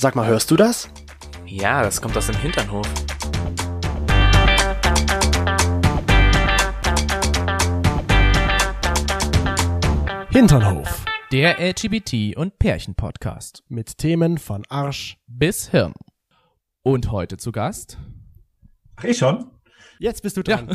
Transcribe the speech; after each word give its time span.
Sag 0.00 0.14
mal, 0.14 0.28
hörst 0.28 0.48
du 0.52 0.54
das? 0.54 0.88
Ja, 1.44 1.82
das 1.82 2.00
kommt 2.00 2.16
aus 2.16 2.28
dem 2.28 2.36
Hinternhof. 2.36 2.86
Hinternhof. 10.30 11.04
Der 11.32 11.58
LGBT- 11.58 12.36
und 12.36 12.60
Pärchen-Podcast. 12.60 13.64
Mit 13.66 13.98
Themen 13.98 14.38
von 14.38 14.64
Arsch. 14.68 15.18
Bis 15.26 15.70
Hirn. 15.70 15.94
Und 16.84 17.10
heute 17.10 17.36
zu 17.36 17.50
Gast. 17.50 17.98
Ach, 18.94 19.02
ich 19.02 19.18
schon? 19.18 19.50
Jetzt 19.98 20.22
bist 20.22 20.36
du 20.36 20.44
dran. 20.44 20.68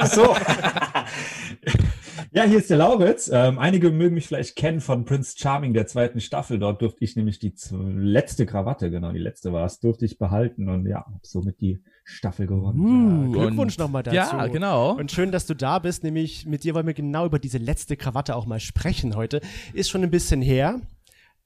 Ach 0.00 0.06
so. 0.06 0.36
ja, 2.34 2.44
hier 2.44 2.58
ist 2.58 2.70
der 2.70 2.78
Lauritz. 2.78 3.30
Ähm, 3.32 3.58
einige 3.58 3.90
mögen 3.90 4.14
mich 4.14 4.26
vielleicht 4.26 4.56
kennen 4.56 4.80
von 4.80 5.04
Prince 5.04 5.34
Charming 5.38 5.74
der 5.74 5.86
zweiten 5.86 6.20
Staffel. 6.20 6.58
Dort 6.58 6.80
durfte 6.82 7.04
ich 7.04 7.14
nämlich 7.16 7.38
die 7.38 7.52
letzte 7.72 8.46
Krawatte, 8.46 8.90
genau, 8.90 9.12
die 9.12 9.18
letzte 9.18 9.52
war 9.52 9.66
es, 9.66 9.80
durfte 9.80 10.04
ich 10.06 10.18
behalten 10.18 10.68
und 10.68 10.86
ja, 10.86 10.98
hab 11.06 11.26
somit 11.26 11.60
die 11.60 11.82
Staffel 12.04 12.46
gewonnen. 12.46 13.28
Uh, 13.28 13.32
Glückwunsch 13.32 13.74
und- 13.78 13.84
nochmal 13.84 14.02
dazu. 14.02 14.16
Ja, 14.16 14.46
genau. 14.48 14.92
Und 14.98 15.12
schön, 15.12 15.30
dass 15.30 15.46
du 15.46 15.54
da 15.54 15.78
bist. 15.78 16.02
Nämlich 16.04 16.46
mit 16.46 16.64
dir 16.64 16.74
wollen 16.74 16.86
wir 16.86 16.94
genau 16.94 17.26
über 17.26 17.38
diese 17.38 17.58
letzte 17.58 17.96
Krawatte 17.96 18.34
auch 18.34 18.46
mal 18.46 18.60
sprechen 18.60 19.14
heute. 19.14 19.40
Ist 19.72 19.90
schon 19.90 20.02
ein 20.02 20.10
bisschen 20.10 20.42
her. 20.42 20.80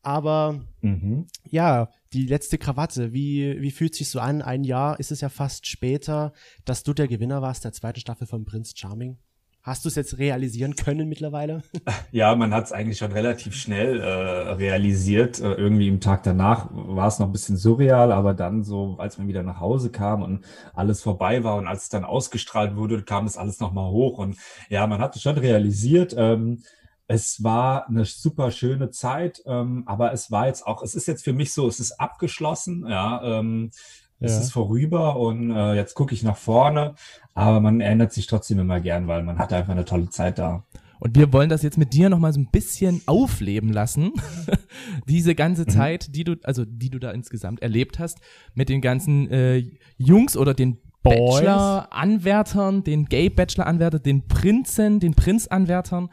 Aber 0.03 0.61
Mhm. 0.83 1.27
ja, 1.51 1.89
die 2.13 2.27
letzte 2.27 2.59
Krawatte, 2.59 3.13
wie, 3.13 3.61
wie 3.61 3.73
fühlt 3.73 3.95
sich 3.97 4.09
so 4.09 4.21
an? 4.21 4.41
Ein 4.41 4.63
Jahr 4.63 5.01
ist 5.01 5.11
es 5.11 5.21
ja 5.21 5.29
fast 5.29 5.67
später, 5.67 6.33
dass 6.65 6.85
du 6.85 6.95
der 6.95 7.09
Gewinner 7.09 7.43
warst 7.43 7.65
der 7.65 7.73
zweiten 7.73 7.99
Staffel 7.99 8.29
von 8.29 8.45
Prince 8.45 8.73
Charming. 8.77 9.19
Hast 9.67 9.85
du 9.85 9.89
es 9.89 9.97
jetzt 9.97 10.19
realisieren 10.19 10.77
können 10.77 11.09
mittlerweile? 11.09 11.61
Ja, 12.13 12.35
man 12.37 12.55
hat 12.55 12.67
es 12.67 12.73
eigentlich 12.73 12.99
schon 12.99 13.11
relativ 13.11 13.55
schnell 13.55 14.01
äh, 14.01 14.53
realisiert. 14.53 15.41
Äh, 15.41 15.55
irgendwie 15.55 15.89
im 15.89 16.01
Tag 16.01 16.23
danach 16.23 16.69
war 16.71 17.09
es 17.09 17.19
noch 17.19 17.27
ein 17.27 17.33
bisschen 17.33 17.57
surreal, 17.57 18.13
aber 18.13 18.33
dann 18.33 18.63
so, 18.63 18.95
als 18.99 19.19
man 19.19 19.27
wieder 19.27 19.43
nach 19.43 19.59
Hause 19.59 19.91
kam 19.91 20.23
und 20.23 20.45
alles 20.73 21.03
vorbei 21.03 21.43
war 21.43 21.57
und 21.57 21.67
als 21.67 21.85
es 21.85 21.89
dann 21.89 22.05
ausgestrahlt 22.05 22.77
wurde, 22.77 23.03
kam 23.03 23.27
es 23.27 23.37
alles 23.37 23.59
nochmal 23.59 23.91
hoch. 23.91 24.19
Und 24.19 24.37
ja, 24.71 24.87
man 24.87 25.01
hat 25.01 25.17
es 25.17 25.23
schon 25.23 25.37
realisiert. 25.37 26.15
Ähm, 26.17 26.63
es 27.09 27.43
war 27.43 27.89
eine 27.89 28.05
super 28.05 28.53
schöne 28.53 28.91
Zeit, 28.91 29.43
ähm, 29.47 29.83
aber 29.87 30.13
es 30.13 30.31
war 30.31 30.47
jetzt 30.47 30.65
auch, 30.65 30.81
es 30.83 30.95
ist 30.95 31.09
jetzt 31.09 31.25
für 31.25 31.33
mich 31.33 31.53
so, 31.53 31.67
es 31.67 31.81
ist 31.81 31.99
abgeschlossen, 32.01 32.87
ja. 32.89 33.21
Ähm, 33.41 33.73
es 34.21 34.33
Ja. 34.33 34.41
ist 34.41 34.53
vorüber 34.53 35.17
und 35.17 35.51
äh, 35.51 35.75
jetzt 35.75 35.95
gucke 35.95 36.15
ich 36.15 36.23
nach 36.23 36.37
vorne, 36.37 36.95
aber 37.35 37.61
man 37.61 37.81
erinnert 37.81 38.13
sich 38.13 38.27
trotzdem 38.27 38.59
immer 38.59 38.81
gern, 38.81 39.07
weil 39.09 39.23
man 39.23 39.39
hatte 39.39 39.57
einfach 39.57 39.73
eine 39.73 39.85
tolle 39.85 40.09
Zeit 40.11 40.39
da. 40.39 40.65
Und 40.99 41.15
wir 41.19 41.31
wollen 41.33 41.51
das 41.51 41.63
jetzt 41.63 41.77
mit 41.77 41.93
dir 41.93 42.09
nochmal 42.09 42.33
so 42.33 42.41
ein 42.41 42.49
bisschen 42.51 43.03
aufleben 43.05 43.71
lassen. 43.71 44.13
Diese 45.09 45.35
ganze 45.35 45.63
Mhm. 45.63 45.69
Zeit, 45.69 46.15
die 46.15 46.25
du, 46.25 46.37
also 46.43 46.65
die 46.65 46.89
du 46.89 46.99
da 46.99 47.11
insgesamt 47.11 47.61
erlebt 47.61 47.99
hast, 47.99 48.19
mit 48.55 48.71
den 48.71 48.81
ganzen 48.81 49.31
äh, 49.31 49.63
Jungs 49.99 50.37
oder 50.37 50.55
den. 50.55 50.79
Bachelor-Anwärtern, 51.03 52.83
den 52.83 53.05
Gay-Bachelor-Anwärtern, 53.07 54.03
den 54.03 54.27
Prinzen, 54.27 55.01
den 55.01 55.15
Prinz-Anwärtern. 55.15 56.09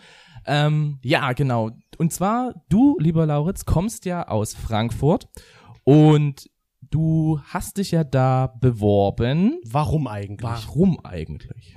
Ähm, 0.46 1.00
ja, 1.04 1.34
genau. 1.34 1.72
Und 1.98 2.12
zwar, 2.14 2.54
du, 2.70 2.98
lieber 3.00 3.26
Lauritz, 3.26 3.66
kommst 3.66 4.06
ja 4.06 4.28
aus 4.28 4.54
Frankfurt 4.54 5.30
und 5.84 6.50
du 6.94 7.40
hast 7.46 7.78
dich 7.78 7.92
ja 7.92 8.04
da 8.04 8.54
beworben. 8.60 9.60
Warum 9.66 10.08
eigentlich? 10.08 10.44
Warum 10.44 11.04
eigentlich? 11.04 11.76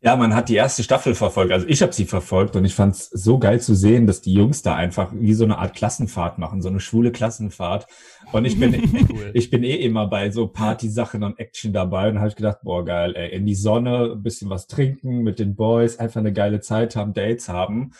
Ja, 0.00 0.14
man 0.14 0.32
hat 0.32 0.48
die 0.48 0.54
erste 0.54 0.84
Staffel 0.84 1.16
verfolgt. 1.16 1.52
Also 1.52 1.66
ich 1.66 1.82
habe 1.82 1.92
sie 1.92 2.04
verfolgt 2.04 2.54
und 2.54 2.64
ich 2.64 2.72
fand 2.72 2.94
es 2.94 3.10
so 3.10 3.40
geil 3.40 3.60
zu 3.60 3.74
sehen, 3.74 4.06
dass 4.06 4.20
die 4.20 4.32
Jungs 4.32 4.62
da 4.62 4.76
einfach 4.76 5.12
wie 5.12 5.34
so 5.34 5.42
eine 5.42 5.58
Art 5.58 5.74
Klassenfahrt 5.74 6.38
machen, 6.38 6.62
so 6.62 6.68
eine 6.68 6.78
schwule 6.78 7.10
Klassenfahrt. 7.10 7.88
Und 8.30 8.44
ich 8.44 8.60
bin, 8.60 8.74
ich 9.34 9.50
bin 9.50 9.64
eh 9.64 9.74
immer 9.74 10.06
bei 10.06 10.30
so 10.30 10.46
Party-Sachen 10.46 11.24
und 11.24 11.38
Action 11.40 11.72
dabei 11.72 12.08
und 12.08 12.18
habe 12.18 12.28
ich 12.28 12.36
gedacht, 12.36 12.58
boah 12.62 12.84
geil, 12.84 13.16
ey, 13.16 13.34
in 13.34 13.44
die 13.44 13.56
Sonne, 13.56 14.12
ein 14.12 14.22
bisschen 14.22 14.50
was 14.50 14.68
trinken 14.68 15.24
mit 15.24 15.40
den 15.40 15.56
Boys, 15.56 15.98
einfach 15.98 16.20
eine 16.20 16.32
geile 16.32 16.60
Zeit 16.60 16.94
haben, 16.94 17.12
Dates 17.12 17.48
haben. 17.48 17.90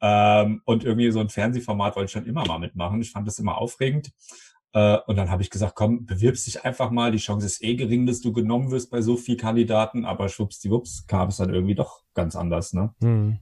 Ähm, 0.00 0.60
und 0.64 0.84
irgendwie 0.84 1.12
so 1.12 1.20
ein 1.20 1.28
Fernsehformat 1.28 1.94
wollte 1.94 2.06
ich 2.06 2.12
schon 2.12 2.26
immer 2.26 2.44
mal 2.46 2.58
mitmachen. 2.58 3.00
Ich 3.00 3.12
fand 3.12 3.28
das 3.28 3.38
immer 3.38 3.58
aufregend. 3.58 4.10
Äh, 4.74 4.98
und 5.06 5.16
dann 5.16 5.30
habe 5.30 5.42
ich 5.42 5.50
gesagt, 5.50 5.74
komm, 5.76 6.04
bewirbst 6.04 6.46
dich 6.46 6.64
einfach 6.64 6.90
mal. 6.90 7.12
Die 7.12 7.18
Chance 7.18 7.46
ist 7.46 7.62
eh 7.62 7.76
gering, 7.76 8.06
dass 8.06 8.20
du 8.20 8.32
genommen 8.32 8.70
wirst 8.70 8.90
bei 8.90 9.00
so 9.00 9.16
viel 9.16 9.36
Kandidaten, 9.36 10.04
aber 10.04 10.28
schwuppsdiwupps 10.28 11.06
kam 11.06 11.28
es 11.28 11.36
dann 11.38 11.54
irgendwie 11.54 11.76
doch 11.76 12.02
ganz 12.12 12.36
anders, 12.36 12.72
ne? 12.74 12.92
Hm. 13.00 13.38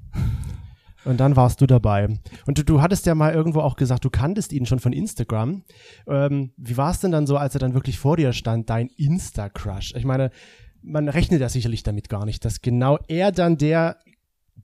Und 1.04 1.18
dann 1.18 1.34
warst 1.34 1.60
du 1.60 1.66
dabei. 1.66 2.20
Und 2.46 2.58
du, 2.58 2.64
du 2.64 2.80
hattest 2.80 3.06
ja 3.06 3.14
mal 3.16 3.34
irgendwo 3.34 3.60
auch 3.60 3.74
gesagt, 3.74 4.04
du 4.04 4.10
kanntest 4.10 4.52
ihn 4.52 4.66
schon 4.66 4.78
von 4.78 4.92
Instagram. 4.92 5.64
Ähm, 6.06 6.52
wie 6.56 6.76
war 6.76 6.92
es 6.92 7.00
denn 7.00 7.10
dann 7.10 7.26
so, 7.26 7.36
als 7.36 7.54
er 7.54 7.58
dann 7.58 7.74
wirklich 7.74 7.98
vor 7.98 8.16
dir 8.16 8.32
stand, 8.32 8.70
dein 8.70 8.88
Insta-Crush? 8.88 9.94
Ich 9.96 10.04
meine, 10.04 10.30
man 10.80 11.08
rechnet 11.08 11.40
ja 11.40 11.48
sicherlich 11.48 11.82
damit 11.82 12.08
gar 12.08 12.24
nicht, 12.24 12.44
dass 12.44 12.60
genau 12.60 12.98
er 13.08 13.32
dann 13.32 13.56
der 13.56 13.96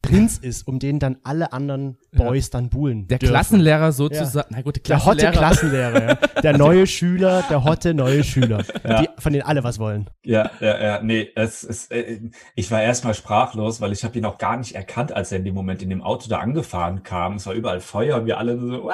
Prinz 0.03 0.39
ist, 0.39 0.67
um 0.67 0.79
den 0.79 0.99
dann 0.99 1.19
alle 1.23 1.53
anderen 1.53 1.99
Boys 2.13 2.51
dann 2.51 2.71
buhlen. 2.71 3.09
Der 3.09 3.19
dürfen. 3.19 3.33
Klassenlehrer 3.33 3.93
sozusagen, 3.93 4.49
na 4.51 4.63
gut, 4.63 4.89
Der 4.89 5.05
hotte 5.05 5.31
Klassenlehrer. 5.31 5.93
Klassenlehrer, 5.93 6.09
ja. 6.35 6.41
der 6.43 6.57
neue 6.57 6.87
Schüler, 6.87 7.45
der 7.51 7.65
hotte 7.65 7.95
neue 7.95 8.25
Schüler, 8.25 8.63
die, 8.63 9.09
von 9.19 9.33
denen 9.33 9.45
alle 9.45 9.65
was 9.65 9.79
wollen. 9.79 10.09
Ja, 10.25 10.51
ja, 10.61 10.81
ja, 10.81 11.03
nee, 11.03 11.29
es 11.35 11.65
ist, 11.65 11.91
äh, 11.91 12.21
ich 12.55 12.71
war 12.71 12.81
erstmal 12.81 13.15
sprachlos, 13.15 13.81
weil 13.81 13.93
ich 13.93 14.05
habe 14.05 14.17
ihn 14.19 14.25
auch 14.25 14.39
gar 14.39 14.57
nicht 14.57 14.75
erkannt, 14.75 15.13
als 15.13 15.33
er 15.33 15.39
in 15.39 15.45
dem 15.45 15.55
Moment 15.55 15.83
in 15.83 15.91
dem 15.91 16.03
Auto 16.03 16.29
da 16.29 16.39
angefahren 16.39 17.03
kam. 17.03 17.35
Es 17.35 17.47
war 17.47 17.55
überall 17.55 17.81
Feuer 17.81 18.19
und 18.19 18.27
wir 18.27 18.39
alle 18.39 18.59
so, 18.59 18.85
wow, 18.85 18.93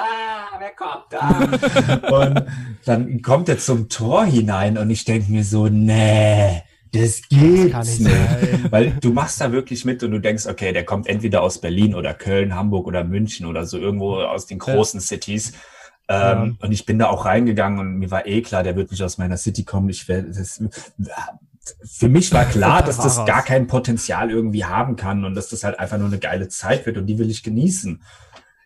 wer 0.59 0.71
kommt 0.71 1.05
da? 1.11 2.09
und 2.17 2.45
dann 2.85 3.21
kommt 3.21 3.47
er 3.49 3.57
zum 3.57 3.89
Tor 3.89 4.25
hinein 4.25 4.77
und 4.77 4.89
ich 4.89 5.05
denke 5.05 5.31
mir 5.31 5.43
so, 5.43 5.67
nee, 5.67 6.61
das 7.01 7.21
geht 7.29 7.77
nicht 7.77 8.03
sein. 8.03 8.65
Weil 8.69 8.91
du 9.01 9.11
machst 9.11 9.41
da 9.41 9.51
wirklich 9.51 9.85
mit 9.85 10.03
und 10.03 10.11
du 10.11 10.19
denkst, 10.19 10.45
okay, 10.47 10.73
der 10.73 10.85
kommt 10.85 11.07
entweder 11.07 11.41
aus 11.41 11.59
Berlin 11.59 11.95
oder 11.95 12.13
Köln, 12.13 12.55
Hamburg 12.55 12.87
oder 12.87 13.03
München 13.03 13.45
oder 13.45 13.65
so 13.65 13.77
irgendwo 13.77 14.15
aus 14.15 14.45
den 14.45 14.59
großen 14.59 14.99
Cities. 14.99 15.53
Ähm, 16.07 16.57
Und 16.61 16.71
ich 16.71 16.85
bin 16.85 16.99
da 16.99 17.07
auch 17.07 17.25
reingegangen 17.25 17.79
und 17.79 17.97
mir 17.97 18.11
war 18.11 18.27
eh 18.27 18.41
klar, 18.41 18.63
der 18.63 18.75
wird 18.75 18.91
nicht 18.91 19.01
aus 19.03 19.17
meiner 19.17 19.37
City 19.37 19.63
kommen. 19.63 19.89
Ich 19.89 20.07
werde 20.07 20.29
das. 20.31 20.61
Für 21.83 22.09
mich 22.09 22.31
war 22.31 22.45
klar, 22.45 22.81
Da 22.81 22.85
dass 22.87 22.97
das 22.97 23.25
gar 23.25 23.43
kein 23.43 23.65
Potenzial 23.65 24.29
irgendwie 24.29 24.65
haben 24.65 24.95
kann 24.95 25.25
und 25.25 25.33
dass 25.33 25.49
das 25.49 25.63
halt 25.63 25.79
einfach 25.79 25.97
nur 25.97 26.07
eine 26.07 26.19
geile 26.19 26.47
Zeit 26.47 26.85
wird 26.85 26.97
und 26.97 27.07
die 27.07 27.17
will 27.17 27.31
ich 27.31 27.41
genießen. 27.41 28.03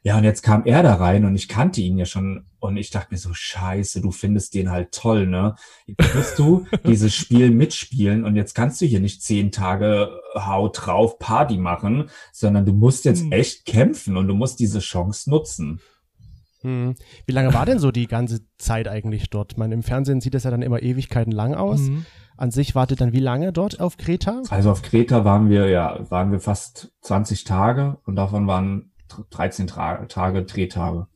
Ja, 0.09 0.17
und 0.17 0.23
jetzt 0.23 0.41
kam 0.41 0.65
er 0.65 0.81
da 0.81 0.95
rein 0.95 1.23
und 1.23 1.35
ich 1.35 1.47
kannte 1.47 1.81
ihn 1.81 1.99
ja 1.99 2.05
schon 2.05 2.47
und 2.57 2.77
ich 2.77 2.89
dachte 2.89 3.09
mir 3.11 3.19
so, 3.19 3.29
scheiße, 3.31 4.01
du 4.01 4.09
findest 4.09 4.55
den 4.55 4.71
halt 4.71 4.91
toll, 4.91 5.27
ne? 5.27 5.53
Jetzt 5.85 6.15
musst 6.15 6.39
du 6.39 6.65
dieses 6.83 7.13
Spiel 7.13 7.51
mitspielen 7.51 8.25
und 8.25 8.35
jetzt 8.35 8.55
kannst 8.55 8.81
du 8.81 8.87
hier 8.87 9.01
nicht 9.01 9.21
zehn 9.21 9.51
Tage 9.51 10.09
Haut 10.33 10.87
drauf 10.87 11.19
Party 11.19 11.57
machen, 11.57 12.09
sondern 12.31 12.65
du 12.65 12.73
musst 12.73 13.05
jetzt 13.05 13.21
Hm. 13.21 13.33
echt 13.33 13.67
kämpfen 13.67 14.17
und 14.17 14.27
du 14.27 14.33
musst 14.33 14.59
diese 14.59 14.79
Chance 14.79 15.29
nutzen. 15.29 15.79
Hm. 16.61 16.95
Wie 17.27 17.31
lange 17.31 17.53
war 17.53 17.67
denn 17.67 17.77
so 17.77 17.91
die 17.91 18.07
ganze 18.07 18.39
Zeit 18.57 18.87
eigentlich 18.87 19.29
dort? 19.29 19.59
Man, 19.59 19.71
Im 19.71 19.83
Fernsehen 19.83 20.21
sieht 20.21 20.33
es 20.33 20.43
ja 20.43 20.49
dann 20.49 20.63
immer 20.63 20.81
Ewigkeiten 20.81 21.31
lang 21.31 21.53
aus. 21.53 21.81
Mhm. 21.81 22.07
An 22.35 22.49
sich 22.49 22.73
wartet 22.73 22.99
dann 23.01 23.13
wie 23.13 23.19
lange 23.19 23.53
dort 23.53 23.79
auf 23.79 23.97
Kreta? 23.97 24.41
Also 24.49 24.71
auf 24.71 24.81
Kreta 24.81 25.23
waren 25.23 25.51
wir, 25.51 25.69
ja, 25.69 25.99
waren 26.09 26.31
wir 26.31 26.39
fast 26.39 26.91
20 27.01 27.43
Tage 27.43 27.99
und 28.05 28.15
davon 28.15 28.47
waren 28.47 28.88
13 29.29 29.67
Tra 29.67 30.05
Tage 30.05 30.43
Drehtage. 30.43 31.07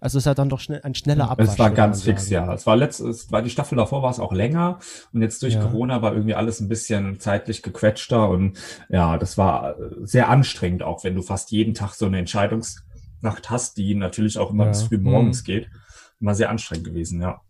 Also 0.00 0.18
ist 0.18 0.26
ja 0.26 0.34
dann 0.34 0.50
doch 0.50 0.60
schnell, 0.60 0.82
ein 0.82 0.94
schneller 0.94 1.30
Abwasch. 1.30 1.48
Es 1.48 1.58
war 1.58 1.70
ganz 1.70 2.02
fix, 2.02 2.28
ja. 2.28 2.52
Es 2.52 2.66
war 2.66 2.76
letzt, 2.76 3.00
es 3.00 3.32
war 3.32 3.40
die 3.42 3.48
Staffel 3.50 3.76
davor 3.76 4.02
war 4.02 4.10
es 4.10 4.20
auch 4.20 4.32
länger 4.32 4.78
und 5.12 5.22
jetzt 5.22 5.42
durch 5.42 5.54
Ja. 5.54 5.62
Corona 5.62 6.02
war 6.02 6.12
irgendwie 6.12 6.34
alles 6.34 6.60
ein 6.60 6.68
bisschen 6.68 7.18
zeitlich 7.18 7.62
gequetschter 7.62 8.28
und 8.28 8.58
ja, 8.90 9.16
das 9.16 9.38
war 9.38 9.74
sehr 10.02 10.28
anstrengend, 10.28 10.82
auch 10.82 11.02
wenn 11.02 11.14
du 11.14 11.22
fast 11.22 11.50
jeden 11.50 11.72
Tag 11.72 11.94
so 11.94 12.04
eine 12.06 12.18
Entscheidungsnacht 12.18 13.48
hast, 13.48 13.78
die 13.78 13.94
natürlich 13.94 14.38
auch 14.38 14.50
immer 14.50 14.64
Ja. 14.64 14.70
bis 14.70 14.82
früh 14.82 14.98
morgens 14.98 15.44
geht. 15.44 15.70
Immer 16.20 16.34
sehr 16.34 16.50
anstrengend 16.50 16.86
gewesen, 16.86 17.20
ja. 17.20 17.40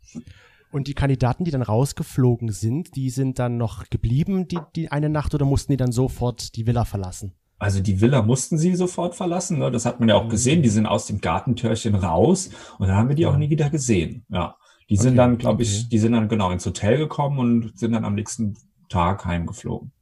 Und 0.73 0.88
die 0.88 0.94
Kandidaten, 0.94 1.44
die 1.44 1.50
dann 1.50 1.62
rausgeflogen 1.62 2.50
sind, 2.50 2.96
die 2.96 3.11
sind 3.11 3.38
dann 3.38 3.56
noch 3.56 3.88
geblieben, 3.88 4.46
die, 4.49 4.58
die 4.75 4.91
eine 4.91 5.08
Nacht, 5.08 5.35
oder 5.35 5.46
mussten 5.46 5.73
die 5.73 5.76
dann 5.76 5.93
sofort 5.93 6.55
die 6.56 6.67
Villa 6.67 6.85
verlassen? 6.85 7.32
Also 7.58 7.81
die 7.81 8.00
Villa 8.00 8.23
mussten 8.23 8.58
sie 8.58 8.75
sofort 8.75 9.14
verlassen, 9.14 9.58
ne? 9.58 9.70
das 9.70 9.87
hat 9.87 9.99
man 10.00 10.08
ja 10.08 10.17
auch 10.17 10.25
Mhm. 10.25 10.29
gesehen. 10.31 10.62
Die 10.62 10.69
sind 10.69 10.87
aus 10.87 11.06
dem 11.06 11.20
Gartentürchen 11.20 11.94
raus 11.94 12.50
und 12.79 12.88
dann 12.88 12.97
haben 12.97 13.08
wir 13.08 13.17
die 13.17 13.26
auch 13.26 13.37
nie 13.37 13.49
wieder 13.50 13.70
gesehen. 13.70 14.25
Ja, 14.29 14.56
die 14.91 14.97
sind 14.97 15.11
Okay, 15.11 15.17
dann, 15.17 15.38
glaube 15.38 15.62
ich, 15.62 15.88
die 15.88 15.99
sind 15.99 16.12
dann 16.12 16.29
genau 16.29 16.50
ins 16.50 16.67
Hotel 16.67 16.99
gekommen 16.99 17.38
und 17.38 17.79
sind 17.79 17.93
dann 17.93 18.05
am 18.05 18.14
nächsten 18.14 18.56
Tag 18.88 19.25
heimgeflogen. 19.25 19.93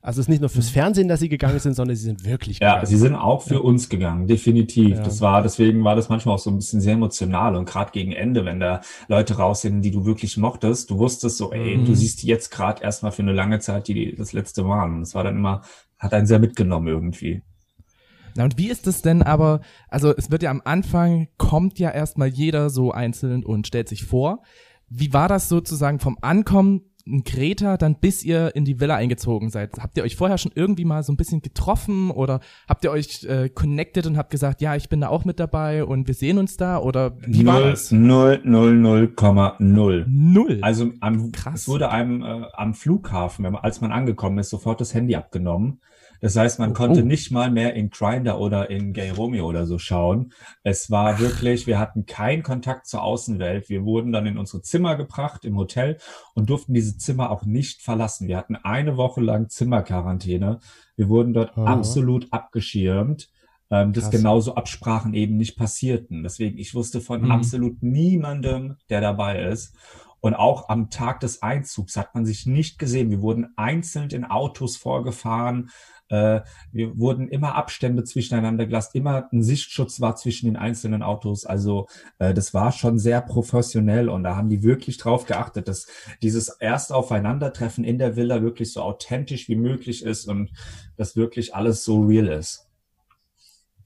Also 0.00 0.20
es 0.20 0.24
ist 0.24 0.28
nicht 0.28 0.40
nur 0.40 0.48
fürs 0.48 0.68
Fernsehen, 0.70 1.08
dass 1.08 1.20
sie 1.20 1.28
gegangen 1.28 1.58
sind, 1.58 1.74
sondern 1.74 1.96
sie 1.96 2.04
sind 2.04 2.24
wirklich 2.24 2.60
Mhm. 2.60 2.64
Ja, 2.64 2.72
gegangen. 2.74 2.86
sie 2.86 2.96
sind 2.96 3.14
auch 3.16 3.42
für 3.42 3.54
Ja. 3.54 3.60
uns 3.60 3.88
gegangen, 3.88 4.26
definitiv. 4.28 4.96
Ja. 4.96 5.02
Das 5.02 5.20
war, 5.20 5.42
deswegen 5.42 5.82
war 5.84 5.96
das 5.96 6.08
manchmal 6.08 6.36
auch 6.36 6.38
so 6.38 6.50
ein 6.50 6.56
bisschen 6.56 6.80
sehr 6.80 6.94
emotional 6.94 7.56
und 7.56 7.64
gerade 7.68 7.90
gegen 7.90 8.12
Ende, 8.12 8.44
wenn 8.44 8.60
da 8.60 8.80
Leute 9.08 9.36
raus 9.36 9.62
sind, 9.62 9.82
die 9.82 9.90
du 9.90 10.04
wirklich 10.06 10.36
mochtest, 10.36 10.90
du 10.90 10.98
wusstest 10.98 11.36
so, 11.36 11.52
ey, 11.52 11.76
Mhm. 11.78 11.84
du 11.86 11.94
siehst 11.94 12.22
jetzt 12.22 12.50
gerade 12.50 12.82
erstmal 12.82 13.10
für 13.12 13.22
eine 13.22 13.32
lange 13.32 13.58
Zeit, 13.58 13.88
die 13.88 13.94
die 13.94 14.14
das 14.14 14.32
letzte 14.32 14.64
waren. 14.66 14.94
Und 14.94 15.00
das 15.00 15.14
war 15.14 15.24
dann 15.24 15.36
immer, 15.36 15.62
hat 15.98 16.14
einen 16.14 16.26
sehr 16.26 16.38
mitgenommen 16.38 16.86
irgendwie. 16.86 17.42
Na 18.36 18.44
und 18.44 18.56
wie 18.56 18.68
ist 18.68 18.86
es 18.86 19.02
denn 19.02 19.22
aber, 19.24 19.62
also 19.88 20.14
es 20.16 20.30
wird 20.30 20.44
ja 20.44 20.50
am 20.52 20.62
Anfang, 20.64 21.26
kommt 21.38 21.80
ja 21.80 21.90
erstmal 21.90 22.28
jeder 22.28 22.70
so 22.70 22.92
einzeln 22.92 23.44
und 23.44 23.66
stellt 23.66 23.88
sich 23.88 24.04
vor. 24.04 24.42
Wie 24.88 25.12
war 25.12 25.26
das 25.28 25.48
sozusagen 25.48 25.98
vom 25.98 26.16
Ankommen 26.22 26.82
in 27.08 27.24
Kreta 27.24 27.76
dann 27.76 27.96
bis 27.96 28.24
ihr 28.24 28.54
in 28.54 28.64
die 28.64 28.80
Villa 28.80 28.96
eingezogen 28.96 29.50
seid? 29.50 29.78
Habt 29.78 29.96
ihr 29.96 30.02
euch 30.02 30.16
vorher 30.16 30.38
schon 30.38 30.52
irgendwie 30.54 30.84
mal 30.84 31.02
so 31.02 31.12
ein 31.12 31.16
bisschen 31.16 31.42
getroffen 31.42 32.10
oder 32.10 32.40
habt 32.68 32.84
ihr 32.84 32.90
euch 32.90 33.24
äh, 33.24 33.48
connected 33.48 34.06
und 34.06 34.16
habt 34.16 34.30
gesagt, 34.30 34.60
ja, 34.60 34.76
ich 34.76 34.88
bin 34.88 35.00
da 35.00 35.08
auch 35.08 35.24
mit 35.24 35.40
dabei 35.40 35.84
und 35.84 36.06
wir 36.06 36.14
sehen 36.14 36.38
uns 36.38 36.56
da 36.56 36.78
oder 36.78 37.16
wie 37.26 37.46
war 37.46 37.60
das? 37.60 37.90
0, 37.90 38.40
0, 38.44 38.74
0, 38.74 39.14
0, 39.58 40.06
Null. 40.08 40.58
Also 40.62 40.92
am, 41.00 41.32
Krass. 41.32 41.62
es 41.62 41.68
wurde 41.68 41.90
einem 41.90 42.22
äh, 42.22 42.44
am 42.54 42.74
Flughafen, 42.74 43.44
wenn 43.44 43.52
man, 43.52 43.62
als 43.62 43.80
man 43.80 43.92
angekommen 43.92 44.38
ist, 44.38 44.50
sofort 44.50 44.80
das 44.80 44.94
Handy 44.94 45.16
abgenommen. 45.16 45.80
Das 46.20 46.36
heißt, 46.36 46.58
man 46.58 46.74
konnte 46.74 47.02
oh. 47.02 47.04
nicht 47.04 47.30
mal 47.30 47.50
mehr 47.50 47.74
in 47.74 47.90
Grindr 47.90 48.38
oder 48.40 48.70
in 48.70 48.92
Gay 48.92 49.10
Romeo 49.10 49.46
oder 49.46 49.66
so 49.66 49.78
schauen. 49.78 50.32
Es 50.62 50.90
war 50.90 51.18
wirklich, 51.20 51.66
wir 51.66 51.78
hatten 51.78 52.06
keinen 52.06 52.42
Kontakt 52.42 52.86
zur 52.86 53.02
Außenwelt. 53.02 53.68
Wir 53.68 53.84
wurden 53.84 54.12
dann 54.12 54.26
in 54.26 54.38
unsere 54.38 54.62
Zimmer 54.62 54.96
gebracht 54.96 55.44
im 55.44 55.56
Hotel 55.56 55.98
und 56.34 56.50
durften 56.50 56.74
diese 56.74 56.96
Zimmer 56.98 57.30
auch 57.30 57.44
nicht 57.44 57.82
verlassen. 57.82 58.28
Wir 58.28 58.36
hatten 58.36 58.56
eine 58.56 58.96
Woche 58.96 59.20
lang 59.20 59.48
Zimmerquarantäne. 59.48 60.58
Wir 60.96 61.08
wurden 61.08 61.32
dort 61.32 61.52
Oh. 61.56 61.64
absolut 61.64 62.26
abgeschirmt, 62.32 63.28
ähm, 63.70 63.92
dass 63.92 64.04
Krass. 64.04 64.12
genauso 64.12 64.54
Absprachen 64.54 65.14
eben 65.14 65.36
nicht 65.36 65.56
passierten. 65.56 66.22
Deswegen, 66.22 66.58
ich 66.58 66.74
wusste 66.74 67.00
von 67.00 67.22
Mhm. 67.22 67.30
absolut 67.30 67.82
niemandem, 67.82 68.76
der 68.90 69.00
dabei 69.00 69.42
ist. 69.44 69.74
Und 70.20 70.34
auch 70.34 70.68
am 70.68 70.90
Tag 70.90 71.20
des 71.20 71.42
Einzugs 71.42 71.96
hat 71.96 72.14
man 72.14 72.26
sich 72.26 72.46
nicht 72.46 72.78
gesehen. 72.78 73.10
Wir 73.10 73.20
wurden 73.20 73.48
einzeln 73.56 74.10
in 74.10 74.24
Autos 74.24 74.76
vorgefahren. 74.76 75.70
Äh, 76.08 76.40
wir 76.72 76.98
wurden 76.98 77.28
immer 77.28 77.54
Abstände 77.54 78.04
zwischeneinander 78.04 78.66
gelassen. 78.66 78.96
Immer 78.96 79.28
ein 79.32 79.42
Sichtschutz 79.42 80.00
war 80.00 80.16
zwischen 80.16 80.46
den 80.46 80.56
einzelnen 80.56 81.02
Autos. 81.02 81.44
Also 81.44 81.86
äh, 82.18 82.34
das 82.34 82.54
war 82.54 82.72
schon 82.72 82.98
sehr 82.98 83.20
professionell 83.20 84.08
und 84.08 84.24
da 84.24 84.36
haben 84.36 84.48
die 84.48 84.62
wirklich 84.62 84.96
drauf 84.98 85.26
geachtet, 85.26 85.68
dass 85.68 85.86
dieses 86.22 86.48
erste 86.48 86.94
Aufeinandertreffen 86.94 87.84
in 87.84 87.98
der 87.98 88.16
Villa 88.16 88.42
wirklich 88.42 88.72
so 88.72 88.82
authentisch 88.82 89.48
wie 89.48 89.56
möglich 89.56 90.04
ist 90.04 90.26
und 90.26 90.50
dass 90.96 91.16
wirklich 91.16 91.54
alles 91.54 91.84
so 91.84 92.00
real 92.00 92.26
ist. 92.28 92.67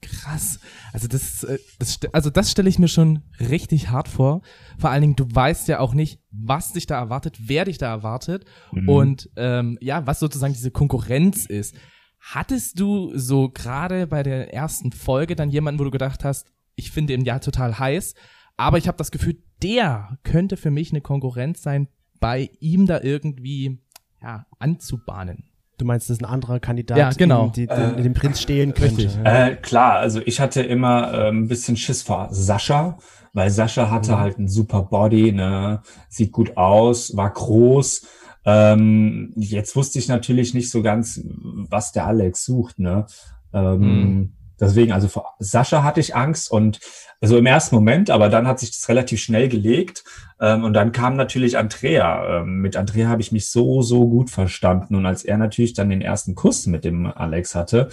Krass. 0.03 0.59
Also 0.91 1.07
das, 1.07 1.43
äh, 1.43 1.57
das 1.79 1.99
also 2.11 2.29
das 2.29 2.51
stelle 2.51 2.69
ich 2.69 2.77
mir 2.79 2.87
schon 2.87 3.23
richtig 3.39 3.89
hart 3.89 4.07
vor. 4.07 4.41
Vor 4.77 4.89
allen 4.89 5.01
Dingen, 5.01 5.15
du 5.15 5.25
weißt 5.29 5.67
ja 5.67 5.79
auch 5.79 5.93
nicht, 5.93 6.19
was 6.31 6.73
dich 6.73 6.85
da 6.85 6.97
erwartet, 6.99 7.37
wer 7.47 7.65
dich 7.65 7.77
da 7.77 7.89
erwartet 7.89 8.45
Mhm. 8.71 8.89
und 8.89 9.29
ähm, 9.35 9.77
ja, 9.81 10.05
was 10.05 10.19
sozusagen 10.19 10.53
diese 10.53 10.71
Konkurrenz 10.71 11.45
ist. 11.45 11.75
Hattest 12.19 12.79
du 12.79 13.11
so 13.17 13.49
gerade 13.49 14.07
bei 14.07 14.23
der 14.23 14.53
ersten 14.53 14.91
Folge 14.91 15.35
dann 15.35 15.49
jemanden, 15.49 15.79
wo 15.79 15.83
du 15.83 15.91
gedacht 15.91 16.23
hast, 16.23 16.51
ich 16.75 16.91
finde 16.91 17.13
ihn 17.13 17.25
ja 17.25 17.39
total 17.39 17.77
heiß, 17.77 18.13
aber 18.57 18.77
ich 18.77 18.87
habe 18.87 18.97
das 18.97 19.11
Gefühl, 19.11 19.41
der 19.61 20.17
könnte 20.23 20.57
für 20.57 20.71
mich 20.71 20.91
eine 20.91 21.01
Konkurrenz 21.01 21.61
sein, 21.61 21.87
bei 22.19 22.49
ihm 22.59 22.85
da 22.85 23.01
irgendwie 23.01 23.81
ja 24.21 24.45
anzubahnen. 24.59 25.49
Du 25.77 25.85
meinst, 25.85 26.09
dass 26.09 26.19
ein 26.19 26.25
anderer 26.25 26.59
Kandidat 26.59 26.97
Ja, 26.97 27.09
genau. 27.09 27.49
die, 27.49 27.65
den, 27.67 27.97
den 27.97 28.13
Prinz 28.13 28.41
stehlen 28.41 28.73
könnte. 28.73 29.03
Richtig. 29.03 29.17
Ja. 29.23 29.47
Äh, 29.47 29.55
klar, 29.55 29.93
also 29.95 30.21
ich 30.23 30.39
hatte 30.39 30.61
immer 30.61 31.13
ähm, 31.13 31.43
ein 31.43 31.47
bisschen 31.47 31.77
Schiss 31.77 32.03
vor 32.03 32.27
Sascha, 32.31 32.97
weil 33.33 33.49
Sascha 33.49 33.89
hatte 33.89 34.11
Mhm. 34.13 34.19
halt 34.19 34.37
einen 34.37 34.47
super 34.47 34.83
Body, 34.83 35.31
ne, 35.31 35.81
sieht 36.09 36.31
gut 36.31 36.57
aus, 36.57 37.17
war 37.17 37.31
groß. 37.31 38.05
Ähm, 38.45 39.31
jetzt 39.35 39.75
wusste 39.75 39.97
ich 39.99 40.07
natürlich 40.07 40.53
nicht 40.53 40.69
so 40.69 40.81
ganz, 40.83 41.21
was 41.69 41.91
der 41.91 42.05
Alex 42.07 42.45
sucht, 42.45 42.77
ne. 42.79 43.05
Ähm, 43.53 43.79
Mhm. 43.79 44.33
Deswegen, 44.63 44.91
also 44.91 45.07
vor 45.07 45.33
Sascha 45.39 45.83
hatte 45.83 45.99
ich 45.99 46.15
Angst 46.15 46.51
und 46.51 46.79
also 47.21 47.37
im 47.37 47.45
ersten 47.45 47.75
Moment, 47.75 48.09
aber 48.09 48.27
dann 48.29 48.47
hat 48.47 48.59
sich 48.59 48.71
das 48.71 48.89
relativ 48.89 49.21
schnell 49.21 49.47
gelegt. 49.47 50.03
Ähm, 50.41 50.63
und 50.65 50.73
dann 50.73 50.91
kam 50.91 51.15
natürlich 51.15 51.57
Andrea. 51.57 52.41
Ähm, 52.41 52.59
mit 52.59 52.75
Andrea 52.75 53.07
habe 53.07 53.21
ich 53.21 53.31
mich 53.31 53.49
so, 53.49 53.81
so 53.81 54.07
gut 54.09 54.29
verstanden. 54.29 54.95
Und 54.95 55.05
als 55.05 55.23
er 55.23 55.37
natürlich 55.37 55.73
dann 55.73 55.89
den 55.89 56.01
ersten 56.01 56.35
Kuss 56.35 56.65
mit 56.65 56.83
dem 56.83 57.05
Alex 57.05 57.55
hatte, 57.55 57.89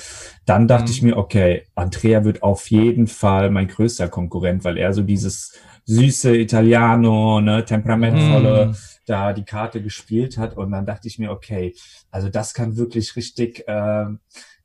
dann 0.47 0.67
dachte 0.67 0.87
Mhm. 0.87 0.91
ich 0.91 1.03
mir, 1.03 1.17
okay, 1.17 1.63
Andrea 1.77 2.25
wird 2.25 2.43
auf 2.43 2.71
jeden 2.71 3.07
Fall 3.07 3.51
mein 3.51 3.69
größter 3.69 4.09
Konkurrent, 4.09 4.65
weil 4.65 4.79
er 4.79 4.93
so 4.93 5.03
dieses 5.03 5.53
süße 5.85 6.37
Italiano, 6.37 7.41
ne, 7.41 7.65
temperamentvolle, 7.65 8.67
Mhm. 8.67 8.77
da 9.07 9.33
die 9.33 9.45
Karte 9.45 9.81
gespielt 9.83 10.39
hat. 10.39 10.57
Und 10.57 10.73
dann 10.73 10.87
dachte 10.87 11.07
ich 11.09 11.19
mir, 11.21 11.31
okay, 11.31 11.75
also 12.11 12.29
das 12.29 12.53
kann 12.55 12.77
wirklich 12.77 13.15
richtig, 13.17 13.67
äh, 13.69 14.07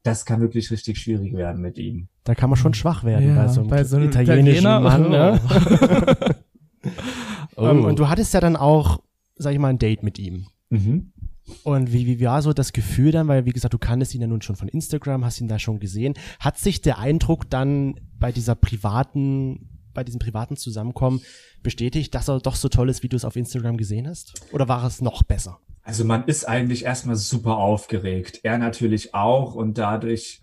das 0.06 0.26
kann 0.26 0.40
wirklich 0.40 0.70
richtig 0.70 1.00
schwierig 1.00 1.34
werden 1.34 1.62
mit 1.62 1.80
ihm. 1.80 2.10
Da 2.24 2.36
kann 2.36 2.50
man 2.50 2.58
schon 2.58 2.76
schwach 2.76 3.04
werden 3.04 3.30
Ja, 3.30 3.36
bei 3.36 3.48
so 3.48 3.62
einem, 3.62 3.70
bei 3.70 3.84
so 3.84 3.98
einem 3.98 4.10
italienischen 4.10 4.66
Italiener. 4.66 4.80
Mann. 4.80 5.10
Ne? 5.10 6.36
Oh. 7.58 7.68
Ähm, 7.68 7.86
und 7.86 8.00
du 8.00 8.10
hattest 8.10 8.34
ja 8.34 8.42
dann 8.42 8.58
auch, 8.58 9.02
sag 9.38 9.54
ich 9.54 9.60
mal, 9.60 9.70
ein 9.70 9.80
Date 9.80 10.04
mit 10.04 10.20
ihm. 10.20 10.48
Mhm. 10.70 11.14
Und 11.64 11.94
wie, 11.94 12.06
wie 12.06 12.26
war 12.26 12.42
so 12.42 12.52
das 12.52 12.74
Gefühl 12.74 13.12
dann, 13.12 13.30
weil 13.30 13.46
wie 13.46 13.54
gesagt, 13.54 13.74
du 13.74 13.78
kanntest 13.78 14.14
ihn 14.14 14.22
ja 14.22 14.28
nun 14.28 14.42
schon 14.42 14.58
von 14.58 14.68
Instagram, 14.68 15.24
hast 15.24 15.40
ihn 15.40 15.48
da 15.48 15.58
schon 15.58 15.80
gesehen. 15.80 16.16
Hat 16.40 16.58
sich 16.58 16.82
der 16.82 17.00
Eindruck 17.00 17.50
dann 17.50 17.96
bei 18.20 18.34
dieser 18.34 18.56
privaten, 18.56 19.70
bei 19.94 20.04
diesem 20.04 20.20
privaten 20.20 20.58
Zusammenkommen 20.58 21.22
bestätigt, 21.64 22.14
dass 22.14 22.28
er 22.28 22.40
doch 22.40 22.56
so 22.56 22.68
toll 22.68 22.90
ist, 22.90 23.04
wie 23.04 23.10
du 23.10 23.16
es 23.16 23.24
auf 23.24 23.38
Instagram 23.38 23.78
gesehen 23.78 24.08
hast? 24.08 24.34
Oder 24.52 24.68
war 24.68 24.84
es 24.84 25.02
noch 25.02 25.24
besser? 25.24 25.60
Also 25.86 26.04
man 26.04 26.26
ist 26.26 26.46
eigentlich 26.46 26.84
erstmal 26.84 27.16
super 27.16 27.58
aufgeregt. 27.58 28.40
Er 28.42 28.58
natürlich 28.58 29.14
auch 29.14 29.54
und 29.54 29.78
dadurch, 29.78 30.42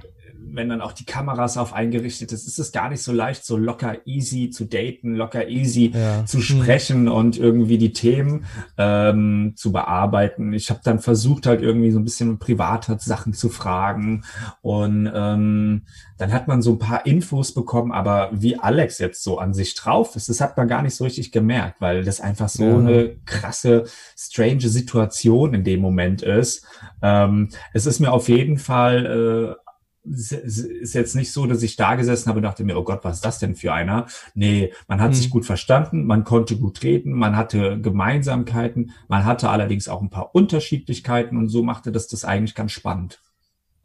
wenn 0.54 0.68
dann 0.68 0.80
auch 0.82 0.92
die 0.92 1.06
Kameras 1.06 1.56
auf 1.56 1.72
eingerichtet 1.72 2.30
ist, 2.32 2.46
ist 2.46 2.58
es 2.58 2.72
gar 2.72 2.90
nicht 2.90 3.02
so 3.02 3.12
leicht, 3.12 3.44
so 3.44 3.56
locker 3.56 4.06
easy 4.06 4.50
zu 4.50 4.64
daten, 4.66 5.14
locker 5.14 5.48
easy 5.48 5.92
Ja. 5.94 6.26
zu 6.26 6.40
sprechen 6.42 7.08
und 7.08 7.38
irgendwie 7.38 7.78
die 7.78 7.92
Themen 7.92 8.44
ähm, 8.76 9.54
zu 9.56 9.72
bearbeiten. 9.72 10.52
Ich 10.52 10.68
habe 10.70 10.80
dann 10.84 10.98
versucht 10.98 11.46
halt 11.46 11.62
irgendwie 11.62 11.90
so 11.90 11.98
ein 11.98 12.04
bisschen 12.04 12.38
privater 12.38 12.98
Sachen 12.98 13.32
zu 13.32 13.48
fragen 13.48 14.24
und 14.60 15.10
ähm, 15.14 15.82
dann 16.18 16.32
hat 16.32 16.48
man 16.48 16.60
so 16.62 16.72
ein 16.72 16.78
paar 16.78 17.06
Infos 17.06 17.52
bekommen, 17.54 17.90
aber 17.90 18.30
wie 18.32 18.58
Alex 18.58 18.98
jetzt 18.98 19.22
so 19.24 19.38
an 19.38 19.54
sich 19.54 19.74
drauf 19.74 20.14
ist, 20.16 20.28
das 20.28 20.40
hat 20.40 20.56
man 20.56 20.68
gar 20.68 20.82
nicht 20.82 20.94
so 20.94 21.04
richtig 21.04 21.32
gemerkt, 21.32 21.80
weil 21.80 22.04
das 22.04 22.20
einfach 22.20 22.48
so 22.48 22.62
Ja. 22.64 22.78
eine 22.78 23.16
krasse, 23.24 23.84
strange 24.16 24.68
Situation 24.68 25.54
in 25.54 25.64
dem 25.64 25.80
Moment 25.80 26.22
ist. 26.22 26.64
Ähm, 27.00 27.48
es 27.72 27.86
ist 27.86 28.00
mir 28.00 28.12
auf 28.12 28.28
jeden 28.28 28.58
Fall 28.58 29.56
äh, 29.56 29.61
ist 30.04 30.94
jetzt 30.94 31.14
nicht 31.14 31.32
so, 31.32 31.46
dass 31.46 31.62
ich 31.62 31.76
da 31.76 31.94
gesessen 31.94 32.28
habe 32.28 32.38
und 32.38 32.42
dachte 32.42 32.64
mir, 32.64 32.76
oh 32.76 32.82
Gott, 32.82 33.04
was 33.04 33.16
ist 33.16 33.24
das 33.24 33.38
denn 33.38 33.54
für 33.54 33.72
einer? 33.72 34.06
Nee, 34.34 34.72
man 34.88 35.00
hat 35.00 35.10
Hm. 35.10 35.14
sich 35.14 35.30
gut 35.30 35.44
verstanden, 35.46 36.04
man 36.06 36.24
konnte 36.24 36.56
gut 36.56 36.82
reden, 36.82 37.12
man 37.12 37.36
hatte 37.36 37.80
Gemeinsamkeiten, 37.80 38.90
man 39.08 39.24
hatte 39.24 39.48
allerdings 39.50 39.88
auch 39.88 40.02
ein 40.02 40.10
paar 40.10 40.34
Unterschiedlichkeiten 40.34 41.36
und 41.36 41.48
so 41.48 41.62
machte 41.62 41.92
das 41.92 42.08
das 42.08 42.24
eigentlich 42.24 42.54
ganz 42.54 42.72
spannend. 42.72 43.20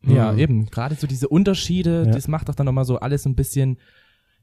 Ja, 0.04 0.32
Mhm. 0.32 0.40
eben. 0.40 0.66
Gerade 0.68 0.96
so 0.96 1.06
diese 1.08 1.28
Unterschiede, 1.28 2.04
Ja. 2.08 2.12
das 2.12 2.28
macht 2.28 2.50
doch 2.50 2.56
dann 2.56 2.66
nochmal 2.66 2.86
so 2.86 2.98
alles 3.00 3.26
ein 3.26 3.36
bisschen 3.36 3.78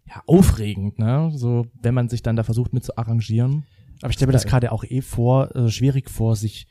ja, 0.07 0.23
aufregend, 0.27 0.99
ne? 0.99 1.31
So, 1.35 1.67
wenn 1.81 1.95
man 1.95 2.09
sich 2.11 2.23
dann 2.23 2.37
da 2.37 2.43
versucht 2.43 2.73
mit 2.75 2.85
zu 2.85 2.97
arrangieren. 2.99 3.65
Aber 4.03 4.11
ich 4.11 4.17
stelle 4.17 4.27
mir 4.29 4.33
das 4.35 4.45
gerade 4.47 4.71
auch 4.71 4.85
eh 4.85 5.01
vor, 5.01 5.55
äh, 5.57 5.71
schwierig 5.71 6.11
vor, 6.11 6.37
sich 6.37 6.67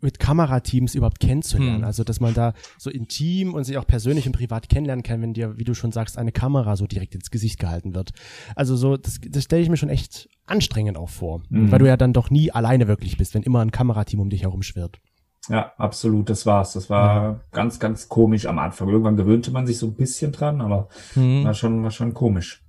mit 0.00 0.18
Kamerateams 0.18 0.94
überhaupt 0.94 1.20
kennenzulernen. 1.20 1.78
Hm. 1.78 1.84
Also, 1.84 2.04
dass 2.04 2.20
man 2.20 2.34
da 2.34 2.52
so 2.78 2.90
intim 2.90 3.54
und 3.54 3.64
sich 3.64 3.78
auch 3.78 3.86
persönlich 3.86 4.26
und 4.26 4.32
privat 4.32 4.68
kennenlernen 4.68 5.02
kann, 5.02 5.22
wenn 5.22 5.34
dir, 5.34 5.58
wie 5.58 5.64
du 5.64 5.74
schon 5.74 5.92
sagst, 5.92 6.18
eine 6.18 6.32
Kamera 6.32 6.76
so 6.76 6.86
direkt 6.86 7.14
ins 7.14 7.30
Gesicht 7.30 7.58
gehalten 7.58 7.94
wird. 7.94 8.10
Also 8.54 8.76
so, 8.76 8.96
das, 8.96 9.20
das 9.28 9.44
stelle 9.44 9.62
ich 9.62 9.68
mir 9.68 9.76
schon 9.76 9.88
echt 9.88 10.28
anstrengend 10.46 10.96
auch 10.96 11.10
vor. 11.10 11.42
Mhm. 11.48 11.70
Weil 11.70 11.78
du 11.78 11.86
ja 11.86 11.96
dann 11.96 12.12
doch 12.12 12.30
nie 12.30 12.50
alleine 12.50 12.88
wirklich 12.88 13.16
bist, 13.16 13.34
wenn 13.34 13.42
immer 13.42 13.60
ein 13.60 13.70
Kamerateam 13.70 14.20
um 14.20 14.30
dich 14.30 14.42
herum 14.42 14.62
schwirrt. 14.62 15.00
Ja, 15.48 15.72
absolut, 15.76 16.28
das 16.28 16.44
war's. 16.44 16.72
Das 16.72 16.90
war 16.90 17.40
ganz, 17.52 17.78
ganz 17.78 18.08
komisch 18.08 18.46
am 18.46 18.58
Anfang. 18.58 18.88
Irgendwann 18.88 19.16
gewöhnte 19.16 19.50
man 19.50 19.66
sich 19.66 19.78
so 19.78 19.86
ein 19.86 19.94
bisschen 19.94 20.32
dran, 20.32 20.60
aber 20.60 20.88
Hm. 21.14 21.44
war 21.44 21.54
schon, 21.54 21.82
war 21.82 21.90
schon 21.90 22.14
komisch. 22.14 22.64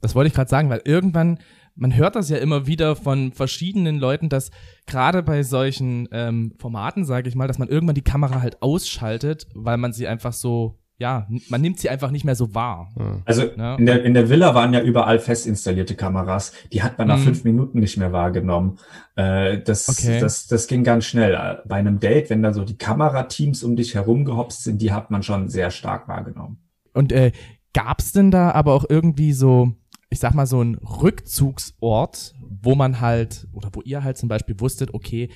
Das 0.00 0.14
wollte 0.14 0.28
ich 0.28 0.34
gerade 0.34 0.50
sagen, 0.50 0.70
weil 0.70 0.82
irgendwann, 0.84 1.38
man 1.80 1.96
hört 1.96 2.14
das 2.14 2.28
ja 2.28 2.36
immer 2.36 2.66
wieder 2.68 2.94
von 2.94 3.32
verschiedenen 3.32 3.98
Leuten, 3.98 4.28
dass 4.28 4.50
gerade 4.86 5.22
bei 5.24 5.42
solchen 5.42 6.08
ähm, 6.12 6.52
Formaten, 6.58 7.04
sage 7.04 7.28
ich 7.28 7.34
mal, 7.34 7.48
dass 7.48 7.58
man 7.58 7.68
irgendwann 7.68 7.94
die 7.96 8.02
Kamera 8.02 8.40
halt 8.40 8.62
ausschaltet, 8.62 9.46
weil 9.54 9.76
man 9.78 9.92
sie 9.92 10.06
einfach 10.06 10.32
so, 10.32 10.76
ja, 10.98 11.26
man 11.48 11.62
nimmt 11.62 11.78
sie 11.80 11.88
einfach 11.88 12.10
nicht 12.10 12.24
mehr 12.26 12.34
so 12.34 12.54
wahr. 12.54 12.92
Also 13.24 13.44
Ja. 13.56 13.76
in, 13.76 13.86
der, 13.86 14.04
in 14.04 14.12
der 14.12 14.28
Villa 14.28 14.54
waren 14.54 14.74
ja 14.74 14.82
überall 14.82 15.18
fest 15.18 15.46
installierte 15.46 15.94
Kameras. 15.96 16.52
Die 16.72 16.82
hat 16.82 16.98
man 16.98 17.08
nach 17.08 17.16
Mhm. 17.18 17.22
fünf 17.24 17.44
Minuten 17.44 17.78
nicht 17.80 17.96
mehr 17.96 18.12
wahrgenommen. 18.12 18.78
Äh, 19.16 19.60
das, 19.62 19.88
Okay. 19.88 20.20
das, 20.20 20.46
das 20.46 20.66
ging 20.66 20.84
ganz 20.84 21.06
schnell. 21.06 21.62
Bei 21.66 21.76
einem 21.76 21.98
Date, 22.00 22.28
wenn 22.28 22.42
da 22.42 22.52
so 22.52 22.64
die 22.64 22.76
Kamerateams 22.76 23.64
um 23.64 23.76
dich 23.76 23.94
herum 23.94 24.26
gehopst 24.26 24.64
sind, 24.64 24.82
die 24.82 24.92
hat 24.92 25.10
man 25.10 25.22
schon 25.22 25.48
sehr 25.48 25.70
stark 25.70 26.06
wahrgenommen. 26.08 26.58
Und 26.92 27.12
äh, 27.12 27.32
gab's 27.72 28.12
denn 28.12 28.30
da 28.30 28.50
aber 28.50 28.74
auch 28.74 28.84
irgendwie 28.88 29.32
so, 29.32 29.72
ich 30.10 30.18
sag 30.18 30.34
mal, 30.34 30.46
so 30.46 30.60
ein 30.60 30.74
Rückzugsort, 30.74 32.34
wo 32.62 32.74
man 32.74 33.00
halt, 33.00 33.46
oder 33.52 33.70
wo 33.72 33.80
ihr 33.82 34.02
halt 34.02 34.18
zum 34.18 34.28
Beispiel 34.28 34.58
wusstet, 34.58 34.92
okay, 34.92 35.30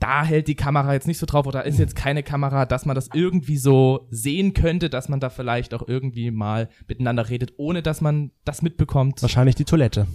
da 0.00 0.24
hält 0.24 0.48
die 0.48 0.54
Kamera 0.54 0.92
jetzt 0.92 1.06
nicht 1.06 1.18
so 1.18 1.26
drauf 1.26 1.46
oder 1.46 1.64
ist 1.64 1.78
jetzt 1.78 1.96
keine 1.96 2.22
Kamera, 2.22 2.66
dass 2.66 2.86
man 2.86 2.94
das 2.94 3.08
irgendwie 3.12 3.56
so 3.56 4.06
sehen 4.10 4.54
könnte, 4.54 4.90
dass 4.90 5.08
man 5.08 5.20
da 5.20 5.30
vielleicht 5.30 5.74
auch 5.74 5.86
irgendwie 5.86 6.30
mal 6.30 6.68
miteinander 6.88 7.28
redet, 7.28 7.54
ohne 7.56 7.82
dass 7.82 8.00
man 8.00 8.30
das 8.44 8.62
mitbekommt. 8.62 9.22
Wahrscheinlich 9.22 9.54
die 9.54 9.64
Toilette. 9.64 10.06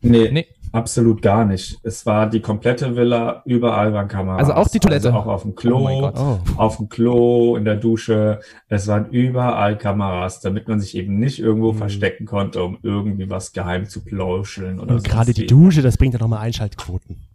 Nee, 0.00 0.30
nee. 0.30 0.46
absolut 0.72 1.20
gar 1.20 1.44
nicht. 1.44 1.78
Es 1.82 2.06
war 2.06 2.30
die 2.30 2.40
komplette 2.40 2.96
Villa, 2.96 3.42
überall 3.44 3.92
waren 3.92 4.08
Kameras. 4.08 4.40
Also 4.40 4.54
auch 4.54 4.68
die 4.68 4.78
Toilette? 4.78 5.08
Also 5.08 5.18
auch 5.18 5.26
auf 5.26 5.42
dem 5.42 5.54
Klo, 5.54 5.88
oh 5.88 6.12
oh. 6.14 6.38
auf 6.56 6.76
dem 6.78 6.88
Klo, 6.88 7.56
in 7.56 7.64
der 7.64 7.76
Dusche. 7.76 8.40
Es 8.68 8.86
waren 8.86 9.10
überall 9.10 9.76
Kameras, 9.76 10.40
damit 10.40 10.68
man 10.68 10.80
sich 10.80 10.96
eben 10.96 11.18
nicht 11.18 11.40
irgendwo 11.40 11.72
mhm. 11.72 11.78
verstecken 11.78 12.26
konnte, 12.26 12.62
um 12.62 12.78
irgendwie 12.82 13.28
was 13.28 13.52
geheim 13.52 13.86
zu 13.86 14.04
plauscheln 14.04 14.80
oder 14.80 14.94
Und 14.94 15.04
gerade 15.04 15.34
die 15.34 15.46
Dusche, 15.46 15.82
das 15.82 15.96
bringt 15.96 16.14
ja 16.14 16.20
nochmal 16.20 16.40
Einschaltquoten. 16.40 17.26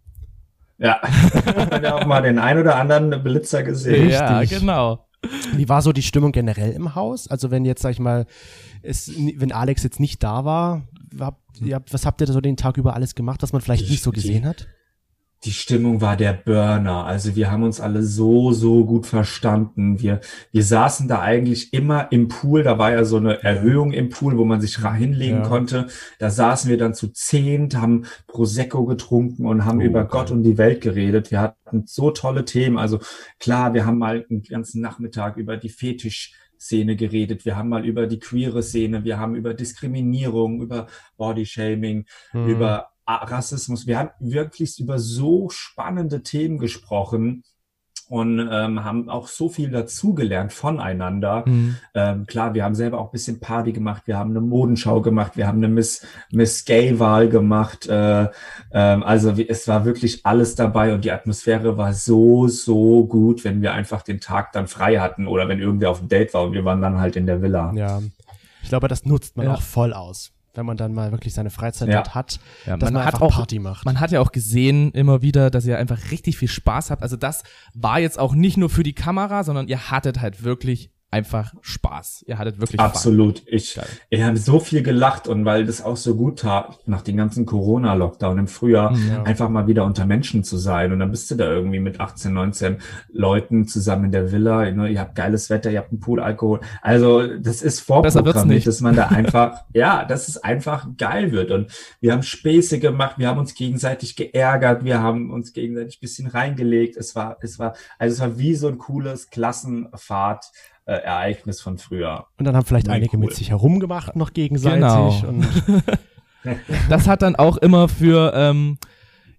Ja, 0.82 1.00
hat 1.02 1.84
ja 1.84 1.96
auch 1.96 2.06
mal 2.06 2.22
den 2.22 2.40
ein 2.40 2.58
oder 2.58 2.76
anderen 2.76 3.24
Blitzer 3.24 3.62
gesehen. 3.62 4.10
Ja, 4.10 4.40
Richtig. 4.40 4.60
genau. 4.60 5.06
Wie 5.54 5.70
war 5.70 5.84
so 5.84 5.94
die 5.94 6.02
Stimmung 6.02 6.32
generell 6.32 6.72
im 6.72 6.96
Haus? 6.96 7.28
Also 7.28 7.52
wenn 7.52 7.66
jetzt, 7.66 7.84
sag 7.84 7.92
ich 7.92 8.00
mal, 8.00 8.26
es, 8.82 9.12
wenn 9.38 9.52
Alex 9.52 9.84
jetzt 9.84 10.00
nicht 10.00 10.24
da 10.24 10.44
war, 10.44 10.88
habt, 11.20 11.62
ihr, 11.62 11.80
was 11.92 12.06
habt 12.08 12.22
ihr 12.22 12.28
da 12.28 12.34
so 12.34 12.42
den 12.42 12.58
Tag 12.58 12.78
über 12.78 12.96
alles 12.96 13.14
gemacht, 13.14 13.44
was 13.44 13.54
man 13.54 13.62
vielleicht 13.62 13.90
nicht 13.90 14.02
so 14.02 14.12
gesehen 14.12 14.46
hat? 14.46 14.68
Die 15.44 15.52
Stimmung 15.52 16.02
war 16.02 16.18
der 16.18 16.34
Burner. 16.34 17.06
Also 17.06 17.36
wir 17.36 17.50
haben 17.50 17.64
uns 17.64 17.80
alle 17.80 18.04
so, 18.04 18.52
so 18.52 18.86
gut 18.86 19.08
verstanden. 19.08 20.00
Wir, 20.00 20.22
wir 20.52 20.64
saßen 20.64 21.08
da 21.08 21.20
eigentlich 21.20 21.74
immer 21.74 22.12
im 22.12 22.28
Pool. 22.28 22.62
Da 22.62 22.78
war 22.78 22.92
ja 22.92 23.04
so 23.06 23.18
eine 23.18 23.42
Erhöhung 23.42 23.92
im 23.92 24.10
Pool, 24.10 24.38
wo 24.38 24.46
man 24.46 24.62
sich 24.62 24.78
hinlegen 24.78 25.42
ja. 25.42 25.48
konnte. 25.48 25.88
Da 26.20 26.30
saßen 26.30 26.70
wir 26.70 26.78
dann 26.78 26.94
zu 26.94 27.08
zehnt, 27.08 27.76
haben 27.76 28.06
Prosecco 28.28 28.86
getrunken 28.86 29.48
und 29.48 29.66
haben 29.66 29.80
oh, 29.80 29.84
über 29.84 30.02
okay. 30.02 30.10
Gott 30.12 30.32
und 30.32 30.44
die 30.44 30.60
Welt 30.60 30.82
geredet. 30.82 31.32
Wir 31.32 31.42
hatten 31.42 31.86
so 31.88 32.12
tolle 32.12 32.46
Themen. 32.46 32.78
Also 32.78 33.00
klar, 33.40 33.74
wir 33.74 33.86
haben 33.86 33.98
mal 33.98 34.26
einen 34.30 34.44
ganzen 34.44 34.80
Nachmittag 34.80 35.38
über 35.38 35.58
die 35.58 35.70
Fetisch 35.70 36.36
Szene 36.60 36.96
geredet, 36.96 37.44
wir 37.44 37.58
haben 37.58 37.70
mal 37.70 37.84
über 37.88 38.06
die 38.06 38.20
queere 38.20 38.62
Szene, 38.62 39.04
wir 39.04 39.18
haben 39.18 39.34
über 39.34 39.56
Diskriminierung, 39.56 40.62
über 40.62 40.86
Bodyshaming, 41.18 42.06
mhm. 42.34 42.48
über 42.48 42.91
Rassismus. 43.06 43.88
Wir 43.88 44.00
haben 44.00 44.12
wirklich 44.20 44.80
über 44.80 45.00
so 45.00 45.50
spannende 45.50 46.24
Themen 46.24 46.58
gesprochen 46.58 47.44
und 48.12 48.40
ähm, 48.52 48.84
haben 48.84 49.10
auch 49.10 49.30
so 49.30 49.48
viel 49.48 49.72
dazugelernt 49.72 50.52
voneinander. 50.52 51.46
Mhm. 51.48 51.78
Ähm, 51.94 52.26
klar, 52.26 52.54
wir 52.54 52.66
haben 52.66 52.76
selber 52.76 53.00
auch 53.00 53.06
ein 53.06 53.12
bisschen 53.12 53.40
Party 53.40 53.72
gemacht, 53.72 54.04
wir 54.06 54.18
haben 54.18 54.32
eine 54.32 54.42
Modenschau 54.42 55.00
gemacht, 55.00 55.38
wir 55.38 55.48
haben 55.48 55.60
eine 55.60 55.70
Miss, 55.70 56.06
Miss 56.30 56.66
Gay-Wahl 56.66 57.30
gemacht. 57.30 57.88
Äh, 57.88 58.28
ähm, 58.74 59.04
also 59.04 59.38
wie, 59.38 59.48
es 59.48 59.66
war 59.70 59.86
wirklich 59.86 60.26
alles 60.26 60.56
dabei 60.56 60.94
und 60.94 61.06
die 61.06 61.12
Atmosphäre 61.14 61.78
war 61.78 61.94
so, 61.94 62.50
so 62.50 63.06
gut, 63.06 63.46
wenn 63.46 63.62
wir 63.62 63.72
einfach 63.72 64.02
den 64.02 64.20
Tag 64.20 64.52
dann 64.52 64.68
frei 64.68 64.98
hatten 64.98 65.26
oder 65.26 65.48
wenn 65.48 65.60
irgendwer 65.60 65.90
auf 65.90 66.00
dem 66.00 66.10
Date 66.10 66.34
war 66.34 66.44
und 66.44 66.52
wir 66.52 66.66
waren 66.66 66.82
dann 66.82 67.00
halt 67.00 67.16
in 67.16 67.26
der 67.26 67.42
Villa. 67.42 67.72
Ja, 67.76 68.02
ich 68.62 68.68
glaube, 68.68 68.90
das 68.90 69.06
nutzt 69.06 69.38
man 69.38 69.46
ja. 69.46 69.54
auch 69.54 69.62
voll 69.62 69.94
aus 69.94 70.34
wenn 70.54 70.66
man 70.66 70.78
dann 70.78 70.94
mal 70.94 71.12
wirklich 71.12 71.34
seine 71.34 71.50
Freizeit 71.50 71.90
ja. 71.90 71.96
dort 71.96 72.16
hat, 72.16 72.40
ja, 72.66 72.78
dass 72.78 72.88
man, 72.92 73.02
man 73.02 73.06
hat 73.06 73.22
auch, 73.22 73.34
Party 73.34 73.60
macht. 73.60 73.86
Man 73.86 74.00
hat 74.00 74.12
ja 74.12 74.20
auch 74.20 74.32
gesehen 74.32 74.92
immer 74.92 75.22
wieder, 75.22 75.50
dass 75.50 75.66
ihr 75.66 75.78
einfach 75.78 76.12
richtig 76.12 76.38
viel 76.38 76.48
Spaß 76.48 76.92
habt. 76.92 77.04
Also 77.04 77.16
das 77.16 77.44
war 77.74 78.00
jetzt 78.00 78.20
auch 78.20 78.34
nicht 78.34 78.58
nur 78.58 78.70
für 78.70 78.84
die 78.84 78.94
Kamera, 78.94 79.44
sondern 79.44 79.68
ihr 79.68 79.90
hattet 79.90 80.20
halt 80.20 80.44
wirklich 80.44 80.92
einfach 81.12 81.54
Spaß. 81.60 82.24
Ihr 82.26 82.38
hattet 82.38 82.60
wirklich 82.62 82.80
Absolut. 82.80 83.40
Fun. 83.40 83.48
Ich, 83.50 83.80
ich 84.10 84.22
habe 84.24 84.38
so 84.38 84.62
viel 84.62 84.82
gelacht 84.82 85.28
und 85.28 85.44
weil 85.44 85.66
das 85.66 85.84
auch 85.84 85.98
so 85.98 86.16
gut 86.16 86.40
tat, 86.40 86.80
nach 86.88 87.02
dem 87.02 87.18
ganzen 87.18 87.46
Corona-Lockdown 87.46 88.40
im 88.40 88.48
Frühjahr, 88.48 88.92
mhm, 88.92 89.10
ja. 89.10 89.24
einfach 89.24 89.50
mal 89.50 89.68
wieder 89.68 89.84
unter 89.84 90.06
Menschen 90.06 90.46
zu 90.46 90.56
sein. 90.58 90.94
Und 90.94 91.00
dann 91.00 91.12
bist 91.12 91.30
du 91.30 91.36
da 91.36 91.52
irgendwie 91.52 91.80
mit 91.80 92.00
18, 92.00 92.34
19 92.34 92.78
Leuten 93.12 93.68
zusammen 93.68 94.06
in 94.06 94.12
der 94.14 94.32
Villa. 94.32 94.72
Ne? 94.72 94.90
Ihr 94.90 95.02
habt 95.02 95.16
geiles 95.16 95.50
Wetter, 95.50 95.70
ihr 95.70 95.80
habt 95.80 95.92
einen 95.92 96.00
Pool, 96.00 96.22
Alkohol. 96.22 96.62
Also 96.82 97.28
das 97.38 97.62
ist 97.62 97.82
vorprogrammiert, 97.82 98.66
dass 98.66 98.80
man 98.80 98.96
da 98.96 99.08
einfach, 99.10 99.66
ja, 99.74 100.06
dass 100.06 100.30
es 100.30 100.38
einfach 100.38 100.88
geil 100.98 101.34
wird. 101.34 101.52
Und 101.52 101.72
wir 102.00 102.14
haben 102.14 102.24
Späße 102.24 102.80
gemacht, 102.80 103.20
wir 103.20 103.28
haben 103.28 103.40
uns 103.40 103.54
gegenseitig 103.54 104.16
geärgert, 104.16 104.86
wir 104.86 105.02
haben 105.02 105.30
uns 105.30 105.52
gegenseitig 105.52 106.00
bisschen 106.00 106.28
reingelegt. 106.28 106.96
Es 106.96 107.16
war, 107.18 107.38
es 107.42 107.60
war, 107.60 107.76
also 108.00 108.14
es 108.14 108.22
war 108.22 108.38
wie 108.38 108.56
so 108.56 108.70
ein 108.70 108.78
cooles 108.78 109.30
Klassenfahrt 109.30 110.46
äh, 110.92 111.04
Ereignis 111.04 111.62
von 111.62 111.78
früher. 111.78 112.26
Und 112.38 112.46
dann 112.46 112.56
haben 112.56 112.66
vielleicht 112.66 112.88
Muy 112.88 112.96
einige 112.96 113.18
cool. 113.18 113.26
mit 113.26 113.36
sich 113.36 113.50
herumgemacht 113.50 114.16
noch 114.16 114.34
gegenseitig. 114.34 114.82
Genau. 114.82 115.44
das 116.90 117.08
hat 117.08 117.22
dann 117.22 117.36
auch 117.36 117.58
immer 117.58 117.88
für, 117.88 118.34
ähm, 118.36 118.78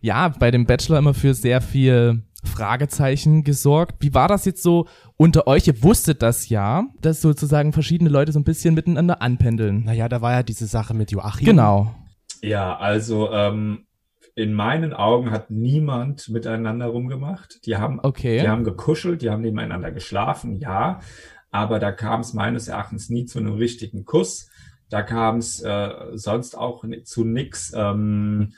ja, 0.01 0.29
bei 0.29 0.51
dem 0.51 0.67
Bachelor 0.67 0.99
immer 0.99 1.15
für 1.15 1.35
sehr 1.35 1.61
viel 1.61 2.23
Fragezeichen 2.45 3.45
gesorgt. 3.45 3.97
Wie 4.01 4.15
war 4.15 4.29
das 4.29 4.45
jetzt 4.47 4.63
so 4.63 4.87
unter 5.17 5.47
euch? 5.47 5.67
Ihr 5.67 5.83
wusstet 5.83 6.23
das 6.23 6.49
ja, 6.49 6.85
dass 7.01 7.21
sozusagen 7.21 7.73
verschiedene 7.73 8.11
Leute 8.11 8.33
so 8.33 8.41
ein 8.41 8.45
bisschen 8.45 8.75
miteinander 8.75 9.21
anpendeln. 9.23 9.85
Naja, 9.85 10.09
da 10.09 10.23
war 10.23 10.33
ja 10.33 10.43
diese 10.43 10.67
Sache 10.67 10.95
mit 10.95 11.13
Joachim. 11.13 11.47
Genau. 11.47 11.95
Ja, 12.43 12.77
also 12.77 13.31
ähm, 13.31 13.87
in 14.35 14.55
meinen 14.55 14.93
Augen 14.95 15.31
hat 15.31 15.51
niemand 15.51 16.29
miteinander 16.31 16.87
rumgemacht. 16.87 17.65
Die 17.67 17.77
haben, 17.77 18.01
okay. 18.03 18.41
die 18.41 18.49
haben 18.49 18.65
gekuschelt, 18.65 19.23
die 19.23 19.31
haben 19.31 19.43
nebeneinander 19.43 19.93
geschlafen, 19.93 20.57
ja 20.59 21.01
aber 21.53 21.79
da 21.79 21.93
kam 21.93 22.23
es 22.23 22.33
meines 22.33 22.67
Erachtens 22.67 23.11
nie 23.11 23.27
zu 23.27 23.39
einem 23.39 23.53
richtigen 23.53 24.05
Kuss. 24.05 24.49
Da 24.89 25.03
kam 25.03 25.39
es 25.39 25.61
äh, 25.61 25.91
sonst 26.15 26.57
auch 26.57 26.85
zu 27.05 27.25
nix. 27.25 27.73
Ähm, 27.77 28.55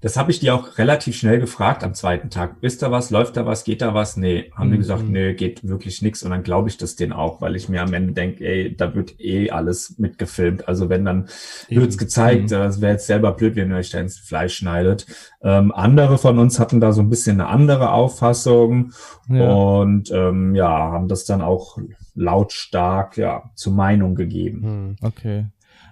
das 0.00 0.16
habe 0.16 0.30
ich 0.30 0.38
dir 0.38 0.54
auch 0.54 0.78
relativ 0.78 1.16
schnell 1.16 1.40
gefragt 1.40 1.82
am 1.82 1.94
zweiten 1.94 2.30
Tag. 2.30 2.56
Ist 2.60 2.82
da 2.82 2.90
was? 2.90 3.10
Läuft 3.10 3.36
da 3.36 3.46
was? 3.46 3.64
Geht 3.64 3.82
da 3.82 3.94
was? 3.94 4.16
Nee. 4.16 4.52
Haben 4.54 4.68
mhm. 4.68 4.72
die 4.72 4.78
gesagt, 4.78 5.08
nee, 5.08 5.34
geht 5.34 5.66
wirklich 5.66 6.02
nix. 6.02 6.22
Und 6.22 6.30
dann 6.30 6.44
glaube 6.44 6.68
ich 6.68 6.76
das 6.76 6.94
denen 6.94 7.12
auch, 7.12 7.40
weil 7.40 7.56
ich 7.56 7.68
mir 7.68 7.82
am 7.82 7.92
Ende 7.92 8.12
denke, 8.12 8.44
ey, 8.44 8.76
da 8.76 8.94
wird 8.94 9.20
eh 9.20 9.50
alles 9.50 9.98
mitgefilmt. 9.98 10.68
Also 10.68 10.88
wenn 10.88 11.04
dann 11.04 11.28
mhm. 11.68 11.76
wird's 11.76 11.98
gezeigt, 11.98 12.44
mhm. 12.44 12.48
das 12.48 12.80
wäre 12.80 12.92
jetzt 12.92 13.06
selber 13.06 13.32
blöd, 13.32 13.56
wenn 13.56 13.70
ihr 13.70 13.76
euch 13.76 13.90
da 13.90 13.98
ins 13.98 14.18
Fleisch 14.18 14.56
schneidet. 14.56 15.06
Ähm, 15.42 15.72
andere 15.72 16.18
von 16.18 16.38
uns 16.38 16.60
hatten 16.60 16.80
da 16.80 16.92
so 16.92 17.00
ein 17.00 17.10
bisschen 17.10 17.40
eine 17.40 17.50
andere 17.50 17.90
Auffassung 17.90 18.92
ja. 19.28 19.50
und 19.50 20.10
ähm, 20.12 20.54
ja, 20.54 20.68
haben 20.68 21.08
das 21.08 21.24
dann 21.24 21.42
auch 21.42 21.78
lautstark 22.14 23.16
ja 23.16 23.50
zur 23.54 23.72
Meinung 23.72 24.14
gegeben. 24.14 24.60
Mhm. 24.60 24.96
Okay. 25.02 25.46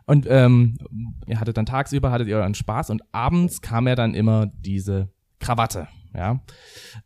Und 0.06 0.26
ähm, 0.28 0.78
ihr 1.26 1.40
hattet 1.40 1.56
dann 1.56 1.66
tagsüber, 1.66 2.10
hattet 2.10 2.28
ihr 2.28 2.36
euren 2.36 2.54
Spaß 2.54 2.90
und 2.90 3.02
abends 3.12 3.60
kam 3.60 3.88
ja 3.88 3.96
dann 3.96 4.14
immer 4.14 4.46
diese 4.46 5.10
Krawatte. 5.40 5.88
Ja. 6.14 6.40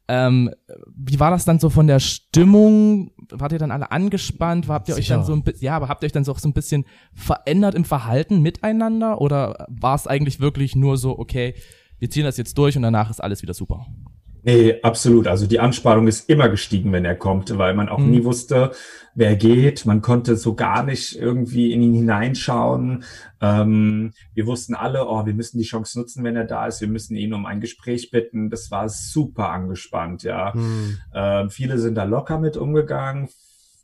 Ähm, 0.06 0.50
wie 0.94 1.18
war 1.18 1.30
das 1.30 1.44
dann 1.44 1.58
so 1.58 1.68
von 1.68 1.88
der 1.88 1.98
Stimmung? 1.98 3.10
Wart 3.30 3.52
ihr 3.52 3.58
dann 3.58 3.72
alle 3.72 3.90
angespannt? 3.90 4.68
Habt 4.68 4.88
ihr 4.88 4.94
euch 4.94 5.08
dann 5.08 5.24
so 5.24 5.32
ein 5.32 5.42
bisschen, 5.42 5.64
ja, 5.64 5.74
aber 5.74 5.88
habt 5.88 6.02
ihr 6.02 6.06
euch 6.06 6.12
dann 6.12 6.24
so, 6.24 6.34
so 6.34 6.48
ein 6.48 6.52
bisschen 6.52 6.84
verändert 7.12 7.74
im 7.74 7.84
Verhalten 7.84 8.40
miteinander? 8.40 9.20
Oder 9.20 9.66
war 9.68 9.96
es 9.96 10.06
eigentlich 10.06 10.38
wirklich 10.38 10.76
nur 10.76 10.96
so, 10.96 11.18
okay, 11.18 11.54
wir 11.98 12.08
ziehen 12.08 12.24
das 12.24 12.36
jetzt 12.36 12.56
durch 12.56 12.76
und 12.76 12.82
danach 12.82 13.10
ist 13.10 13.20
alles 13.20 13.42
wieder 13.42 13.54
super? 13.54 13.86
Nee, 14.42 14.80
absolut. 14.82 15.26
Also 15.26 15.46
die 15.46 15.60
Anspannung 15.60 16.06
ist 16.06 16.28
immer 16.28 16.48
gestiegen, 16.48 16.92
wenn 16.92 17.04
er 17.04 17.14
kommt, 17.14 17.56
weil 17.58 17.74
man 17.74 17.88
auch 17.88 17.98
mhm. 17.98 18.10
nie 18.10 18.24
wusste, 18.24 18.72
wer 19.14 19.36
geht. 19.36 19.86
Man 19.86 20.02
konnte 20.02 20.36
so 20.36 20.54
gar 20.54 20.82
nicht 20.82 21.16
irgendwie 21.16 21.72
in 21.72 21.82
ihn 21.82 21.94
hineinschauen. 21.94 23.04
Ähm, 23.40 24.12
wir 24.34 24.46
wussten 24.46 24.74
alle, 24.74 25.06
oh, 25.06 25.26
wir 25.26 25.34
müssen 25.34 25.58
die 25.58 25.64
Chance 25.64 25.98
nutzen, 25.98 26.24
wenn 26.24 26.36
er 26.36 26.44
da 26.44 26.66
ist. 26.66 26.80
Wir 26.80 26.88
müssen 26.88 27.16
ihn 27.16 27.34
um 27.34 27.46
ein 27.46 27.60
Gespräch 27.60 28.10
bitten. 28.10 28.50
Das 28.50 28.70
war 28.70 28.88
super 28.88 29.50
angespannt, 29.50 30.22
ja. 30.22 30.52
Mhm. 30.54 30.98
Ähm, 31.14 31.50
viele 31.50 31.78
sind 31.78 31.94
da 31.96 32.04
locker 32.04 32.38
mit 32.38 32.56
umgegangen. 32.56 33.28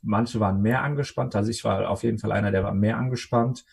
Manche 0.01 0.39
waren 0.39 0.61
mehr 0.61 0.83
angespannt. 0.83 1.35
Also 1.35 1.51
ich 1.51 1.63
war 1.63 1.89
auf 1.89 2.03
jeden 2.03 2.19
Fall 2.19 2.31
einer, 2.31 2.51
der 2.51 2.63
war 2.63 2.73
mehr 2.73 2.97
angespannt. 2.97 3.65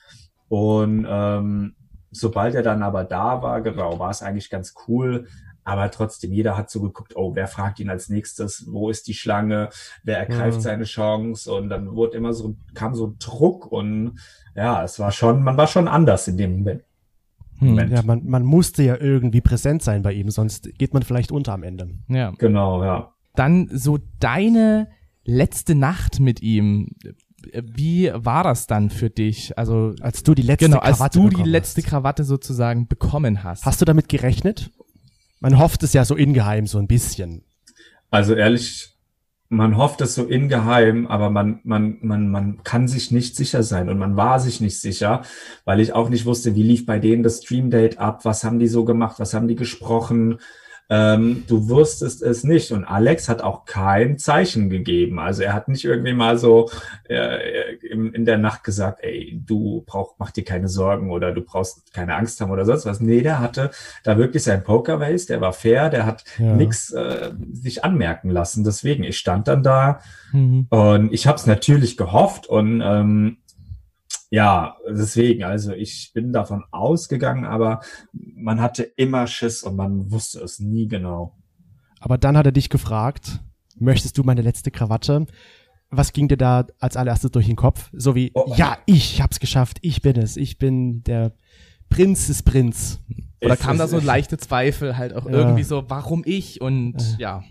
Und 0.49 1.07
ähm, 1.09 1.75
sobald 2.11 2.55
er 2.55 2.63
dann 2.63 2.83
aber 2.83 3.05
da 3.05 3.43
war, 3.43 3.61
genau, 3.61 3.99
war 3.99 4.11
es 4.11 4.23
eigentlich 4.23 4.51
ganz 4.51 4.75
cool 4.89 5.27
aber 5.65 5.91
trotzdem, 5.91 6.33
jeder 6.33 6.57
hat 6.57 6.71
so 6.71 6.81
geguckt, 6.83 7.17
oh, 7.17 7.35
wer 7.35 7.49
fragt 7.49 7.81
ihn 7.81 7.91
als 7.91 8.09
nächstes, 8.09 8.67
wo 8.71 8.91
ist 8.91 9.09
die 9.09 9.15
Schlange, 9.15 9.71
wer 10.03 10.19
ergreift 10.19 10.59
ja. 10.59 10.61
seine 10.61 10.85
Chance 10.85 11.53
und 11.53 11.71
dann 11.71 11.95
wurde 11.95 12.17
immer 12.17 12.35
so, 12.35 12.57
kam 12.75 12.95
so 12.95 13.15
Druck 13.19 13.71
und 13.73 14.19
ja, 14.55 14.85
es 14.85 14.99
war 14.99 15.11
schon, 15.11 15.43
man 15.43 15.57
war 15.57 15.67
schon 15.67 15.89
anders 15.89 16.29
in 16.29 16.37
dem 16.37 16.59
Moment. 16.59 16.83
Hm, 17.59 17.79
ja, 17.91 18.03
man, 18.03 18.25
man 18.27 18.45
musste 18.45 18.83
ja 18.83 18.97
irgendwie 18.97 19.41
präsent 19.41 19.83
sein 19.83 20.03
bei 20.03 20.13
ihm, 20.13 20.31
sonst 20.31 20.69
geht 20.77 20.93
man 20.93 21.03
vielleicht 21.03 21.33
unter 21.33 21.53
am 21.53 21.63
Ende. 21.63 21.91
Ja. 22.09 22.33
Genau, 22.39 22.83
ja. 22.83 23.13
Dann 23.35 23.69
so 23.73 23.99
deine 24.21 24.89
letzte 25.25 25.75
Nacht 25.75 26.21
mit 26.21 26.43
ihm. 26.43 26.89
Wie 27.53 28.11
war 28.15 28.43
das 28.43 28.67
dann 28.67 28.91
für 28.91 29.11
dich? 29.11 29.57
Also 29.59 29.95
als 30.01 30.23
du 30.23 30.35
die 30.35 30.43
letzte 30.43 30.67
genau, 30.67 30.79
als 30.79 30.99
Krawatte 30.99 31.19
du 31.21 31.29
die 31.29 31.43
letzte 31.43 31.83
hast. 31.83 31.89
Krawatte 31.89 32.25
sozusagen 32.25 32.87
bekommen 32.87 33.45
hast. 33.45 33.67
Hast 33.67 33.81
du 33.81 33.85
damit 33.85 34.09
gerechnet? 34.09 34.71
Man 35.45 35.59
hofft 35.59 35.83
es 35.83 35.93
ja 35.93 36.07
so 36.07 36.17
ingeheim 36.17 36.67
so 36.67 36.79
ein 36.79 36.87
bisschen. 36.87 37.45
Also 38.11 38.35
ehrlich, 38.35 38.97
man 39.51 39.77
hofft 39.77 40.01
es 40.01 40.15
so 40.15 40.25
ingeheim, 40.25 41.07
aber 41.07 41.29
man, 41.29 41.61
man, 41.65 41.99
man, 42.01 42.31
man 42.31 42.63
kann 42.65 42.89
sich 42.89 43.11
nicht 43.11 43.37
sicher 43.37 43.63
sein. 43.63 43.91
Und 43.91 43.99
man 43.99 44.17
war 44.17 44.41
sich 44.41 44.63
nicht 44.63 44.81
sicher, 44.81 45.21
weil 45.67 45.81
ich 45.81 45.93
auch 45.93 46.09
nicht 46.09 46.25
wusste, 46.25 46.55
wie 46.55 46.63
lief 46.63 46.87
bei 46.87 46.99
denen 46.99 47.23
das 47.23 47.43
Stream 47.43 47.69
Date 47.69 47.99
ab, 47.99 48.25
was 48.25 48.43
haben 48.43 48.59
die 48.59 48.69
so 48.69 48.87
gemacht, 48.87 49.17
was 49.19 49.35
haben 49.35 49.47
die 49.47 49.55
gesprochen, 49.55 50.39
ähm, 50.91 51.45
du 51.47 51.69
wusstest 51.69 52.23
es 52.23 52.45
nicht. 52.45 52.71
Und 52.73 52.85
Alex 52.85 53.29
hat 53.29 53.43
auch 53.43 53.65
kein 53.65 54.19
Zeichen 54.19 54.69
gegeben. 54.69 55.19
Also 55.19 55.43
er 55.43 55.55
hat 55.55 55.69
nicht 55.69 55.85
irgendwie 55.85 56.13
mal 56.13 56.37
so 56.37 56.71
äh, 57.09 57.75
in, 57.77 58.13
in 58.13 58.25
der 58.25 58.39
Nacht 58.39 58.65
gesagt, 58.65 59.01
ey, 59.03 59.41
du 59.45 59.83
brauch, 59.87 60.17
mach 60.19 60.31
dir 60.31 60.45
keine 60.45 60.69
Sorgen 60.69 61.11
oder 61.11 61.33
du 61.33 61.41
brauchst 61.41 61.93
keine 61.95 62.15
Angst 62.17 62.41
haben 62.41 62.51
oder 62.51 62.67
sonst 62.67 62.85
was. 62.85 63.01
Nee, 63.01 63.23
der 63.23 63.41
hatte 63.41 63.71
da 64.03 64.19
wirklich 64.19 64.43
sein 64.43 64.63
Pokerface, 64.63 65.27
der 65.27 65.41
war 65.41 65.53
fair, 65.53 65.89
der 65.89 66.05
hat 66.05 66.25
ja. 66.39 66.55
nichts 66.55 66.93
äh, 66.93 67.33
sich 67.53 67.83
anmerken 67.83 68.31
lassen. 68.31 68.65
Deswegen, 68.65 69.05
ich 69.05 69.17
stand 69.17 69.49
dann 69.49 69.63
da 69.63 70.01
mhm. 70.33 70.67
und 70.69 71.13
ich 71.13 71.27
habe 71.27 71.39
es 71.39 71.47
natürlich 71.47 71.97
gehofft 71.97 72.47
und 72.47 72.83
ähm, 72.85 73.39
ja, 74.35 74.77
deswegen, 74.89 75.45
also 75.45 75.73
ich 75.73 76.11
bin 76.13 76.33
davon 76.33 76.65
ausgegangen, 76.73 77.45
aber 77.45 77.79
man 78.13 78.61
hatte 78.61 78.83
immer 78.83 79.29
Schiss 79.29 79.63
und 79.63 79.77
man 79.77 80.11
wusste 80.11 80.41
es 80.41 80.59
nie 80.59 80.89
genau. 80.89 81.37
Aber 82.01 82.19
dann 82.19 82.37
hat 82.37 82.45
er 82.45 82.51
dich 82.51 82.69
gefragt, 82.69 83.41
möchtest 83.79 84.19
du 84.19 84.25
meine 84.25 84.43
letzte 84.43 84.73
Krawatte? 84.73 85.27
Was 85.91 86.13
ging 86.13 86.27
dir 86.27 86.37
da 86.37 86.67
als 86.81 86.97
allererstes 86.97 87.31
durch 87.31 87.47
den 87.47 87.55
Kopf? 87.55 87.91
So 87.93 88.17
wie, 88.17 88.33
oh. 88.35 88.53
ja, 88.57 88.79
ich 88.87 89.23
hab's 89.23 89.39
geschafft, 89.39 89.79
ich 89.83 90.03
bin 90.03 90.17
es, 90.17 90.37
ich 90.37 90.59
bin 90.59 91.05
der 91.05 91.37
Prinz 91.89 92.27
des 92.27 92.43
Prinz. 92.43 92.99
Oder 93.41 93.57
kam 93.57 93.79
da 93.79 93.87
so 93.87 94.01
leichte 94.01 94.37
Zweifel 94.37 94.97
halt 94.97 95.15
auch 95.15 95.27
ja. 95.27 95.33
irgendwie 95.33 95.63
so, 95.63 95.85
warum 95.87 96.25
ich 96.27 96.61
und 96.61 97.19
ja. 97.21 97.45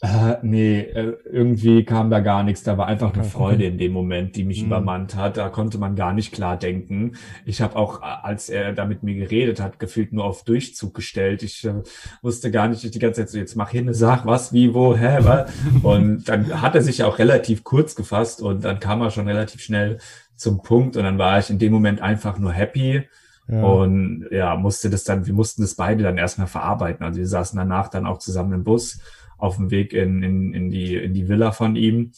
Äh, 0.00 0.36
nee, 0.42 0.80
äh, 0.80 1.16
irgendwie 1.24 1.84
kam 1.84 2.10
da 2.10 2.20
gar 2.20 2.42
nichts. 2.42 2.62
Da 2.62 2.76
war 2.76 2.86
einfach 2.86 3.14
eine 3.14 3.24
Freude 3.24 3.64
in 3.64 3.78
dem 3.78 3.92
Moment, 3.92 4.36
die 4.36 4.44
mich 4.44 4.60
mhm. 4.60 4.66
übermannt 4.66 5.14
hat. 5.14 5.36
Da 5.36 5.48
konnte 5.48 5.78
man 5.78 5.94
gar 5.94 6.12
nicht 6.12 6.32
klar 6.32 6.58
denken. 6.58 7.12
Ich 7.46 7.62
habe 7.62 7.76
auch, 7.76 8.02
als 8.02 8.48
er 8.48 8.72
da 8.72 8.84
mit 8.84 9.02
mir 9.02 9.14
geredet 9.14 9.60
hat, 9.60 9.78
gefühlt 9.78 10.12
nur 10.12 10.24
auf 10.24 10.44
Durchzug 10.44 10.94
gestellt. 10.94 11.42
Ich 11.42 11.64
äh, 11.64 11.82
wusste 12.22 12.50
gar 12.50 12.68
nicht, 12.68 12.84
ich 12.84 12.90
die 12.90 12.98
ganze 12.98 13.22
Zeit 13.22 13.30
so, 13.30 13.38
jetzt 13.38 13.56
mach 13.56 13.70
hin, 13.70 13.94
sag 13.94 14.26
was, 14.26 14.52
wie, 14.52 14.74
wo, 14.74 14.96
hä, 14.96 15.18
was? 15.20 15.50
Und 15.82 16.28
dann 16.28 16.60
hat 16.60 16.74
er 16.74 16.82
sich 16.82 17.02
auch 17.04 17.18
relativ 17.18 17.64
kurz 17.64 17.94
gefasst 17.94 18.42
und 18.42 18.64
dann 18.64 18.80
kam 18.80 19.00
er 19.00 19.10
schon 19.10 19.28
relativ 19.28 19.62
schnell 19.62 19.98
zum 20.36 20.62
Punkt 20.62 20.96
und 20.96 21.04
dann 21.04 21.18
war 21.18 21.38
ich 21.38 21.50
in 21.50 21.58
dem 21.58 21.72
Moment 21.72 22.02
einfach 22.02 22.38
nur 22.38 22.52
happy. 22.52 23.08
Ja. 23.46 23.62
Und 23.62 24.26
ja, 24.30 24.56
musste 24.56 24.90
das 24.90 25.04
dann, 25.04 25.26
wir 25.26 25.34
mussten 25.34 25.62
das 25.62 25.74
beide 25.74 26.02
dann 26.02 26.18
erstmal 26.18 26.46
verarbeiten. 26.46 27.04
Also 27.04 27.18
wir 27.18 27.28
saßen 27.28 27.58
danach 27.58 27.88
dann 27.88 28.06
auch 28.06 28.18
zusammen 28.18 28.52
im 28.52 28.64
Bus 28.64 29.00
auf 29.44 29.56
dem 29.56 29.70
Weg 29.70 29.92
in, 29.92 30.22
in, 30.22 30.54
in, 30.54 30.70
die, 30.70 30.96
in 30.96 31.14
die 31.14 31.28
Villa 31.28 31.52
von 31.52 31.76
ihm. 31.76 32.12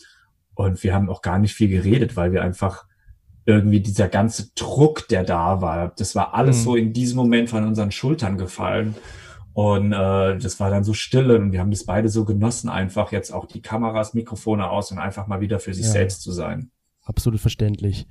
Und 0.55 0.83
wir 0.83 0.95
haben 0.95 1.11
auch 1.11 1.23
gar 1.23 1.39
nicht 1.39 1.55
viel 1.55 1.69
geredet, 1.69 2.17
weil 2.17 2.33
wir 2.33 2.43
einfach 2.43 2.87
irgendwie 3.45 3.81
dieser 3.81 4.09
ganze 4.09 4.51
Druck, 4.55 5.09
der 5.09 5.25
da 5.25 5.61
war, 5.61 5.93
das 5.97 6.15
war 6.15 6.35
alles 6.35 6.59
mhm. 6.59 6.63
so 6.63 6.77
in 6.77 6.93
diesem 6.93 7.17
Moment 7.17 7.51
von 7.51 7.65
unseren 7.65 7.91
Schultern 7.91 8.39
gefallen. 8.39 8.95
Und 9.53 9.93
äh, 9.93 10.39
das 10.39 10.61
war 10.61 10.71
dann 10.71 10.85
so 10.85 10.93
stille 10.93 11.39
und 11.39 11.53
wir 11.53 11.61
haben 11.61 11.71
das 11.71 11.85
beide 11.85 12.09
so 12.09 12.25
genossen, 12.25 12.69
einfach 12.69 13.13
jetzt 13.13 13.33
auch 13.33 13.47
die 13.47 13.63
Kameras, 13.63 14.15
Mikrofone 14.15 14.69
aus 14.69 14.93
und 14.93 14.99
einfach 14.99 15.27
mal 15.27 15.41
wieder 15.41 15.61
für 15.61 15.73
sich 15.73 15.87
ja. 15.87 15.93
selbst 15.93 16.23
zu 16.23 16.33
sein 16.33 16.71
absolut 17.07 17.41
verständlich. 17.41 18.07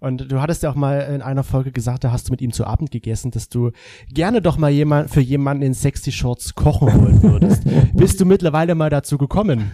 Und 0.00 0.32
du 0.32 0.40
hattest 0.40 0.62
ja 0.62 0.70
auch 0.70 0.74
mal 0.74 1.00
in 1.00 1.22
einer 1.22 1.44
Folge 1.44 1.70
gesagt, 1.70 2.04
da 2.04 2.10
hast 2.10 2.28
du 2.28 2.32
mit 2.32 2.40
ihm 2.40 2.52
zu 2.52 2.66
Abend 2.66 2.90
gegessen, 2.90 3.30
dass 3.30 3.48
du 3.48 3.70
gerne 4.12 4.42
doch 4.42 4.58
mal 4.58 4.70
jemand 4.70 5.10
für 5.10 5.20
jemanden 5.20 5.62
in 5.62 5.74
Sexy 5.74 6.10
Shorts 6.10 6.54
kochen 6.54 6.88
wollen 6.88 7.22
würdest. 7.22 7.62
Bist 7.94 8.20
du 8.20 8.24
mittlerweile 8.24 8.74
mal 8.74 8.90
dazu 8.90 9.18
gekommen? 9.18 9.72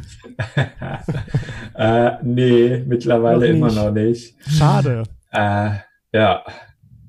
äh, 1.74 2.10
nee, 2.22 2.84
mittlerweile 2.86 3.48
noch 3.48 3.54
immer 3.54 3.72
noch 3.72 3.92
nicht. 3.92 4.34
Schade. 4.46 5.04
Äh, 5.30 5.70
ja. 6.12 6.44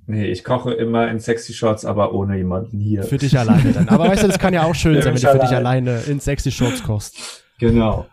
Nee, 0.07 0.27
ich 0.27 0.43
koche 0.43 0.71
immer 0.71 1.09
in 1.09 1.19
Sexy 1.19 1.53
Shorts, 1.53 1.83
aber 1.83 2.13
ohne 2.13 2.37
jemanden 2.37 2.79
hier. 2.79 3.03
Für 3.03 3.17
dich 3.17 3.37
alleine 3.39 3.71
dann. 3.71 3.89
Aber 3.89 4.07
weißt 4.07 4.23
du, 4.23 4.27
das 4.27 4.37
kann 4.37 4.53
ja 4.53 4.63
auch 4.63 4.75
schön 4.75 5.01
sein, 5.01 5.15
wenn 5.15 5.21
du 5.21 5.31
für 5.31 5.39
dich 5.39 5.55
alleine 5.55 6.01
in 6.01 6.19
Sexy 6.19 6.51
Shorts 6.51 6.83
kochst. 6.83 7.43
Genau. 7.57 8.05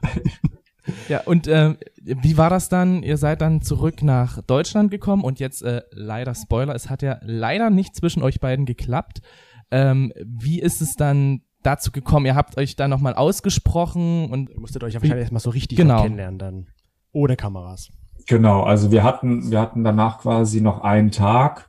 Ja, 1.08 1.22
und 1.24 1.46
äh, 1.46 1.74
wie 2.02 2.36
war 2.36 2.50
das 2.50 2.68
dann? 2.68 3.02
Ihr 3.02 3.16
seid 3.16 3.40
dann 3.40 3.62
zurück 3.62 4.02
nach 4.02 4.42
Deutschland 4.42 4.90
gekommen 4.90 5.22
und 5.22 5.40
jetzt 5.40 5.62
äh, 5.62 5.82
leider 5.92 6.34
Spoiler, 6.34 6.74
es 6.74 6.90
hat 6.90 7.02
ja 7.02 7.18
leider 7.22 7.70
nicht 7.70 7.94
zwischen 7.94 8.22
euch 8.22 8.40
beiden 8.40 8.66
geklappt. 8.66 9.22
Ähm, 9.70 10.12
wie 10.24 10.60
ist 10.60 10.82
es 10.82 10.94
dann 10.96 11.42
dazu 11.62 11.92
gekommen? 11.92 12.26
Ihr 12.26 12.34
habt 12.34 12.58
euch 12.58 12.76
dann 12.76 12.90
nochmal 12.90 13.14
ausgesprochen 13.14 14.30
und 14.30 14.50
Ihr 14.50 14.60
musstet 14.60 14.82
euch 14.84 14.94
ja 14.94 15.00
wahrscheinlich 15.00 15.22
erstmal 15.22 15.40
so 15.40 15.50
richtig 15.50 15.78
genau. 15.78 16.02
kennenlernen 16.02 16.38
dann. 16.38 16.66
Ohne 17.12 17.36
Kameras. 17.36 17.90
Genau, 18.26 18.62
also 18.62 18.90
wir 18.90 19.02
hatten, 19.02 19.50
wir 19.50 19.60
hatten 19.60 19.84
danach 19.84 20.20
quasi 20.20 20.60
noch 20.60 20.82
einen 20.82 21.10
Tag. 21.10 21.68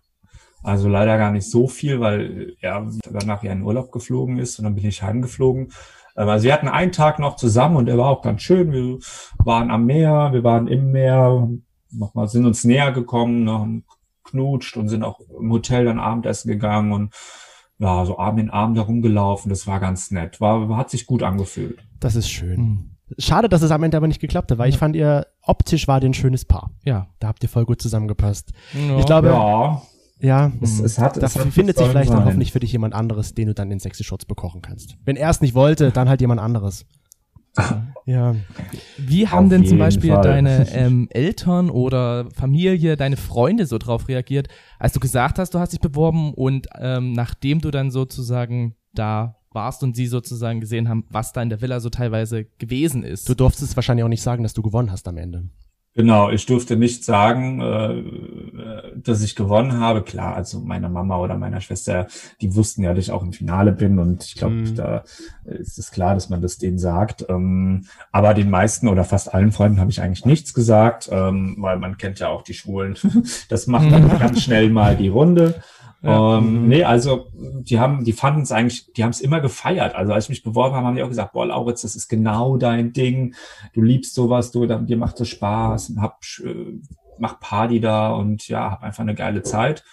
Also 0.64 0.88
leider 0.88 1.18
gar 1.18 1.32
nicht 1.32 1.50
so 1.50 1.68
viel, 1.68 2.00
weil 2.00 2.56
er 2.62 2.88
danach 3.12 3.44
ja 3.44 3.52
in 3.52 3.64
Urlaub 3.64 3.92
geflogen 3.92 4.38
ist 4.38 4.60
und 4.60 4.64
dann 4.64 4.76
bin 4.76 4.86
ich 4.86 5.04
heimgeflogen. 5.04 5.72
Ähm, 6.16 6.30
also 6.30 6.46
wir 6.46 6.54
hatten 6.54 6.68
einen 6.68 6.92
Tag 6.92 7.20
noch 7.20 7.36
zusammen 7.36 7.76
und 7.78 7.88
er 7.88 7.98
war 7.98 8.10
auch 8.10 8.22
ganz 8.22 8.42
schön. 8.42 8.72
Wir 8.72 9.00
waren 9.40 9.72
am 9.72 9.86
Meer, 9.86 10.30
wir 10.32 10.44
waren 10.44 10.68
im 10.68 10.92
Meer, 10.92 11.50
nochmal 11.92 12.28
sind 12.28 12.46
uns 12.46 12.64
näher 12.64 12.92
gekommen, 12.92 13.50
haben 13.50 13.86
knutscht 14.24 14.78
und 14.78 14.90
sind 14.90 15.04
auch 15.04 15.20
im 15.40 15.52
Hotel 15.52 15.86
dann 15.86 16.00
Abendessen 16.00 16.50
gegangen 16.50 16.92
und 16.92 17.14
ja, 17.80 18.06
so 18.06 18.18
Arm 18.18 18.38
in 18.38 18.50
Arm 18.50 18.76
da 18.76 18.84
rumgelaufen. 18.84 19.50
Das 19.50 19.68
war 19.68 19.80
ganz 19.80 20.12
nett. 20.12 20.40
War, 20.40 20.76
hat 20.78 20.90
sich 20.90 21.06
gut 21.06 21.24
angefühlt. 21.24 21.80
Das 22.00 22.16
ist 22.16 22.30
schön. 22.30 22.60
Mhm. 22.60 22.90
Schade, 23.18 23.50
dass 23.50 23.62
es 23.62 23.72
am 23.72 23.84
Ende 23.84 23.98
aber 23.98 24.08
nicht 24.08 24.22
geklappt 24.22 24.52
hat, 24.52 24.58
weil 24.58 24.70
ja. 24.70 24.74
ich 24.74 24.80
fand 24.80 24.96
ihr 24.96 25.28
optisch 25.42 25.88
war 25.88 26.02
ein 26.02 26.14
schönes 26.14 26.46
Paar. 26.46 26.72
Ja, 26.84 27.08
da 27.20 27.28
habt 27.28 27.44
ihr 27.44 27.50
voll 27.50 27.66
gut 27.66 27.82
zusammengepasst. 27.82 28.54
Ja. 28.74 28.98
Ich 28.98 29.06
glaube, 29.06 29.28
ja. 29.28 29.82
Ja, 30.24 30.54
es, 30.62 30.80
es 30.80 31.00
hat, 31.00 31.18
da 31.18 31.26
es 31.26 31.38
hat 31.38 31.48
findet 31.50 31.78
sich 31.78 31.86
vielleicht 31.86 32.10
noch 32.10 32.24
hoffentlich 32.24 32.54
für 32.54 32.62
dich 32.62 32.72
jemand 32.72 32.94
anderes, 32.94 33.34
den 33.34 33.48
du 33.48 33.54
dann 33.54 33.70
in 33.72 33.80
sexy 33.80 34.06
Shorts 34.06 34.26
bekochen 34.26 34.62
kannst. 34.62 34.96
Wenn 35.04 35.18
er 35.18 35.30
es 35.30 35.42
nicht 35.42 35.54
wollte, 35.54 35.92
dann 35.92 36.08
halt 36.08 36.22
jemand 36.22 36.40
anderes. 36.40 36.86
ja. 38.06 38.34
Wie 38.98 39.28
haben 39.28 39.46
Auf 39.46 39.50
denn 39.52 39.66
zum 39.66 39.78
Beispiel 39.78 40.12
Fall. 40.12 40.24
deine 40.24 40.72
ähm, 40.74 41.10
Eltern 41.12 41.70
oder 41.70 42.30
Familie, 42.32 42.96
deine 42.96 43.18
Freunde 43.18 43.66
so 43.66 43.78
drauf 43.78 44.08
reagiert, 44.08 44.48
als 44.80 44.94
du 44.94 45.02
gesagt 45.02 45.40
hast, 45.40 45.54
du 45.54 45.60
hast 45.60 45.74
dich 45.74 45.82
beworben 45.82 46.34
und 46.34 46.68
ähm, 46.80 47.12
nachdem 47.12 47.60
du 47.60 47.70
dann 47.70 47.92
sozusagen 47.92 48.76
da 48.94 49.36
warst 49.52 49.84
und 49.84 49.96
sie 49.96 50.08
sozusagen 50.08 50.62
gesehen 50.62 50.88
haben, 50.88 51.06
was 51.10 51.34
da 51.34 51.42
in 51.42 51.50
der 51.50 51.62
Villa 51.62 51.82
so 51.82 51.90
teilweise 51.90 52.46
gewesen 52.46 53.04
ist. 53.04 53.28
Du 53.28 53.36
durftest 53.36 53.76
wahrscheinlich 53.76 54.06
auch 54.06 54.10
nicht 54.10 54.24
sagen, 54.24 54.42
dass 54.42 54.54
du 54.54 54.62
gewonnen 54.62 54.90
hast 54.90 55.08
am 55.08 55.18
Ende. 55.18 55.50
Genau, 55.96 56.32
ich 56.32 56.48
durfte 56.48 56.76
nicht 56.76 57.06
sagen, 57.06 57.62
äh, 57.62 58.94
dass 58.96 59.22
ich 59.22 59.36
gewonnen 59.36 59.80
habe. 59.80 60.02
Klar, 60.02 60.36
also 60.36 60.60
meiner 60.60 60.90
Mama 60.90 61.20
oder 61.20 61.38
meiner 61.38 61.62
Schwester, 61.62 62.08
die 62.42 62.56
wussten 62.56 62.84
ja, 62.84 62.94
dass 62.94 63.06
ich 63.06 63.12
auch 63.12 63.22
im 63.22 63.32
Finale 63.32 63.72
bin 63.72 64.00
und 64.00 64.24
ich 64.24 64.34
glaube, 64.34 64.56
mhm. 64.56 64.76
da 64.76 65.04
ist 65.46 65.78
es 65.78 65.92
klar, 65.92 66.16
dass 66.16 66.30
man 66.30 66.42
das 66.42 66.58
denen 66.58 66.80
sagt. 66.80 67.26
Ähm, 67.30 67.86
aber 68.12 68.34
den 68.34 68.50
meisten 68.50 68.88
oder 68.88 69.04
fast 69.04 69.34
allen 69.36 69.52
Freunden 69.52 69.80
habe 69.80 69.92
ich 69.92 70.02
eigentlich 70.02 70.26
nichts 70.26 70.56
gesagt, 70.56 71.10
ähm, 71.12 71.58
weil 71.60 71.78
man 71.78 71.98
kennt 71.98 72.20
ja 72.20 72.30
auch 72.30 72.42
die 72.42 72.56
Schwulen. 72.56 72.98
das 73.50 73.68
macht 73.68 73.92
dann 73.92 74.20
ganz 74.20 74.42
schnell 74.42 74.72
mal 74.72 74.96
die 74.96 75.10
Runde. 75.10 75.62
Ja. 76.04 76.38
Ähm, 76.38 76.64
mhm. 76.64 76.68
nee, 76.68 76.84
also 76.84 77.28
die 77.34 77.80
haben, 77.80 78.04
die 78.04 78.12
fanden 78.12 78.42
es 78.42 78.52
eigentlich, 78.52 78.92
die 78.94 79.04
haben 79.04 79.12
es 79.12 79.22
immer 79.22 79.40
gefeiert. 79.40 79.96
Also 79.96 80.12
als 80.12 80.26
ich 80.26 80.30
mich 80.30 80.44
beworben 80.44 80.76
habe, 80.76 80.86
haben 80.86 80.96
die 80.96 81.04
auch 81.04 81.10
gesagt, 81.10 81.32
boah, 81.32 81.46
Lauritz, 81.46 81.82
das 81.82 81.96
ist 81.96 82.10
genau 82.10 82.58
dein 82.58 82.92
Ding. 82.92 83.36
Du 83.74 83.82
liebst 83.82 84.14
sowas, 84.14 84.52
du, 84.52 84.66
dir 84.66 84.98
macht 84.98 85.20
es 85.22 85.30
Spaß, 85.30 85.94
hab, 85.98 86.20
äh, 86.44 86.80
mach 87.18 87.40
Party 87.40 87.80
da 87.80 88.12
und 88.12 88.48
ja, 88.50 88.72
hab 88.72 88.84
einfach 88.84 89.02
eine 89.02 89.16
geile 89.16 89.44
Zeit. 89.44 89.86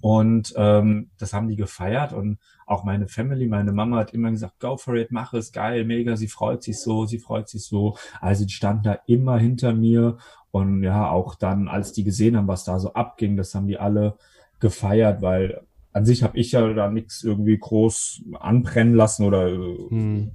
Und 0.00 0.52
ähm, 0.56 1.10
das 1.18 1.32
haben 1.32 1.48
die 1.48 1.56
gefeiert 1.56 2.12
und 2.12 2.38
auch 2.66 2.82
meine 2.82 3.06
Family, 3.06 3.46
meine 3.46 3.72
Mama 3.72 3.98
hat 3.98 4.12
immer 4.12 4.30
gesagt, 4.30 4.58
go 4.58 4.76
for 4.76 4.96
it, 4.96 5.12
mach 5.12 5.32
es, 5.32 5.52
geil, 5.52 5.84
mega, 5.84 6.16
sie 6.16 6.28
freut 6.28 6.64
sich 6.64 6.80
so, 6.80 7.06
sie 7.06 7.20
freut 7.20 7.48
sich 7.48 7.64
so. 7.64 7.96
Also 8.20 8.44
die 8.44 8.52
standen 8.52 8.82
da 8.82 8.98
immer 9.06 9.38
hinter 9.38 9.72
mir 9.72 10.18
und 10.50 10.82
ja, 10.82 11.08
auch 11.08 11.36
dann, 11.36 11.68
als 11.68 11.92
die 11.92 12.02
gesehen 12.02 12.36
haben, 12.36 12.48
was 12.48 12.64
da 12.64 12.78
so 12.80 12.92
abging, 12.94 13.36
das 13.36 13.54
haben 13.54 13.68
die 13.68 13.78
alle 13.78 14.16
gefeiert, 14.60 15.22
weil 15.22 15.62
an 15.92 16.04
sich 16.04 16.22
habe 16.22 16.38
ich 16.38 16.52
ja 16.52 16.72
da 16.72 16.90
nichts 16.90 17.22
irgendwie 17.22 17.56
groß 17.56 18.22
anbrennen 18.38 18.94
lassen 18.94 19.24
oder 19.24 19.48
hm. 19.48 20.32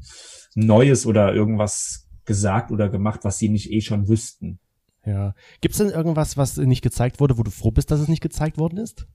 Neues 0.56 1.06
oder 1.06 1.34
irgendwas 1.34 2.10
gesagt 2.26 2.72
oder 2.72 2.90
gemacht, 2.90 3.22
was 3.24 3.38
sie 3.38 3.50
nicht 3.50 3.72
eh 3.72 3.82
schon 3.82 4.08
wüssten. 4.08 4.60
Ja. 5.06 5.34
Gibt 5.62 5.74
es 5.74 5.80
denn 5.80 5.90
irgendwas, 5.90 6.38
was 6.38 6.58
nicht 6.58 6.82
gezeigt 6.82 7.20
wurde, 7.20 7.38
wo 7.38 7.44
du 7.44 7.52
froh 7.52 7.72
bist, 7.72 7.92
dass 7.92 8.00
es 8.00 8.08
nicht 8.08 8.22
gezeigt 8.22 8.58
worden 8.58 8.78
ist? 8.78 9.08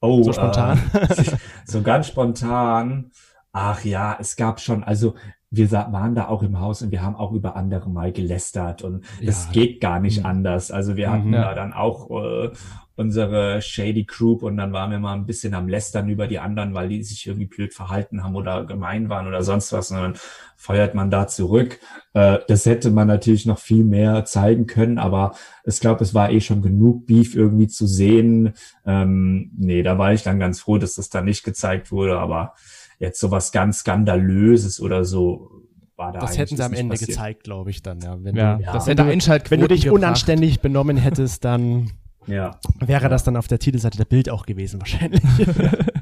Oh, 0.00 0.22
so 0.22 0.32
spontan. 0.32 0.78
Äh, 0.92 1.24
so 1.64 1.82
ganz 1.82 2.08
spontan. 2.08 3.10
Ach 3.52 3.84
ja, 3.84 4.16
es 4.20 4.36
gab 4.36 4.60
schon, 4.60 4.82
also 4.82 5.14
wir 5.56 5.70
waren 5.70 6.14
da 6.14 6.28
auch 6.28 6.42
im 6.42 6.60
Haus 6.60 6.82
und 6.82 6.90
wir 6.90 7.02
haben 7.02 7.16
auch 7.16 7.32
über 7.32 7.56
andere 7.56 7.90
mal 7.90 8.12
gelästert 8.12 8.82
und 8.82 9.04
ja. 9.20 9.26
das 9.26 9.50
geht 9.50 9.80
gar 9.80 10.00
nicht 10.00 10.20
mhm. 10.20 10.26
anders. 10.26 10.70
Also 10.70 10.96
wir 10.96 11.10
hatten 11.10 11.28
mhm. 11.28 11.32
da 11.32 11.54
dann 11.54 11.72
auch 11.72 12.10
äh, 12.10 12.50
unsere 12.96 13.60
Shady 13.60 14.04
Group 14.04 14.42
und 14.42 14.56
dann 14.56 14.72
waren 14.72 14.90
wir 14.90 15.00
mal 15.00 15.14
ein 15.14 15.26
bisschen 15.26 15.54
am 15.54 15.68
Lästern 15.68 16.08
über 16.08 16.28
die 16.28 16.38
anderen, 16.38 16.74
weil 16.74 16.88
die 16.88 17.02
sich 17.02 17.26
irgendwie 17.26 17.46
blöd 17.46 17.74
verhalten 17.74 18.22
haben 18.22 18.36
oder 18.36 18.64
gemein 18.64 19.08
waren 19.08 19.26
oder 19.26 19.42
sonst 19.42 19.72
was 19.72 19.90
und 19.90 19.96
dann 19.96 20.14
feuert 20.56 20.94
man 20.94 21.10
da 21.10 21.26
zurück. 21.26 21.80
Äh, 22.12 22.38
das 22.46 22.66
hätte 22.66 22.90
man 22.90 23.08
natürlich 23.08 23.46
noch 23.46 23.58
viel 23.58 23.84
mehr 23.84 24.24
zeigen 24.24 24.66
können, 24.66 24.98
aber 24.98 25.34
ich 25.64 25.80
glaube, 25.80 26.04
es 26.04 26.14
war 26.14 26.30
eh 26.30 26.40
schon 26.40 26.62
genug 26.62 27.06
Beef 27.06 27.34
irgendwie 27.34 27.66
zu 27.66 27.86
sehen. 27.86 28.54
Ähm, 28.86 29.50
nee, 29.56 29.82
da 29.82 29.98
war 29.98 30.12
ich 30.12 30.22
dann 30.22 30.38
ganz 30.38 30.60
froh, 30.60 30.78
dass 30.78 30.94
das 30.94 31.08
da 31.08 31.20
nicht 31.20 31.42
gezeigt 31.42 31.90
wurde, 31.90 32.18
aber 32.18 32.54
jetzt 32.98 33.20
sowas 33.20 33.52
ganz 33.52 33.80
Skandalöses 33.80 34.80
oder 34.80 35.04
so 35.04 35.50
war 35.96 36.12
da 36.12 36.20
Das 36.20 36.36
hätten 36.38 36.56
sie 36.56 36.64
am 36.64 36.72
Ende 36.72 36.94
passiert. 36.94 37.10
gezeigt, 37.10 37.44
glaube 37.44 37.70
ich, 37.70 37.82
dann, 37.82 38.00
ja. 38.00 38.16
Wenn 38.22 38.36
ja, 38.36 38.56
du, 38.56 38.64
das 38.64 38.86
hätte 38.86 39.06
Wenn 39.06 39.60
du 39.60 39.68
dich 39.68 39.82
gebracht. 39.82 39.98
unanständig 39.98 40.60
benommen 40.60 40.96
hättest, 40.96 41.44
dann 41.44 41.90
ja. 42.26 42.58
wäre 42.80 43.08
das 43.08 43.24
dann 43.24 43.36
auf 43.36 43.46
der 43.46 43.58
Titelseite 43.58 43.98
der 43.98 44.04
Bild 44.04 44.28
auch 44.30 44.46
gewesen, 44.46 44.80
wahrscheinlich. 44.80 45.22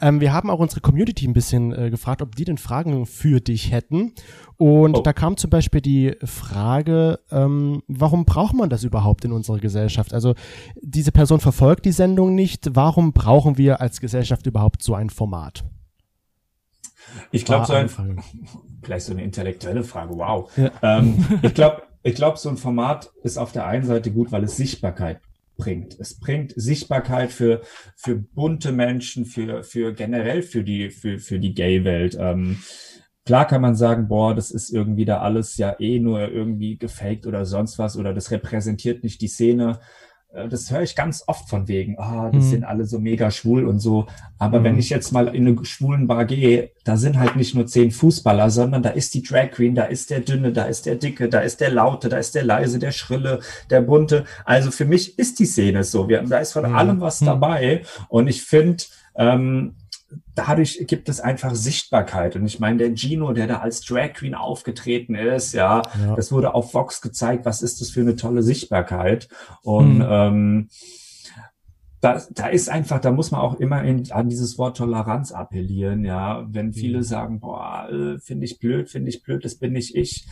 ähm, 0.00 0.20
wir 0.20 0.32
haben 0.32 0.50
auch 0.50 0.58
unsere 0.58 0.80
Community 0.80 1.26
ein 1.26 1.32
bisschen 1.32 1.72
äh, 1.72 1.90
gefragt, 1.90 2.22
ob 2.22 2.34
die 2.34 2.44
denn 2.44 2.58
Fragen 2.58 3.06
für 3.06 3.40
dich 3.40 3.70
hätten. 3.70 4.12
Und 4.56 4.98
oh. 4.98 5.02
da 5.02 5.12
kam 5.12 5.36
zum 5.36 5.50
Beispiel 5.50 5.80
die 5.80 6.16
Frage, 6.24 7.20
ähm, 7.30 7.82
warum 7.88 8.24
braucht 8.24 8.54
man 8.54 8.70
das 8.70 8.84
überhaupt 8.84 9.24
in 9.24 9.32
unserer 9.32 9.58
Gesellschaft? 9.58 10.12
Also 10.12 10.34
diese 10.80 11.12
Person 11.12 11.40
verfolgt 11.40 11.84
die 11.84 11.92
Sendung 11.92 12.34
nicht. 12.34 12.74
Warum 12.74 13.12
brauchen 13.12 13.58
wir 13.58 13.80
als 13.80 14.00
Gesellschaft 14.00 14.46
überhaupt 14.46 14.82
so 14.82 14.94
ein 14.94 15.10
Format? 15.10 15.64
Ich 17.30 17.44
glaube, 17.44 17.66
so 17.66 17.72
ein, 17.72 17.88
vielleicht 18.82 19.06
so 19.06 19.12
eine 19.12 19.22
intellektuelle 19.22 19.84
Frage, 19.84 20.16
wow. 20.16 20.50
Ja. 20.56 20.70
Ähm, 20.82 21.24
ich 21.42 21.54
glaube, 21.54 21.82
ich 22.02 22.14
glaube, 22.14 22.38
so 22.38 22.48
ein 22.48 22.56
Format 22.56 23.10
ist 23.22 23.38
auf 23.38 23.52
der 23.52 23.66
einen 23.66 23.84
Seite 23.84 24.10
gut, 24.10 24.32
weil 24.32 24.44
es 24.44 24.56
Sichtbarkeit 24.56 25.20
bringt. 25.60 25.98
Es 26.00 26.18
bringt 26.18 26.52
Sichtbarkeit 26.56 27.30
für, 27.30 27.60
für 27.96 28.16
bunte 28.16 28.72
Menschen, 28.72 29.24
für, 29.24 29.62
für 29.62 29.92
generell 29.92 30.42
für 30.42 30.64
die, 30.64 30.90
für, 30.90 31.18
für 31.18 31.38
die 31.38 31.54
Gay-Welt. 31.54 32.16
Ähm, 32.18 32.58
klar 33.24 33.46
kann 33.46 33.62
man 33.62 33.76
sagen, 33.76 34.08
boah, 34.08 34.34
das 34.34 34.50
ist 34.50 34.70
irgendwie 34.70 35.04
da 35.04 35.20
alles 35.20 35.56
ja 35.56 35.78
eh 35.78 36.00
nur 36.00 36.28
irgendwie 36.28 36.78
gefaked 36.78 37.26
oder 37.26 37.44
sonst 37.46 37.78
was 37.78 37.96
oder 37.96 38.12
das 38.12 38.30
repräsentiert 38.30 39.04
nicht 39.04 39.20
die 39.20 39.28
Szene. 39.28 39.80
Äh, 40.32 40.48
das 40.48 40.70
höre 40.70 40.82
ich 40.82 40.94
ganz 40.94 41.24
oft 41.26 41.48
von 41.48 41.68
wegen, 41.68 41.98
ah, 41.98 42.30
die 42.30 42.38
mhm. 42.38 42.42
sind 42.42 42.64
alle 42.64 42.84
so 42.84 42.98
mega 42.98 43.30
schwul 43.30 43.66
und 43.66 43.80
so. 43.80 44.06
Aber 44.38 44.60
mhm. 44.60 44.64
wenn 44.64 44.78
ich 44.78 44.90
jetzt 44.90 45.12
mal 45.12 45.34
in 45.34 45.46
eine 45.46 45.64
schwulen 45.64 46.06
Bar 46.06 46.24
gehe, 46.24 46.70
da 46.84 46.96
sind 46.96 47.18
halt 47.18 47.36
nicht 47.36 47.54
nur 47.54 47.66
zehn 47.66 47.90
Fußballer, 47.90 48.50
sondern 48.50 48.82
da 48.82 48.90
ist 48.90 49.14
die 49.14 49.22
Drag 49.22 49.50
Queen, 49.50 49.74
da 49.74 49.84
ist 49.84 50.10
der 50.10 50.20
Dünne, 50.20 50.52
da 50.52 50.64
ist 50.64 50.86
der 50.86 50.96
Dicke, 50.96 51.28
da 51.28 51.40
ist 51.40 51.60
der 51.60 51.70
Laute, 51.70 52.08
da 52.08 52.18
ist 52.18 52.34
der 52.34 52.44
Leise, 52.44 52.78
der 52.78 52.92
Schrille, 52.92 53.40
der 53.70 53.80
Bunte. 53.82 54.24
Also 54.44 54.70
für 54.70 54.84
mich 54.84 55.18
ist 55.18 55.38
die 55.38 55.46
Szene 55.46 55.84
so. 55.84 56.08
Wir, 56.08 56.22
da 56.22 56.38
ist 56.38 56.52
von 56.52 56.68
mhm. 56.68 56.76
allem 56.76 57.00
was 57.00 57.20
mhm. 57.20 57.26
dabei. 57.26 57.82
Und 58.08 58.28
ich 58.28 58.42
finde, 58.42 58.84
ähm, 59.16 59.74
dadurch 60.34 60.84
gibt 60.86 61.08
es 61.08 61.20
einfach 61.20 61.54
Sichtbarkeit. 61.54 62.36
Und 62.36 62.46
ich 62.46 62.60
meine, 62.60 62.78
der 62.78 62.96
Gino, 62.96 63.32
der 63.32 63.46
da 63.46 63.58
als 63.58 63.80
Drag 63.82 64.14
Queen 64.14 64.34
aufgetreten 64.34 65.14
ist, 65.14 65.52
ja, 65.52 65.82
ja. 66.00 66.16
das 66.16 66.32
wurde 66.32 66.54
auf 66.54 66.74
Vox 66.74 67.00
gezeigt, 67.00 67.44
was 67.44 67.62
ist 67.62 67.80
das 67.80 67.90
für 67.90 68.00
eine 68.00 68.16
tolle 68.16 68.42
Sichtbarkeit. 68.42 69.28
Und 69.62 69.98
mhm. 69.98 70.06
ähm, 70.08 70.68
da, 72.00 72.22
da 72.30 72.46
ist 72.46 72.70
einfach, 72.70 73.00
da 73.00 73.12
muss 73.12 73.30
man 73.30 73.40
auch 73.40 73.60
immer 73.60 73.82
in, 73.84 74.10
an 74.10 74.28
dieses 74.28 74.56
Wort 74.56 74.78
Toleranz 74.78 75.32
appellieren, 75.32 76.04
ja. 76.04 76.46
Wenn 76.48 76.72
viele 76.72 76.98
mhm. 76.98 77.02
sagen, 77.02 77.40
boah, 77.40 77.88
äh, 77.90 78.18
finde 78.18 78.46
ich 78.46 78.58
blöd, 78.58 78.88
finde 78.88 79.10
ich 79.10 79.22
blöd, 79.22 79.44
das 79.44 79.56
bin 79.56 79.74
nicht 79.74 79.94
ich 79.94 80.26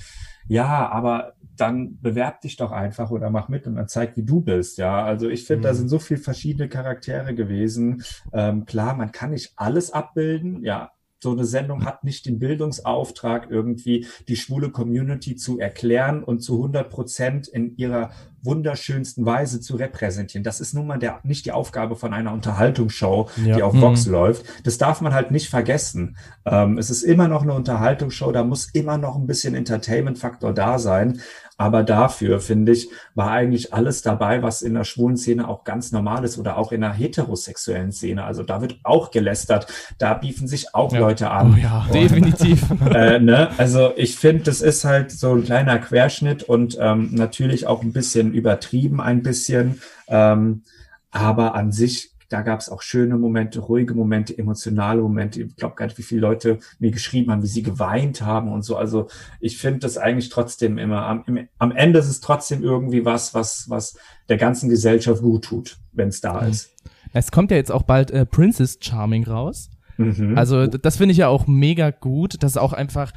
ja, 0.48 0.88
aber 0.90 1.34
dann 1.56 2.00
bewerb 2.00 2.40
dich 2.40 2.56
doch 2.56 2.72
einfach 2.72 3.11
oder 3.11 3.30
mach 3.30 3.48
mit 3.48 3.66
und 3.66 3.76
dann 3.76 3.88
zeig, 3.88 4.16
wie 4.16 4.24
du 4.24 4.40
bist. 4.40 4.78
Ja, 4.78 5.04
also 5.04 5.28
ich 5.28 5.44
finde, 5.44 5.61
mhm. 5.61 5.62
da 5.62 5.74
sind 5.74 5.88
so 5.88 5.98
viele 5.98 6.20
verschiedene 6.20 6.68
Charaktere 6.68 7.34
gewesen. 7.34 8.04
Ähm, 8.32 8.64
klar, 8.64 8.94
man 8.94 9.12
kann 9.12 9.30
nicht 9.30 9.52
alles 9.56 9.92
abbilden. 9.92 10.62
Ja, 10.62 10.92
so 11.20 11.33
eine 11.33 11.44
Sendung 11.44 11.85
hat 11.85 12.04
nicht 12.04 12.26
den 12.26 12.38
Bildungsauftrag, 12.38 13.48
irgendwie 13.50 14.07
die 14.28 14.37
schwule 14.37 14.70
Community 14.70 15.37
zu 15.37 15.59
erklären 15.59 16.22
und 16.22 16.40
zu 16.40 16.54
100 16.54 16.88
Prozent 16.88 17.48
in 17.48 17.76
ihrer 17.76 18.11
wunderschönsten 18.42 19.26
Weise 19.26 19.61
zu 19.61 19.76
repräsentieren. 19.76 20.44
Das 20.44 20.61
ist 20.61 20.74
nun 20.74 20.87
mal 20.87 20.98
der, 20.98 21.20
nicht 21.24 21.44
die 21.44 21.52
Aufgabe 21.52 21.96
von 21.96 22.14
einer 22.14 22.33
Unterhaltungsshow, 22.33 23.28
ja. 23.44 23.57
die 23.57 23.62
auf 23.62 23.72
mhm. 23.72 23.81
Vox 23.81 24.07
läuft. 24.07 24.46
Das 24.64 24.78
darf 24.78 25.00
man 25.00 25.12
halt 25.12 25.31
nicht 25.33 25.48
vergessen. 25.48 26.16
Ähm, 26.46 26.78
es 26.78 26.90
ist 26.90 27.02
immer 27.02 27.26
noch 27.26 27.42
eine 27.42 27.54
Unterhaltungsshow, 27.54 28.31
da 28.31 28.44
muss 28.44 28.70
immer 28.72 28.96
noch 28.96 29.16
ein 29.16 29.26
bisschen 29.26 29.54
Entertainment-Faktor 29.54 30.54
da 30.54 30.78
sein. 30.78 31.20
Aber 31.61 31.83
dafür, 31.83 32.38
finde 32.38 32.71
ich, 32.71 32.88
war 33.16 33.33
eigentlich 33.33 33.75
alles 33.75 34.01
dabei, 34.03 34.44
was 34.44 34.62
in 34.62 34.75
der 34.75 34.85
schwulen 34.85 35.16
Szene 35.16 35.49
auch 35.49 35.64
ganz 35.64 35.90
normal 35.90 36.25
ist 36.25 36.38
oder 36.38 36.57
auch 36.57 36.71
in 36.71 36.83
der 36.83 36.92
heterosexuellen 36.92 37.90
Szene. 37.90 38.23
Also 38.23 38.44
da 38.44 38.62
wird 38.62 38.79
auch 38.85 39.11
gelästert, 39.11 39.66
da 39.99 40.14
biefen 40.14 40.47
sich 40.47 40.73
auch 40.77 40.92
ja. 40.92 41.01
Leute 41.01 41.33
an. 41.33 41.55
Oh 41.55 41.61
ja, 41.61 41.85
und, 41.87 41.94
definitiv. 41.94 42.64
Äh, 42.94 43.18
ne? 43.18 43.51
Also 43.59 43.92
ich 43.97 44.16
finde, 44.16 44.44
das 44.44 44.61
ist 44.61 44.85
halt 44.85 45.11
so 45.11 45.35
ein 45.35 45.44
kleiner 45.44 45.79
Querschnitt 45.79 46.44
und 46.44 46.79
ähm, 46.81 47.11
natürlich 47.12 47.66
auch 47.66 47.83
ein 47.83 47.92
bisschen 47.92 48.33
übertrieben, 48.33 49.01
ein 49.01 49.23
bisschen. 49.23 49.81
Ähm, 50.07 50.62
aber 51.11 51.55
an 51.55 51.73
sich 51.73 52.12
da 52.29 52.43
gab 52.43 52.61
es 52.61 52.69
auch 52.69 52.83
schöne 52.83 53.17
Momente, 53.17 53.61
ruhige 53.61 53.95
Momente, 53.95 54.37
emotionale 54.37 55.01
Momente. 55.01 55.43
Ich 55.43 55.57
glaube 55.57 55.77
gar 55.77 55.87
nicht, 55.87 55.99
wie 55.99 56.03
viele 56.03 56.21
Leute 56.21 56.59
mir 56.79 56.91
geschrieben 56.91 57.31
haben, 57.31 57.43
wie 57.43 57.49
sie 57.49 57.62
geweint 57.62 58.23
haben 58.23 58.53
und 58.53 58.62
so. 58.62 58.77
Also 58.77 59.09
ich 59.41 59.57
finde 59.59 59.81
das 59.81 59.97
eigentlich 59.97 60.29
trotzdem 60.29 60.79
immer, 60.79 61.07
am, 61.07 61.25
im, 61.27 61.49
am 61.59 61.73
Ende 61.73 61.99
ist 61.99 62.09
es 62.09 62.21
trotzdem 62.21 62.62
irgendwie 62.62 63.05
was, 63.05 63.35
was, 63.35 63.71
was 63.71 63.97
der 64.29 64.37
ganzen 64.37 64.69
Gesellschaft 64.69 65.23
gut 65.23 65.45
tut, 65.45 65.79
wenn 65.93 66.09
es 66.09 66.21
da 66.21 66.43
mhm. 66.43 66.51
ist. 66.51 66.75
Es 67.14 67.31
kommt 67.31 67.51
ja 67.51 67.57
jetzt 67.57 67.73
auch 67.73 67.83
bald 67.83 68.11
äh, 68.11 68.27
Princess 68.27 68.79
Charming 68.81 69.25
raus. 69.25 69.71
Mhm. 69.97 70.37
Also 70.37 70.67
das 70.67 70.97
finde 70.97 71.12
ich 71.12 71.19
ja 71.19 71.29
auch 71.29 71.47
mega 71.47 71.91
gut, 71.91 72.43
dass 72.43 72.57
auch 72.57 72.73
einfach 72.73 73.12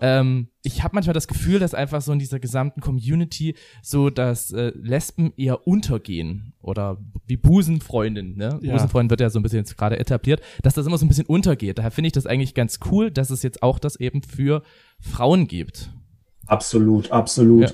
ähm, 0.00 0.48
ich 0.62 0.82
habe 0.82 0.94
manchmal 0.94 1.14
das 1.14 1.28
Gefühl, 1.28 1.58
dass 1.58 1.74
einfach 1.74 2.00
so 2.02 2.12
in 2.12 2.18
dieser 2.18 2.40
gesamten 2.40 2.80
Community 2.80 3.54
so, 3.82 4.10
dass 4.10 4.52
äh, 4.52 4.72
Lesben 4.74 5.32
eher 5.36 5.66
untergehen 5.66 6.54
oder 6.60 6.98
wie 7.26 7.36
Busenfreundin, 7.36 8.36
ne? 8.36 8.58
Ja. 8.62 8.72
Busenfreundin 8.72 9.10
wird 9.10 9.20
ja 9.20 9.30
so 9.30 9.38
ein 9.38 9.42
bisschen 9.42 9.60
jetzt 9.60 9.76
gerade 9.76 9.98
etabliert, 9.98 10.40
dass 10.62 10.74
das 10.74 10.86
immer 10.86 10.98
so 10.98 11.04
ein 11.04 11.08
bisschen 11.08 11.26
untergeht. 11.26 11.78
Daher 11.78 11.90
finde 11.90 12.08
ich 12.08 12.12
das 12.12 12.26
eigentlich 12.26 12.54
ganz 12.54 12.80
cool, 12.90 13.10
dass 13.10 13.30
es 13.30 13.42
jetzt 13.42 13.62
auch 13.62 13.78
das 13.78 13.96
eben 13.96 14.22
für 14.22 14.62
Frauen 15.00 15.46
gibt. 15.46 15.90
Absolut, 16.46 17.10
absolut. 17.10 17.72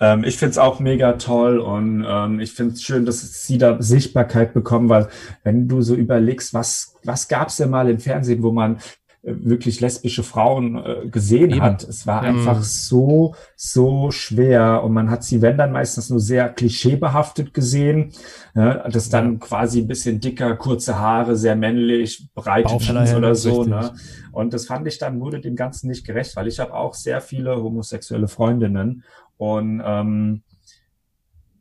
Ja. 0.00 0.14
Ähm, 0.14 0.24
ich 0.24 0.38
find's 0.38 0.56
auch 0.56 0.80
mega 0.80 1.12
toll 1.14 1.58
und 1.58 2.04
ähm, 2.08 2.40
ich 2.40 2.52
find's 2.52 2.82
schön, 2.82 3.04
dass 3.04 3.44
sie 3.44 3.58
da 3.58 3.80
Sichtbarkeit 3.80 4.54
bekommen, 4.54 4.88
weil 4.88 5.08
wenn 5.44 5.68
du 5.68 5.82
so 5.82 5.94
überlegst, 5.94 6.54
was, 6.54 6.96
was 7.04 7.28
gab's 7.28 7.58
denn 7.58 7.70
mal 7.70 7.90
im 7.90 7.98
Fernsehen, 7.98 8.42
wo 8.42 8.52
man 8.52 8.78
wirklich 9.26 9.80
lesbische 9.80 10.22
Frauen 10.22 10.76
äh, 10.76 11.08
gesehen 11.08 11.50
Eben. 11.50 11.62
hat. 11.62 11.82
Es 11.82 12.06
war 12.06 12.22
ja. 12.22 12.30
einfach 12.30 12.62
so, 12.62 13.34
so 13.56 14.12
schwer 14.12 14.84
und 14.84 14.92
man 14.92 15.10
hat 15.10 15.24
sie, 15.24 15.42
wenn 15.42 15.58
dann 15.58 15.72
meistens 15.72 16.10
nur 16.10 16.20
sehr 16.20 16.48
klischeebehaftet 16.48 17.52
gesehen, 17.52 18.12
ne? 18.54 18.84
das 18.90 19.08
dann 19.08 19.32
ja. 19.32 19.38
quasi 19.40 19.80
ein 19.80 19.88
bisschen 19.88 20.20
dicker, 20.20 20.54
kurze 20.56 20.98
Haare, 20.98 21.36
sehr 21.36 21.56
männlich, 21.56 22.28
breite 22.34 22.78
Jeans 22.78 23.14
oder 23.14 23.34
so. 23.34 23.64
Ne? 23.64 23.92
Und 24.30 24.54
das 24.54 24.66
fand 24.66 24.86
ich 24.86 24.98
dann, 24.98 25.20
wurde 25.20 25.40
dem 25.40 25.56
Ganzen 25.56 25.88
nicht 25.88 26.06
gerecht, 26.06 26.36
weil 26.36 26.46
ich 26.46 26.60
habe 26.60 26.74
auch 26.74 26.94
sehr 26.94 27.20
viele 27.20 27.56
homosexuelle 27.56 28.28
Freundinnen 28.28 29.02
und 29.38 29.82
ähm, 29.84 30.42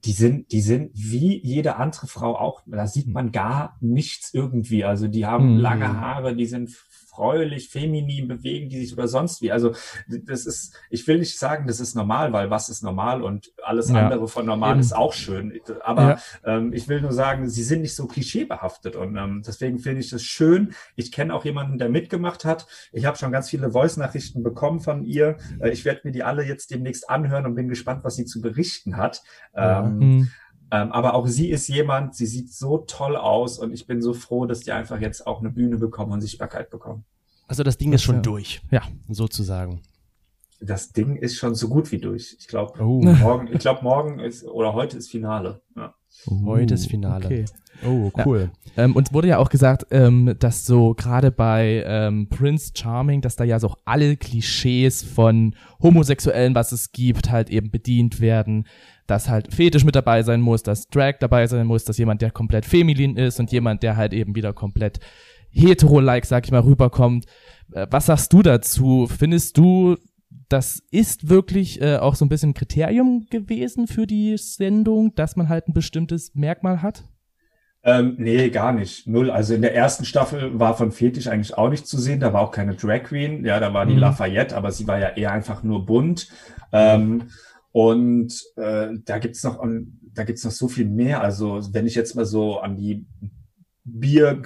die 0.06 0.12
sind, 0.12 0.51
die 0.51 0.62
sind 0.62 0.91
wie 0.93 1.41
jede 1.43 1.78
andere 1.78 2.06
Frau 2.06 2.38
auch, 2.38 2.62
da 2.67 2.86
sieht 2.86 3.08
man 3.08 3.32
gar 3.32 3.75
nichts 3.82 4.34
irgendwie. 4.34 4.86
Also 4.86 5.08
die 5.08 5.25
haben 5.25 5.56
mhm. 5.56 5.60
lange 5.60 5.99
Haare, 5.99 6.36
die 6.36 6.45
sind 6.45 6.69
freulich, 7.15 7.69
feminin 7.69 8.28
bewegen 8.28 8.69
die 8.69 8.86
sich 8.86 8.93
oder 8.93 9.08
sonst 9.08 9.41
wie. 9.41 9.51
Also 9.51 9.73
das 10.08 10.45
ist, 10.45 10.73
ich 10.89 11.08
will 11.08 11.19
nicht 11.19 11.39
sagen, 11.39 11.67
das 11.67 11.80
ist 11.80 11.95
normal, 11.95 12.34
weil 12.34 12.49
was 12.49 12.69
ist 12.69 12.84
normal 12.84 13.21
und 13.21 13.54
alles 13.63 13.89
ja. 13.89 14.04
andere 14.04 14.28
von 14.28 14.45
normal 14.45 14.71
Eben. 14.71 14.82
ist 14.82 14.95
auch 14.95 15.13
schön. 15.13 15.54
Aber 15.84 16.01
ja. 16.01 16.19
ähm, 16.43 16.73
ich 16.73 16.88
will 16.88 17.01
nur 17.01 17.13
sagen, 17.13 17.47
sie 17.49 17.63
sind 17.63 17.82
nicht 17.82 17.95
so 17.95 18.06
klischeebehaftet 18.06 18.95
und 18.95 19.15
ähm, 19.15 19.43
deswegen 19.45 19.80
finde 19.80 20.01
ich 20.01 20.10
das 20.10 20.23
schön. 20.23 20.73
Ich 20.95 21.12
kenne 21.12 21.34
auch 21.34 21.45
jemanden, 21.45 21.78
der 21.78 21.89
mitgemacht 21.89 22.43
hat. 22.45 22.67
Ich 22.91 23.06
habe 23.06 23.17
schon 23.17 23.32
ganz 23.32 23.49
viele 23.49 23.71
Voice-Nachrichten 23.71 24.43
bekommen 24.43 24.82
von 24.82 25.04
ihr. 25.04 25.38
Äh, 25.60 25.69
ich 25.71 25.86
werde 25.86 26.01
mir 26.04 26.12
die 26.12 26.23
alle 26.23 26.43
jetzt 26.43 26.71
demnächst 26.71 27.10
anhören 27.10 27.45
und 27.45 27.56
bin 27.56 27.69
gespannt, 27.69 28.04
was 28.04 28.15
sie 28.15 28.25
zu 28.25 28.41
berichten 28.41 28.97
hat. 28.97 29.23
Ähm, 29.56 29.97
mhm. 29.97 30.32
Ähm, 30.71 30.91
aber 30.91 31.13
auch 31.13 31.28
sie 31.28 31.49
ist 31.49 31.67
jemand, 31.67 32.15
sie 32.15 32.25
sieht 32.25 32.51
so 32.51 32.80
toll 32.80 33.15
aus 33.15 33.60
und 33.60 33.71
ich 33.71 33.86
bin 33.86 34.01
so 34.01 34.13
froh, 34.13 34.45
dass 34.45 34.62
die 34.62 34.71
einfach 34.71 34.99
jetzt 34.99 35.28
auch 35.28 35.39
eine 35.39 35.51
Bühne 35.51 35.78
bekommen 35.78 36.12
und 36.12 36.21
Sichtbarkeit 36.21 36.69
bekommen. 36.69 37.06
Also 37.47 37.63
das 37.63 37.78
Ding 37.78 37.91
das 37.91 38.01
ist 38.01 38.06
schon 38.06 38.15
ja. 38.15 38.21
durch. 38.21 38.62
Ja, 38.71 38.82
sozusagen. 39.08 39.82
Das 40.60 40.91
Ding 40.91 41.17
ist 41.17 41.36
schon 41.36 41.54
so 41.54 41.67
gut 41.67 41.91
wie 41.91 41.99
durch. 41.99 42.36
Ich 42.39 42.47
glaube, 42.47 42.82
oh. 42.82 43.01
morgen, 43.01 43.47
ich 43.51 43.60
glaube, 43.60 43.84
morgen 43.84 44.19
ist 44.19 44.43
oder 44.45 44.73
heute 44.73 44.97
ist 44.97 45.12
Finale. 45.12 45.62
Ja. 45.75 45.93
Uh, 46.28 46.45
Heute 46.45 46.73
das 46.73 46.86
Finale. 46.86 47.25
Okay. 47.25 47.45
Oh, 47.84 48.12
cool. 48.25 48.51
Ja. 48.75 48.84
Ähm, 48.84 48.95
uns 48.95 49.13
wurde 49.13 49.28
ja 49.28 49.38
auch 49.38 49.49
gesagt, 49.49 49.88
ähm, 49.91 50.36
dass 50.39 50.65
so 50.65 50.93
gerade 50.93 51.32
bei 51.32 51.84
ähm, 51.86 52.28
Prince 52.30 52.71
Charming, 52.75 53.21
dass 53.21 53.36
da 53.36 53.43
ja 53.43 53.60
so 53.60 53.75
alle 53.86 54.15
Klischees 54.17 55.04
von 55.04 55.56
Homosexuellen, 55.82 56.56
was 56.56 56.71
es 56.71 56.91
gibt, 56.91 57.32
halt 57.32 57.49
eben 57.49 57.71
bedient 57.71 58.21
werden. 58.21 58.65
Dass 59.08 59.30
halt 59.30 59.54
Fetisch 59.54 59.84
mit 59.84 59.95
dabei 59.95 60.23
sein 60.23 60.41
muss, 60.41 60.63
dass 60.63 60.88
Drag 60.89 61.15
dabei 61.19 61.47
sein 61.47 61.67
muss, 61.67 61.84
dass 61.84 61.97
jemand, 61.97 62.21
der 62.21 62.32
komplett 62.32 62.65
feminin 62.65 63.17
ist 63.17 63.39
und 63.39 63.51
jemand, 63.51 63.84
der 63.84 63.97
halt 63.97 64.13
eben 64.13 64.36
wieder 64.36 64.54
komplett 64.54 64.99
hetero-like, 65.51 66.25
sag 66.25 66.45
ich 66.45 66.51
mal, 66.51 66.62
rüberkommt. 66.62 67.25
Äh, 67.71 67.88
was 67.89 68.08
sagst 68.08 68.34
du 68.34 68.41
dazu? 68.41 69.08
Findest 69.08 69.58
du, 69.58 69.97
das 70.50 70.82
ist 70.91 71.30
wirklich 71.30 71.82
äh, 71.82 71.98
auch 71.98 72.15
so 72.15 72.26
ein 72.26 72.30
bisschen 72.30 72.54
Kriterium 72.54 73.28
gewesen 73.30 73.88
für 73.88 74.08
die 74.08 74.38
Sendung, 74.38 75.13
dass 75.15 75.36
man 75.36 75.50
halt 75.50 75.67
ein 75.67 75.74
bestimmtes 75.74 76.34
Merkmal 76.36 76.82
hat? 76.82 77.04
Ähm, 77.84 78.15
nee, 78.17 78.50
gar 78.50 78.74
nicht. 78.74 79.06
Null. 79.06 79.30
Also 79.30 79.54
in 79.54 79.62
der 79.62 79.76
ersten 79.76 80.06
Staffel 80.06 80.60
war 80.60 80.76
von 80.76 80.91
Fetisch 80.91 81.28
eigentlich 81.28 81.56
auch 81.56 81.69
nicht 81.69 81.86
zu 81.86 82.00
sehen. 82.00 82.19
Da 82.19 82.34
war 82.34 82.41
auch 82.41 82.52
keine 82.52 82.74
Drag 82.74 83.04
Queen. 83.04 83.45
Ja, 83.45 83.60
da 83.60 83.74
war 83.74 83.86
die 83.86 83.93
mhm. 83.93 84.00
Lafayette, 84.00 84.58
aber 84.58 84.71
sie 84.71 84.88
war 84.88 85.00
ja 85.00 85.10
eher 85.10 85.32
einfach 85.32 85.62
nur 85.62 85.86
bunt. 85.86 86.30
Ähm, 86.71 87.30
und 87.71 88.41
äh, 88.56 88.88
da 89.06 89.19
gibt's 89.19 89.43
noch, 89.43 89.63
da 90.13 90.24
gibt's 90.24 90.43
noch 90.43 90.52
so 90.52 90.67
viel 90.67 90.86
mehr. 90.86 91.21
Also 91.21 91.62
wenn 91.74 91.86
ich 91.86 91.93
jetzt 91.93 92.15
mal 92.15 92.26
so 92.26 92.60
an 92.60 92.76
die 92.76 93.06
Bier 93.84 94.41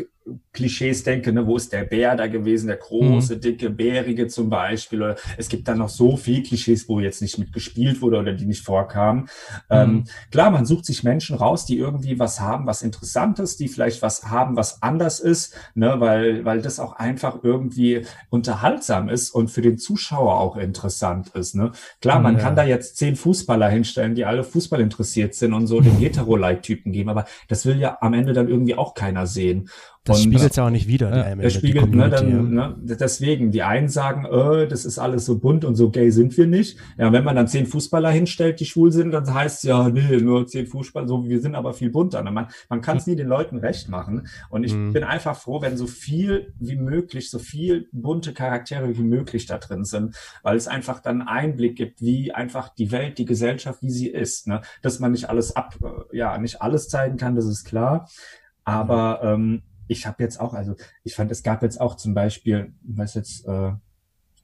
Klischees 0.53 1.03
denke, 1.03 1.31
ne, 1.31 1.45
wo 1.47 1.55
ist 1.55 1.73
der 1.73 1.83
Bär 1.83 2.15
da 2.15 2.27
gewesen, 2.27 2.67
der 2.67 2.77
große, 2.77 3.35
mhm. 3.35 3.41
dicke, 3.41 3.69
bärige 3.69 4.27
zum 4.27 4.49
Beispiel. 4.49 5.01
Oder 5.01 5.15
es 5.37 5.49
gibt 5.49 5.67
dann 5.67 5.77
noch 5.77 5.89
so 5.89 6.17
viel 6.17 6.43
Klischees, 6.43 6.87
wo 6.89 6.99
jetzt 6.99 7.21
nicht 7.21 7.37
mitgespielt 7.37 8.01
wurde 8.01 8.19
oder 8.19 8.33
die 8.33 8.45
nicht 8.45 8.63
vorkamen. 8.63 9.29
Ähm, 9.69 9.89
mhm. 9.89 9.97
Ähm, 9.99 10.03
klar, 10.31 10.51
man 10.51 10.65
sucht 10.65 10.85
sich 10.85 11.03
Menschen 11.03 11.35
raus, 11.35 11.65
die 11.65 11.77
irgendwie 11.77 12.19
was 12.19 12.39
haben, 12.39 12.65
was 12.67 12.81
Interessantes, 12.81 13.57
die 13.57 13.67
vielleicht 13.67 14.01
was 14.01 14.25
haben, 14.29 14.55
was 14.55 14.81
anders 14.81 15.19
ist, 15.19 15.55
ne, 15.75 15.95
weil, 15.99 16.45
weil 16.45 16.61
das 16.61 16.79
auch 16.79 16.93
einfach 16.93 17.39
irgendwie 17.43 18.05
unterhaltsam 18.29 19.09
ist 19.09 19.31
und 19.31 19.49
für 19.49 19.61
den 19.61 19.77
Zuschauer 19.77 20.39
auch 20.39 20.57
interessant 20.57 21.29
ist. 21.29 21.55
Ne. 21.55 21.71
Klar, 22.01 22.19
man 22.19 22.35
ja. 22.35 22.41
kann 22.41 22.55
da 22.55 22.63
jetzt 22.63 22.97
zehn 22.97 23.15
Fußballer 23.15 23.69
hinstellen, 23.69 24.15
die 24.15 24.25
alle 24.25 24.43
Fußball 24.43 24.81
interessiert 24.81 25.35
sind 25.35 25.53
und 25.53 25.67
so 25.67 25.81
den 25.81 25.95
Hetero-Like-Typen 25.99 26.91
geben, 26.91 27.09
aber 27.09 27.25
das 27.47 27.65
will 27.65 27.79
ja 27.79 27.97
am 28.01 28.13
Ende 28.13 28.33
dann 28.33 28.47
irgendwie 28.47 28.75
auch 28.75 28.93
keiner 28.93 29.27
sehen. 29.27 29.69
Das 30.05 30.23
spiegelt 30.23 30.55
ja 30.55 30.65
auch 30.65 30.69
nicht 30.69 30.87
wieder. 30.87 31.15
Ja, 31.15 31.35
das 31.35 31.53
spiegelt, 31.53 31.93
ne, 31.93 32.09
dann, 32.09 32.53
ne, 32.53 32.75
deswegen, 32.81 33.51
die 33.51 33.63
einen 33.63 33.89
sagen, 33.89 34.25
äh, 34.25 34.67
das 34.67 34.85
ist 34.85 34.97
alles 34.97 35.25
so 35.25 35.37
bunt 35.39 35.65
und 35.65 35.75
so 35.75 35.91
gay 35.91 36.09
sind 36.09 36.35
wir 36.37 36.47
nicht. 36.47 36.77
Ja, 36.97 37.11
wenn 37.11 37.23
man 37.23 37.35
dann 37.35 37.47
zehn 37.47 37.65
Fußballer 37.65 38.09
hinstellt, 38.09 38.59
die 38.59 38.65
schwul 38.65 38.91
sind, 38.91 39.11
dann 39.11 39.31
heißt 39.31 39.57
es 39.57 39.63
ja, 39.63 39.89
nee, 39.89 40.17
nur 40.17 40.47
zehn 40.47 40.67
Fußballer, 40.67 41.07
so 41.07 41.27
wir 41.27 41.41
sind 41.41 41.53
aber 41.53 41.73
viel 41.73 41.89
bunter. 41.89 42.23
Ne? 42.23 42.31
Man, 42.31 42.47
man 42.69 42.81
kann 42.81 42.97
es 42.97 43.07
nie 43.07 43.15
den 43.17 43.27
Leuten 43.27 43.57
recht 43.57 43.89
machen. 43.89 44.27
Und 44.49 44.63
ich 44.63 44.73
mhm. 44.73 44.93
bin 44.93 45.03
einfach 45.03 45.35
froh, 45.35 45.61
wenn 45.61 45.77
so 45.77 45.85
viel 45.85 46.53
wie 46.59 46.77
möglich, 46.77 47.29
so 47.29 47.37
viel 47.37 47.87
bunte 47.91 48.33
Charaktere 48.33 48.97
wie 48.97 49.03
möglich 49.03 49.45
da 49.47 49.57
drin 49.57 49.83
sind, 49.83 50.15
weil 50.43 50.55
es 50.55 50.67
einfach 50.67 51.01
dann 51.01 51.21
Einblick 51.21 51.75
gibt, 51.75 52.01
wie 52.01 52.31
einfach 52.31 52.69
die 52.69 52.91
Welt, 52.91 53.17
die 53.17 53.25
Gesellschaft, 53.25 53.83
wie 53.83 53.91
sie 53.91 54.07
ist. 54.07 54.47
Ne? 54.47 54.61
Dass 54.81 54.99
man 54.99 55.11
nicht 55.11 55.29
alles 55.29 55.55
ab, 55.55 55.75
äh, 55.83 56.17
ja, 56.17 56.37
nicht 56.37 56.61
alles 56.61 56.87
zeigen 56.87 57.17
kann, 57.17 57.35
das 57.35 57.45
ist 57.45 57.65
klar. 57.65 58.07
Aber 58.63 59.21
ähm, 59.23 59.63
ich 59.89 60.05
habe 60.05 60.23
jetzt 60.23 60.39
auch, 60.39 60.53
also 60.53 60.75
ich 61.03 61.15
fand, 61.15 61.31
es 61.31 61.43
gab 61.43 61.63
jetzt 61.63 61.81
auch 61.81 61.95
zum 61.95 62.13
Beispiel, 62.13 62.73
was 62.83 63.15
jetzt, 63.15 63.45
äh, 63.47 63.71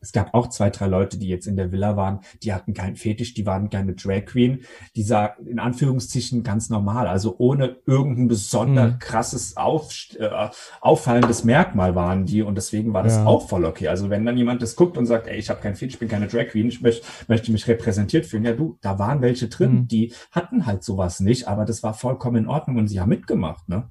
es 0.01 0.11
gab 0.11 0.33
auch 0.35 0.49
zwei, 0.49 0.69
drei 0.69 0.85
Leute, 0.87 1.17
die 1.17 1.27
jetzt 1.27 1.47
in 1.47 1.55
der 1.55 1.71
Villa 1.71 1.97
waren, 1.97 2.19
die 2.43 2.53
hatten 2.53 2.73
keinen 2.73 2.95
Fetisch, 2.95 3.33
die 3.33 3.45
waren 3.45 3.69
keine 3.69 3.93
Drag 3.93 4.25
Queen, 4.25 4.61
die 4.95 5.01
sah 5.03 5.35
in 5.47 5.57
Anführungszeichen 5.57 6.43
ganz 6.43 6.69
normal, 6.69 7.07
also 7.07 7.35
ohne 7.39 7.77
irgendein 7.87 8.27
besonders 8.27 8.93
mhm. 8.93 8.99
krasses, 8.99 9.57
auf, 9.57 9.89
äh, 10.19 10.49
auffallendes 10.81 11.43
Merkmal 11.43 11.95
waren 11.95 12.25
die 12.25 12.43
und 12.43 12.55
deswegen 12.55 12.93
war 12.93 13.03
das 13.03 13.15
ja. 13.15 13.25
auch 13.25 13.47
voll 13.47 13.65
okay. 13.65 13.87
Also 13.87 14.09
wenn 14.09 14.25
dann 14.25 14.37
jemand 14.37 14.61
das 14.61 14.75
guckt 14.75 14.97
und 14.97 15.05
sagt, 15.05 15.27
ey, 15.27 15.37
ich 15.37 15.49
habe 15.49 15.61
keinen 15.61 15.75
Fetisch, 15.75 15.95
ich 15.95 15.99
bin 15.99 16.09
keine 16.09 16.27
Drag 16.27 16.47
Queen, 16.47 16.67
ich 16.67 16.81
möchte, 16.81 17.05
möchte 17.27 17.51
mich 17.51 17.67
repräsentiert 17.67 18.25
fühlen, 18.25 18.45
ja 18.45 18.53
du, 18.53 18.77
da 18.81 18.99
waren 18.99 19.21
welche 19.21 19.47
drin, 19.47 19.73
mhm. 19.73 19.87
die 19.87 20.13
hatten 20.31 20.65
halt 20.65 20.83
sowas 20.83 21.19
nicht, 21.19 21.47
aber 21.47 21.65
das 21.65 21.83
war 21.83 21.93
vollkommen 21.93 22.37
in 22.37 22.47
Ordnung 22.47 22.77
und 22.77 22.87
sie 22.87 22.99
haben 22.99 23.09
mitgemacht, 23.09 23.69
ne? 23.69 23.89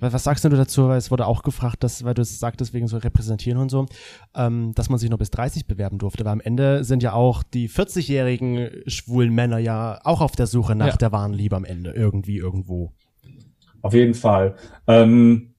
Was, 0.00 0.12
was 0.12 0.24
sagst 0.24 0.44
du 0.44 0.48
dazu? 0.48 0.88
Weil 0.88 0.98
es 0.98 1.10
wurde 1.10 1.26
auch 1.26 1.42
gefragt, 1.42 1.82
dass, 1.84 2.04
weil 2.04 2.14
du 2.14 2.22
es 2.22 2.38
sagtest, 2.38 2.74
wegen 2.74 2.88
so 2.88 2.96
Repräsentieren 2.96 3.58
und 3.58 3.70
so, 3.70 3.86
ähm, 4.34 4.72
dass 4.74 4.90
man 4.90 4.98
sich 4.98 5.10
nur 5.10 5.18
bis 5.18 5.30
30 5.30 5.66
bewerben 5.66 5.98
durfte. 5.98 6.24
Weil 6.24 6.32
am 6.32 6.40
Ende 6.40 6.84
sind 6.84 7.02
ja 7.02 7.12
auch 7.12 7.42
die 7.42 7.68
40-jährigen 7.68 8.82
schwulen 8.86 9.34
Männer 9.34 9.58
ja 9.58 10.00
auch 10.04 10.20
auf 10.20 10.32
der 10.32 10.46
Suche 10.46 10.74
nach 10.74 10.86
ja. 10.88 10.96
der 10.96 11.12
wahren 11.12 11.32
Liebe 11.32 11.56
am 11.56 11.64
Ende, 11.64 11.92
irgendwie, 11.92 12.38
irgendwo. 12.38 12.92
Auf 13.82 13.94
jeden 13.94 14.14
Fall. 14.14 14.56
Ähm, 14.86 15.54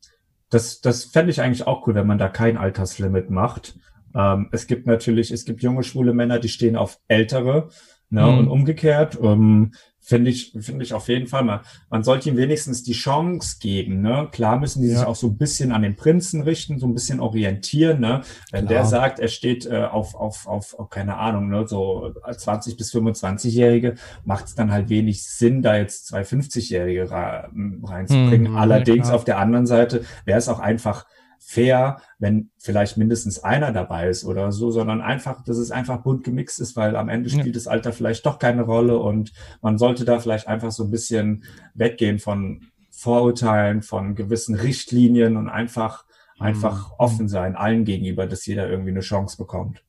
das 0.50 0.82
das 0.82 1.06
fände 1.06 1.32
ich 1.32 1.42
eigentlich 1.42 1.68
auch 1.68 1.86
cool, 1.88 1.96
wenn 1.96 2.08
man 2.08 2.18
da 2.18 2.30
kein 2.30 2.58
Alterslimit 2.58 3.30
macht. 3.30 3.78
Ähm, 4.16 4.50
es 4.52 4.68
gibt 4.68 4.88
natürlich, 4.88 5.32
es 5.32 5.46
gibt 5.46 5.62
junge 5.62 5.84
schwule 5.84 6.14
Männer, 6.14 6.40
die 6.40 6.50
stehen 6.50 6.76
auf 6.76 7.00
ältere. 7.08 7.70
Ne, 8.10 8.22
mhm. 8.22 8.38
Und 8.38 8.48
umgekehrt, 8.48 9.18
ähm, 9.22 9.74
Finde 10.08 10.30
ich, 10.30 10.54
finde 10.60 10.84
ich 10.84 10.94
auf 10.94 11.08
jeden 11.08 11.26
Fall 11.26 11.44
mal. 11.44 11.62
Man 11.90 12.04
sollte 12.04 12.30
ihm 12.30 12.38
wenigstens 12.38 12.84
die 12.84 12.94
Chance 12.94 13.58
geben, 13.60 14.02
ne? 14.02 14.30
Klar 14.32 14.60
müssen 14.60 14.84
die 14.84 14.90
ja. 14.90 15.00
sich 15.00 15.08
auch 15.08 15.16
so 15.16 15.28
ein 15.28 15.38
bisschen 15.38 15.72
an 15.72 15.82
den 15.82 15.96
Prinzen 15.96 16.44
richten, 16.44 16.78
so 16.78 16.86
ein 16.86 16.94
bisschen 16.94 17.20
orientieren, 17.20 18.02
ne? 18.02 18.22
Wenn 18.52 18.68
Klar. 18.68 18.82
der 18.82 18.86
sagt, 18.86 19.20
er 19.20 19.30
steht 19.30 19.66
äh, 19.66 19.84
auf, 19.84 20.14
auf, 20.14 20.46
auf, 20.46 20.78
auf, 20.78 20.90
keine 20.92 21.18
Ahnung, 21.18 21.50
ne, 21.50 21.68
so 21.68 22.14
20 22.32 22.78
bis 22.78 22.94
25-Jährige, 22.94 23.96
macht 24.26 24.46
es 24.46 24.54
dann 24.54 24.72
halt 24.72 24.90
wenig 24.90 25.24
Sinn, 25.24 25.64
da 25.64 25.76
jetzt 25.76 26.06
zwei 26.06 26.22
50-Jährige 26.22 27.10
reinzubringen. 27.10 28.52
Mhm, 28.52 28.58
Allerdings 28.58 29.08
ja, 29.08 29.16
auf 29.16 29.24
der 29.24 29.40
anderen 29.40 29.66
Seite 29.66 30.06
wäre 30.26 30.38
es 30.38 30.50
auch 30.50 30.60
einfach 30.60 31.08
fair, 31.40 32.02
wenn 32.20 32.50
vielleicht 32.58 32.98
mindestens 32.98 33.44
einer 33.44 33.72
dabei 33.72 34.10
ist 34.10 34.26
oder 34.26 34.52
so, 34.52 34.72
sondern 34.72 35.02
einfach, 35.02 35.44
dass 35.44 35.58
es 35.58 35.72
einfach 35.72 36.04
bunt 36.04 36.24
gemixt 36.24 36.60
ist, 36.60 36.76
weil 36.76 36.96
am 36.96 37.10
Ende 37.10 37.30
spielt 37.30 37.48
ja. 37.48 37.54
das 37.54 37.68
Alter 37.68 37.94
vielleicht 37.94 38.26
doch 38.26 38.40
keine 38.40 38.64
Rolle 38.64 38.98
und 38.98 39.34
man 39.62 39.78
sollte 39.78 40.06
da 40.06 40.20
vielleicht 40.20 40.48
einfach 40.48 40.72
so 40.72 40.84
ein 40.84 40.92
bisschen 40.92 41.44
weggehen 41.74 42.20
von 42.20 42.62
Vorurteilen, 42.92 43.82
von 43.82 44.16
gewissen 44.16 44.56
Richtlinien 44.56 45.38
und 45.38 45.50
einfach, 45.50 46.06
einfach 46.40 46.90
mhm. 46.90 46.96
offen 46.98 47.28
sein 47.28 47.56
allen 47.56 47.86
gegenüber, 47.86 48.28
dass 48.28 48.46
jeder 48.46 48.70
irgendwie 48.70 48.92
eine 48.92 49.02
Chance 49.02 49.38
bekommt. 49.38 49.84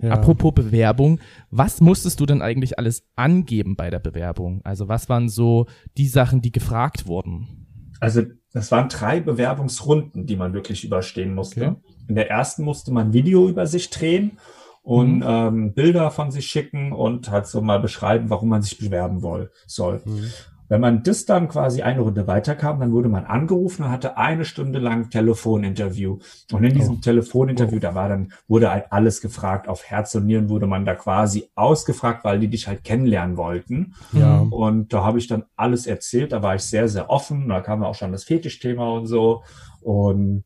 Ja. 0.00 0.10
Apropos 0.10 0.52
Bewerbung, 0.54 1.20
was 1.50 1.80
musstest 1.80 2.18
du 2.18 2.26
denn 2.26 2.42
eigentlich 2.42 2.78
alles 2.78 3.04
angeben 3.14 3.76
bei 3.76 3.90
der 3.90 4.00
Bewerbung? 4.00 4.60
Also 4.64 4.88
was 4.88 5.08
waren 5.08 5.28
so 5.28 5.66
die 5.96 6.08
Sachen, 6.08 6.42
die 6.42 6.50
gefragt 6.50 7.06
wurden? 7.06 7.61
Also 8.02 8.22
das 8.52 8.72
waren 8.72 8.88
drei 8.88 9.20
Bewerbungsrunden, 9.20 10.26
die 10.26 10.34
man 10.34 10.54
wirklich 10.54 10.82
überstehen 10.82 11.36
musste. 11.36 11.68
Okay. 11.68 11.76
In 12.08 12.16
der 12.16 12.28
ersten 12.28 12.64
musste 12.64 12.92
man 12.92 13.12
Video 13.12 13.48
über 13.48 13.66
sich 13.66 13.90
drehen 13.90 14.40
und 14.82 15.18
mhm. 15.18 15.24
ähm, 15.24 15.74
Bilder 15.74 16.10
von 16.10 16.32
sich 16.32 16.46
schicken 16.46 16.92
und 16.92 17.30
halt 17.30 17.46
so 17.46 17.60
mal 17.60 17.78
beschreiben, 17.78 18.28
warum 18.28 18.48
man 18.48 18.60
sich 18.60 18.76
bewerben 18.76 19.22
woll, 19.22 19.52
soll. 19.68 20.02
Mhm. 20.04 20.32
Wenn 20.72 20.80
man 20.80 21.02
das 21.02 21.26
dann 21.26 21.48
quasi 21.48 21.82
eine 21.82 22.00
Runde 22.00 22.26
weiterkam, 22.26 22.80
dann 22.80 22.92
wurde 22.92 23.10
man 23.10 23.26
angerufen 23.26 23.82
und 23.82 23.90
hatte 23.90 24.16
eine 24.16 24.46
Stunde 24.46 24.78
lang 24.78 25.10
Telefoninterview. 25.10 26.16
Und 26.50 26.64
in 26.64 26.72
diesem 26.72 26.94
oh. 26.94 26.98
Telefoninterview, 27.02 27.76
oh. 27.76 27.80
da 27.80 27.94
war 27.94 28.08
dann, 28.08 28.32
wurde 28.48 28.70
halt 28.70 28.86
alles 28.88 29.20
gefragt. 29.20 29.68
Auf 29.68 29.84
Herz 29.84 30.14
und 30.14 30.24
Nieren 30.24 30.48
wurde 30.48 30.66
man 30.66 30.86
da 30.86 30.94
quasi 30.94 31.50
ausgefragt, 31.56 32.24
weil 32.24 32.40
die 32.40 32.48
dich 32.48 32.68
halt 32.68 32.84
kennenlernen 32.84 33.36
wollten. 33.36 33.96
Ja. 34.14 34.38
Und 34.38 34.94
da 34.94 35.04
habe 35.04 35.18
ich 35.18 35.26
dann 35.26 35.44
alles 35.56 35.86
erzählt. 35.86 36.32
Da 36.32 36.42
war 36.42 36.54
ich 36.54 36.62
sehr, 36.62 36.88
sehr 36.88 37.10
offen. 37.10 37.50
Da 37.50 37.60
kam 37.60 37.84
auch 37.84 37.94
schon 37.94 38.12
das 38.12 38.24
Fetischthema 38.24 38.96
und 38.96 39.04
so. 39.04 39.42
Und 39.82 40.44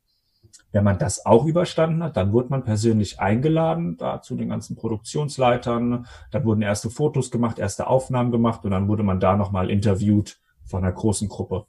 wenn 0.76 0.84
man 0.84 0.98
das 0.98 1.24
auch 1.24 1.46
überstanden 1.46 2.02
hat, 2.02 2.18
dann 2.18 2.32
wurde 2.34 2.50
man 2.50 2.62
persönlich 2.62 3.18
eingeladen, 3.18 3.96
da 3.96 4.20
zu 4.20 4.36
den 4.36 4.50
ganzen 4.50 4.76
Produktionsleitern. 4.76 6.04
Dann 6.30 6.44
wurden 6.44 6.60
erste 6.60 6.90
Fotos 6.90 7.30
gemacht, 7.30 7.58
erste 7.58 7.86
Aufnahmen 7.86 8.30
gemacht 8.30 8.62
und 8.66 8.72
dann 8.72 8.86
wurde 8.86 9.02
man 9.02 9.18
da 9.18 9.36
nochmal 9.36 9.70
interviewt 9.70 10.38
von 10.66 10.84
einer 10.84 10.92
großen 10.92 11.28
Gruppe. 11.28 11.64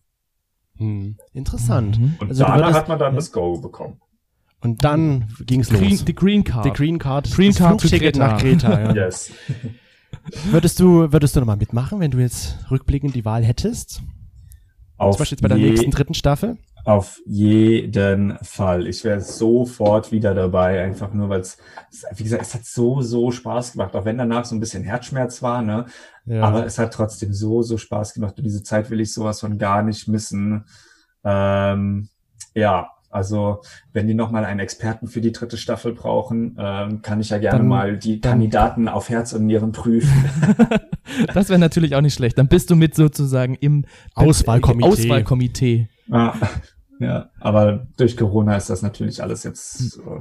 Hm. 0.75 1.15
Interessant. 1.31 1.97
Mhm. 1.97 2.17
Und 2.19 2.29
also 2.31 2.43
danach 2.43 2.73
hat 2.73 2.89
man 2.89 2.99
dann 2.99 3.13
ja. 3.13 3.15
das 3.15 3.31
Go 3.31 3.61
bekommen. 3.61 4.01
Und 4.59 4.83
dann 4.83 5.33
ging's 5.45 5.69
Green, 5.69 5.91
los. 5.91 6.03
Die 6.03 6.13
Green 6.13 6.43
Card. 6.43 6.65
Die 6.65 6.71
Green 6.71 6.99
Card. 6.99 7.31
Green 7.31 7.53
Card 7.53 7.79
Flugticket 7.79 8.17
nach 8.17 8.41
Kreta. 8.41 8.93
Ja. 8.93 8.93
Yes. 9.07 9.31
würdest 10.51 10.81
du, 10.81 11.13
würdest 11.13 11.33
du 11.33 11.39
nochmal 11.39 11.55
mitmachen, 11.55 12.01
wenn 12.01 12.11
du 12.11 12.17
jetzt 12.17 12.57
rückblickend 12.69 13.15
die 13.15 13.23
Wahl 13.23 13.45
hättest? 13.45 14.01
Auf 14.97 15.15
Zum 15.15 15.19
Beispiel 15.19 15.35
jetzt 15.35 15.41
bei 15.43 15.47
der 15.47 15.57
nächsten 15.59 15.91
dritten 15.91 16.13
Staffel? 16.13 16.57
Auf 16.87 17.19
jeden 17.25 18.37
Fall. 18.43 18.87
Ich 18.87 19.03
wäre 19.03 19.19
sofort 19.19 20.11
wieder 20.13 20.33
dabei, 20.33 20.81
einfach 20.83 21.11
nur, 21.13 21.27
weil 21.27 21.41
es, 21.41 21.57
wie 22.15 22.23
gesagt, 22.23 22.43
es 22.43 22.53
hat 22.53 22.63
so, 22.65 23.01
so 23.01 23.29
Spaß 23.31 23.73
gemacht, 23.73 23.93
auch 23.95 24.05
wenn 24.05 24.17
danach 24.17 24.45
so 24.45 24.55
ein 24.55 24.61
bisschen 24.61 24.83
Herzschmerz 24.83 25.43
war, 25.43 25.61
ne? 25.61 25.85
Ja. 26.25 26.43
Aber 26.43 26.65
es 26.65 26.79
hat 26.79 26.93
trotzdem 26.93 27.33
so, 27.33 27.61
so 27.61 27.77
Spaß 27.77 28.13
gemacht 28.13 28.35
und 28.37 28.45
diese 28.45 28.63
Zeit 28.63 28.89
will 28.89 29.01
ich 29.01 29.13
sowas 29.13 29.41
von 29.41 29.57
gar 29.57 29.83
nicht 29.83 30.07
missen. 30.07 30.63
Ähm, 31.25 32.07
ja, 32.55 32.89
Also 33.09 33.61
wenn 33.93 34.07
die 34.07 34.13
nochmal 34.13 34.45
einen 34.45 34.59
Experten 34.59 35.07
für 35.07 35.21
die 35.21 35.31
dritte 35.31 35.57
Staffel 35.57 35.93
brauchen, 35.93 36.55
ähm, 36.59 37.01
kann 37.01 37.19
ich 37.19 37.29
ja 37.31 37.37
gerne 37.37 37.59
Dann- 37.59 37.67
mal 37.67 37.97
die 37.97 38.21
dann- 38.21 38.31
Kandidaten 38.33 38.87
auf 38.87 39.09
Herz 39.09 39.33
und 39.33 39.45
Nieren 39.45 39.71
prüfen. 39.73 40.09
Das 41.33 41.47
wäre 41.49 41.57
natürlich 41.59 41.95
auch 41.95 42.01
nicht 42.01 42.13
schlecht. 42.13 42.37
Dann 42.37 42.47
bist 42.49 42.69
du 42.69 42.75
mit 42.75 42.93
sozusagen 42.93 43.55
im 43.55 43.85
Auswahlkomitee. 44.13 44.87
Auswahlkomitee. 44.87 45.87
ja, 46.07 46.33
ja, 46.99 47.29
aber 47.39 47.87
durch 47.97 48.17
Corona 48.17 48.55
ist 48.55 48.69
das 48.69 48.81
natürlich 48.81 49.21
alles 49.23 49.43
jetzt, 49.43 49.97
äh, 49.99 50.19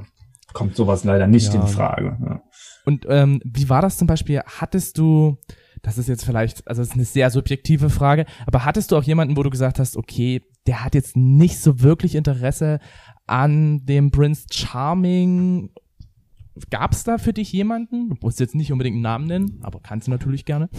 kommt 0.53 0.75
sowas 0.75 1.03
leider 1.03 1.27
nicht 1.27 1.53
Ja. 1.53 1.61
in 1.61 1.67
Frage. 1.67 2.17
Ja. 2.25 2.41
Und 2.85 3.05
ähm, 3.09 3.41
wie 3.43 3.69
war 3.69 3.81
das 3.81 3.97
zum 3.97 4.07
Beispiel? 4.07 4.41
Hattest 4.45 4.97
du, 4.97 5.37
das 5.81 5.97
ist 5.97 6.07
jetzt 6.07 6.23
vielleicht, 6.25 6.67
also 6.67 6.81
das 6.81 6.89
ist 6.89 6.95
eine 6.95 7.05
sehr 7.05 7.29
subjektive 7.29 7.89
Frage, 7.89 8.25
aber 8.45 8.63
hattest 8.65 8.91
du 8.91 8.95
auch 8.97 9.03
jemanden, 9.03 9.35
wo 9.37 9.43
du 9.43 9.49
gesagt 9.49 9.79
hast, 9.79 9.97
okay, 9.97 10.41
der 10.65 10.83
hat 10.83 10.95
jetzt 10.95 11.15
nicht 11.17 11.59
so 11.59 11.81
wirklich 11.81 12.15
Interesse 12.15 12.79
an 13.25 13.85
dem 13.85 14.11
Prince 14.11 14.45
Charming? 14.51 15.69
Gab 16.71 16.93
es 16.93 17.03
da 17.03 17.17
für 17.17 17.33
dich 17.33 17.51
jemanden? 17.51 18.09
Du 18.09 18.15
musst 18.21 18.39
jetzt 18.39 18.55
nicht 18.55 18.71
unbedingt 18.71 18.95
einen 18.95 19.03
Namen 19.03 19.27
nennen, 19.27 19.59
aber 19.61 19.79
kannst 19.81 20.07
du 20.07 20.11
natürlich 20.11 20.43
gerne. 20.45 20.69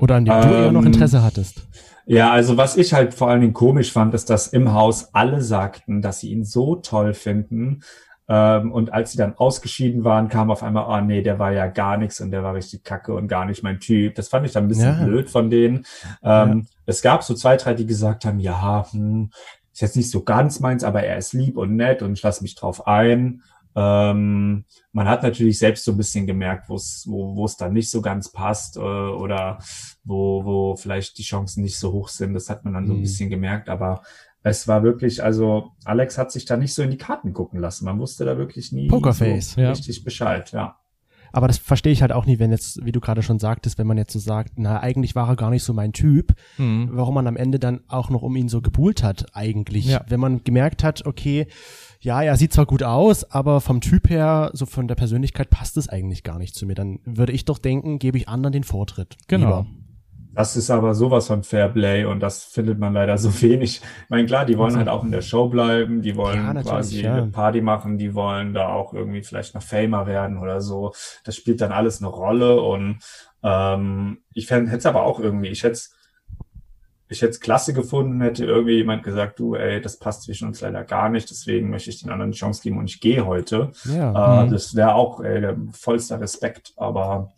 Oder 0.00 0.16
an 0.16 0.24
dem 0.24 0.34
du 0.40 0.48
eher 0.48 0.72
noch 0.72 0.80
Ähm, 0.82 0.86
Interesse 0.88 1.22
hattest. 1.22 1.66
Ja, 2.06 2.30
also 2.32 2.56
was 2.56 2.76
ich 2.76 2.92
halt 2.92 3.14
vor 3.14 3.28
allen 3.28 3.40
Dingen 3.40 3.52
komisch 3.52 3.92
fand, 3.92 4.14
ist, 4.14 4.30
dass 4.30 4.48
im 4.48 4.72
Haus 4.72 5.14
alle 5.14 5.42
sagten, 5.42 6.02
dass 6.02 6.20
sie 6.20 6.30
ihn 6.30 6.44
so 6.44 6.76
toll 6.76 7.14
finden. 7.14 7.80
Ähm, 8.28 8.72
und 8.72 8.92
als 8.92 9.12
sie 9.12 9.18
dann 9.18 9.34
ausgeschieden 9.36 10.04
waren, 10.04 10.28
kam 10.28 10.50
auf 10.50 10.62
einmal, 10.62 10.86
oh 10.88 11.04
nee, 11.04 11.20
der 11.22 11.38
war 11.38 11.52
ja 11.52 11.66
gar 11.66 11.96
nichts 11.96 12.20
und 12.20 12.30
der 12.30 12.42
war 12.42 12.54
richtig 12.54 12.84
kacke 12.84 13.12
und 13.14 13.28
gar 13.28 13.44
nicht 13.44 13.62
mein 13.62 13.80
Typ. 13.80 14.14
Das 14.14 14.28
fand 14.28 14.46
ich 14.46 14.52
dann 14.52 14.64
ein 14.64 14.68
bisschen 14.68 14.98
Ja. 14.98 15.04
blöd 15.04 15.28
von 15.30 15.50
denen. 15.50 15.84
Ähm, 16.22 16.66
Es 16.86 17.02
gab 17.02 17.22
so 17.22 17.34
zwei, 17.34 17.56
drei, 17.56 17.74
die 17.74 17.86
gesagt 17.86 18.24
haben, 18.24 18.40
ja, 18.40 18.84
hm, 18.90 19.30
ist 19.72 19.80
jetzt 19.80 19.96
nicht 19.96 20.10
so 20.10 20.22
ganz 20.24 20.58
meins, 20.60 20.82
aber 20.82 21.02
er 21.04 21.16
ist 21.18 21.32
lieb 21.32 21.56
und 21.56 21.76
nett 21.76 22.02
und 22.02 22.12
ich 22.14 22.22
lasse 22.22 22.42
mich 22.42 22.54
drauf 22.56 22.86
ein. 22.88 23.42
Ähm, 23.76 24.64
man 24.92 25.08
hat 25.08 25.22
natürlich 25.22 25.58
selbst 25.58 25.84
so 25.84 25.92
ein 25.92 25.96
bisschen 25.96 26.26
gemerkt, 26.26 26.68
wo 26.68 26.74
es 26.74 27.04
wo 27.08 27.44
es 27.44 27.56
dann 27.56 27.72
nicht 27.72 27.90
so 27.90 28.00
ganz 28.02 28.32
passt 28.32 28.76
äh, 28.76 28.80
oder 28.80 29.58
wo 30.04 30.44
wo 30.44 30.76
vielleicht 30.76 31.18
die 31.18 31.22
Chancen 31.22 31.62
nicht 31.62 31.78
so 31.78 31.92
hoch 31.92 32.08
sind. 32.08 32.34
Das 32.34 32.50
hat 32.50 32.64
man 32.64 32.74
dann 32.74 32.86
so 32.86 32.92
ein 32.94 32.98
Mhm. 32.98 33.02
bisschen 33.02 33.30
gemerkt, 33.30 33.68
aber 33.68 34.02
es 34.42 34.66
war 34.66 34.82
wirklich, 34.82 35.22
also 35.22 35.72
Alex 35.84 36.16
hat 36.18 36.32
sich 36.32 36.46
da 36.46 36.56
nicht 36.56 36.74
so 36.74 36.82
in 36.82 36.90
die 36.90 36.96
Karten 36.96 37.32
gucken 37.32 37.60
lassen. 37.60 37.84
Man 37.84 37.98
wusste 37.98 38.24
da 38.24 38.38
wirklich 38.38 38.72
nie 38.72 38.88
Pokerface, 38.88 39.52
so 39.52 39.60
ja. 39.60 39.70
richtig 39.70 40.02
Bescheid, 40.02 40.50
ja. 40.52 40.76
Aber 41.32 41.46
das 41.46 41.58
verstehe 41.58 41.92
ich 41.92 42.02
halt 42.02 42.12
auch 42.12 42.26
nie, 42.26 42.38
wenn 42.38 42.50
jetzt, 42.50 42.84
wie 42.84 42.92
du 42.92 43.00
gerade 43.00 43.22
schon 43.22 43.38
sagtest, 43.38 43.78
wenn 43.78 43.86
man 43.86 43.98
jetzt 43.98 44.12
so 44.12 44.18
sagt, 44.18 44.52
na, 44.56 44.80
eigentlich 44.80 45.14
war 45.14 45.28
er 45.28 45.36
gar 45.36 45.50
nicht 45.50 45.62
so 45.62 45.72
mein 45.72 45.92
Typ, 45.92 46.34
Hm. 46.56 46.90
warum 46.92 47.14
man 47.14 47.26
am 47.26 47.36
Ende 47.36 47.58
dann 47.58 47.80
auch 47.88 48.10
noch 48.10 48.22
um 48.22 48.34
ihn 48.36 48.48
so 48.48 48.60
gebuhlt 48.60 49.02
hat, 49.02 49.26
eigentlich. 49.34 49.86
Ja. 49.86 50.04
Wenn 50.08 50.20
man 50.20 50.42
gemerkt 50.44 50.82
hat, 50.84 51.06
okay, 51.06 51.46
ja, 52.00 52.22
er 52.22 52.36
sieht 52.36 52.52
zwar 52.52 52.66
gut 52.66 52.82
aus, 52.82 53.30
aber 53.30 53.60
vom 53.60 53.80
Typ 53.80 54.08
her, 54.08 54.50
so 54.54 54.64
von 54.66 54.88
der 54.88 54.94
Persönlichkeit 54.94 55.50
passt 55.50 55.76
es 55.76 55.88
eigentlich 55.88 56.22
gar 56.22 56.38
nicht 56.38 56.54
zu 56.54 56.66
mir, 56.66 56.74
dann 56.74 56.98
würde 57.04 57.32
ich 57.32 57.44
doch 57.44 57.58
denken, 57.58 57.98
gebe 57.98 58.16
ich 58.16 58.28
anderen 58.28 58.52
den 58.52 58.64
Vortritt. 58.64 59.16
Genau. 59.28 59.46
Lieber. 59.46 59.66
Das 60.32 60.56
ist 60.56 60.70
aber 60.70 60.94
sowas 60.94 61.26
von 61.26 61.42
Fairplay 61.42 62.04
und 62.04 62.20
das 62.20 62.44
findet 62.44 62.78
man 62.78 62.92
leider 62.94 63.18
so 63.18 63.30
wenig. 63.42 63.80
Ich 63.82 64.10
meine, 64.10 64.26
klar, 64.26 64.44
die 64.44 64.56
wollen 64.56 64.76
halt 64.76 64.88
auch 64.88 65.02
in 65.04 65.10
der 65.10 65.22
Show 65.22 65.48
bleiben, 65.48 66.02
die 66.02 66.16
wollen 66.16 66.44
Ja, 66.54 66.62
quasi 66.62 67.02
ja. 67.02 67.14
eine 67.16 67.26
Party 67.26 67.60
machen, 67.60 67.98
die 67.98 68.14
wollen 68.14 68.54
da 68.54 68.68
auch 68.68 68.94
irgendwie 68.94 69.22
vielleicht 69.22 69.54
noch 69.54 69.62
Famer 69.62 70.06
werden 70.06 70.38
oder 70.38 70.60
so. 70.60 70.92
Das 71.24 71.34
spielt 71.36 71.60
dann 71.60 71.72
alles 71.72 72.00
eine 72.00 72.08
Rolle 72.10 72.60
und 72.60 72.98
ähm, 73.42 74.18
ich 74.32 74.50
hätte 74.50 74.76
es 74.76 74.86
aber 74.86 75.02
auch 75.02 75.18
irgendwie, 75.20 75.48
ich 75.48 75.64
hätte 75.64 75.80
ich 77.12 77.22
hätte 77.22 77.30
es 77.32 77.40
klasse 77.40 77.74
gefunden, 77.74 78.20
hätte 78.20 78.44
irgendwie 78.44 78.76
jemand 78.76 79.02
gesagt, 79.02 79.40
du, 79.40 79.56
ey, 79.56 79.80
das 79.80 79.98
passt 79.98 80.22
zwischen 80.22 80.46
uns 80.46 80.60
leider 80.60 80.84
gar 80.84 81.08
nicht, 81.08 81.28
deswegen 81.28 81.68
möchte 81.68 81.90
ich 81.90 82.00
den 82.02 82.10
anderen 82.10 82.28
eine 82.28 82.36
Chance 82.36 82.62
geben 82.62 82.78
und 82.78 82.88
ich 82.88 83.00
gehe 83.00 83.26
heute. 83.26 83.72
Ja. 83.84 84.42
Äh, 84.42 84.46
Mhm. 84.46 84.52
Das 84.52 84.76
wäre 84.76 84.94
auch 84.94 85.20
ey, 85.20 85.54
vollster 85.72 86.20
Respekt, 86.20 86.72
aber 86.76 87.32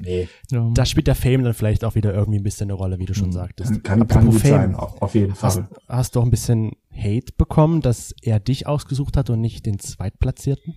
nee. 0.00 0.28
Da 0.74 0.84
spielt 0.86 1.06
der 1.06 1.14
Fame 1.14 1.42
dann 1.44 1.54
vielleicht 1.54 1.84
auch 1.84 1.94
wieder 1.94 2.12
irgendwie 2.14 2.38
ein 2.38 2.42
bisschen 2.44 2.66
eine 2.66 2.74
Rolle, 2.74 2.98
wie 2.98 3.06
du 3.06 3.14
schon 3.14 3.28
Mhm. 3.28 3.32
sagtest. 3.32 3.84
kann, 3.84 4.06
kann, 4.08 4.26
gut 4.26 4.40
Fame. 4.40 4.50
sein, 4.50 4.74
auf 4.74 5.14
jeden 5.14 5.34
Hast, 5.42 5.56
Fall. 5.58 5.68
hast 5.88 6.14
du 6.16 6.20
auch 6.20 6.24
ein 6.24 6.30
bisschen 6.30 6.72
Hate 6.92 7.32
bekommen, 7.36 7.80
dass 7.80 8.14
er 8.22 8.40
dich 8.40 8.66
ausgesucht 8.66 9.16
hat 9.16 9.30
und 9.30 9.40
nicht 9.40 9.66
den 9.66 9.78
Zweitplatzierten? 9.78 10.74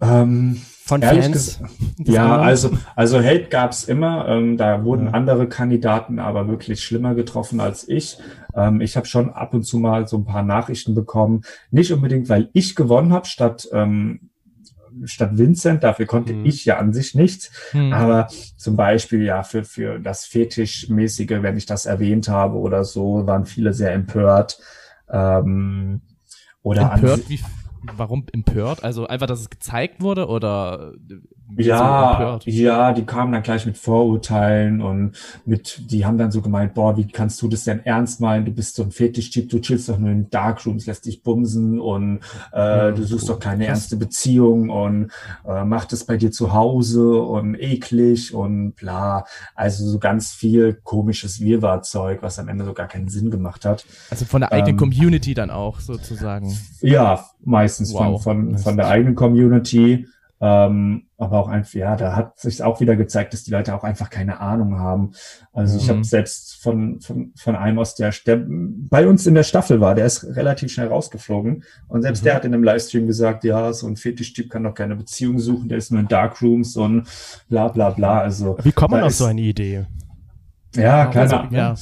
Ähm, 0.00 0.56
Von 0.84 1.00
Fans? 1.00 1.60
Ja, 2.04 2.24
anderen? 2.24 2.40
also, 2.44 2.70
also 2.96 3.18
Hate 3.22 3.44
gab's 3.50 3.84
immer. 3.84 4.26
Ähm, 4.28 4.56
da 4.56 4.84
wurden 4.84 5.06
Ja. 5.06 5.12
andere 5.12 5.48
Kandidaten 5.48 6.18
aber 6.18 6.48
wirklich 6.48 6.82
schlimmer 6.82 7.14
getroffen 7.14 7.60
als 7.60 7.88
ich. 7.88 8.18
Ähm, 8.56 8.80
ich 8.80 8.96
habe 8.96 9.06
schon 9.06 9.30
ab 9.30 9.54
und 9.54 9.62
zu 9.62 9.78
mal 9.78 10.08
so 10.08 10.16
ein 10.18 10.24
paar 10.24 10.42
Nachrichten 10.42 10.94
bekommen. 10.96 11.42
Nicht 11.70 11.92
unbedingt, 11.92 12.28
weil 12.28 12.50
ich 12.52 12.74
gewonnen 12.74 13.12
habe, 13.12 13.26
statt, 13.26 13.68
ähm, 13.72 14.30
statt 15.04 15.30
Vincent. 15.38 15.82
Dafür 15.84 16.06
konnte 16.06 16.32
Mhm. 16.32 16.44
ich 16.46 16.64
ja 16.64 16.78
an 16.78 16.92
sich 16.92 17.14
nichts. 17.14 17.50
Hm. 17.72 17.92
Aber 17.92 18.28
zum 18.56 18.76
Beispiel 18.76 19.22
ja 19.22 19.42
für, 19.42 19.64
für 19.64 19.98
das 19.98 20.24
Fetischmäßige, 20.24 21.42
wenn 21.42 21.56
ich 21.56 21.66
das 21.66 21.86
erwähnt 21.86 22.28
habe 22.28 22.56
oder 22.58 22.84
so, 22.84 23.26
waren 23.26 23.44
viele 23.46 23.72
sehr 23.72 23.92
empört. 23.92 24.58
Ähm, 25.10 26.00
oder 26.62 26.92
an- 26.92 27.00
Empört? 27.00 27.28
Wie, 27.28 27.40
warum 27.96 28.26
empört? 28.32 28.82
Also 28.84 29.06
einfach, 29.06 29.26
dass 29.26 29.40
es 29.40 29.50
gezeigt 29.50 30.00
wurde 30.02 30.26
oder 30.28 30.92
äh, 31.10 31.62
Ja, 31.62 32.12
empört? 32.12 32.46
ja, 32.46 32.92
die 32.92 33.04
kamen 33.04 33.32
dann 33.32 33.42
gleich 33.42 33.66
mit 33.66 33.76
Vorurteilen 33.76 34.80
und 34.80 35.12
mit, 35.44 35.90
die 35.90 36.06
haben 36.06 36.16
dann 36.16 36.30
so 36.30 36.40
gemeint, 36.40 36.74
boah, 36.74 36.96
wie 36.96 37.06
kannst 37.06 37.42
du 37.42 37.48
das 37.48 37.64
denn 37.64 37.84
ernst 37.84 38.20
meinen? 38.20 38.44
Du 38.46 38.52
bist 38.52 38.76
so 38.76 38.82
ein 38.82 38.90
Fetischtyp, 38.90 39.50
du 39.50 39.60
chillst 39.60 39.88
doch 39.88 39.98
nur 39.98 40.10
in 40.10 40.30
Darkrooms, 40.30 40.86
lässt 40.86 41.04
dich 41.06 41.22
bumsen 41.22 41.78
und 41.80 42.20
äh, 42.52 42.92
du 42.92 43.04
suchst 43.04 43.28
doch 43.28 43.38
keine 43.38 43.66
ernste 43.66 43.96
Beziehung 43.96 44.70
und 44.70 45.10
äh, 45.46 45.64
mach 45.64 45.84
das 45.84 46.04
bei 46.04 46.16
dir 46.16 46.30
zu 46.30 46.52
Hause 46.54 47.20
und 47.20 47.54
eklig 47.54 48.32
und 48.34 48.72
bla. 48.76 49.24
Also 49.54 49.84
so 49.86 49.98
ganz 49.98 50.32
viel 50.32 50.80
komisches 50.84 51.40
Wirrwarrzeug, 51.40 52.22
was 52.22 52.38
am 52.38 52.48
Ende 52.48 52.64
so 52.64 52.72
gar 52.72 52.88
keinen 52.88 53.08
Sinn 53.08 53.30
gemacht 53.30 53.64
hat. 53.64 53.84
Also 54.10 54.24
von 54.24 54.40
der 54.40 54.52
eigenen 54.52 54.74
Ähm, 54.74 54.78
Community 54.78 55.34
dann 55.34 55.50
auch 55.50 55.80
sozusagen. 55.80 56.56
Ja, 56.80 57.26
meistens 57.44 57.92
Wow. 57.94 58.22
von, 58.22 58.50
von, 58.52 58.58
von 58.58 58.76
der 58.76 58.88
eigenen 58.88 59.14
Community. 59.14 60.06
Ähm, 60.44 61.04
aber 61.18 61.38
auch 61.38 61.46
einfach, 61.46 61.74
ja, 61.74 61.94
da 61.94 62.16
hat 62.16 62.36
sich 62.40 62.64
auch 62.64 62.80
wieder 62.80 62.96
gezeigt, 62.96 63.32
dass 63.32 63.44
die 63.44 63.52
Leute 63.52 63.76
auch 63.76 63.84
einfach 63.84 64.10
keine 64.10 64.40
Ahnung 64.40 64.76
haben. 64.76 65.12
Also 65.52 65.78
ich 65.78 65.84
Mhm. 65.86 65.90
habe 65.90 66.04
selbst 66.04 66.60
von, 66.60 67.00
von, 67.00 67.30
von 67.36 67.54
einem 67.54 67.78
aus 67.78 67.94
der, 67.94 68.12
der 68.26 68.42
bei 68.48 69.06
uns 69.06 69.24
in 69.28 69.34
der 69.34 69.44
Staffel 69.44 69.80
war, 69.80 69.94
der 69.94 70.04
ist 70.06 70.24
relativ 70.24 70.72
schnell 70.72 70.88
rausgeflogen. 70.88 71.62
Und 71.86 72.02
selbst 72.02 72.22
Mhm. 72.22 72.24
der 72.24 72.34
hat 72.34 72.44
in 72.44 72.52
einem 72.54 72.64
Livestream 72.64 73.06
gesagt, 73.06 73.44
ja, 73.44 73.72
so 73.72 73.86
ein 73.86 73.94
Fetischtyp 73.94 74.50
kann 74.50 74.64
doch 74.64 74.74
keine 74.74 74.96
Beziehung 74.96 75.38
suchen, 75.38 75.68
der 75.68 75.78
ist 75.78 75.92
nur 75.92 76.00
in 76.00 76.08
Darkrooms 76.08 76.76
und 76.76 77.06
bla 77.48 77.68
bla 77.68 77.90
bla. 77.90 78.18
Also 78.18 78.56
Wie 78.64 78.72
kommt 78.72 78.90
man 78.90 79.02
auf 79.02 79.10
ist- 79.10 79.18
so 79.18 79.26
eine 79.26 79.42
Idee? 79.42 79.86
ja, 80.74 81.06
keine 81.06 81.20
Also, 81.20 81.36
Ahnung. 81.36 81.52
ja. 81.54 81.74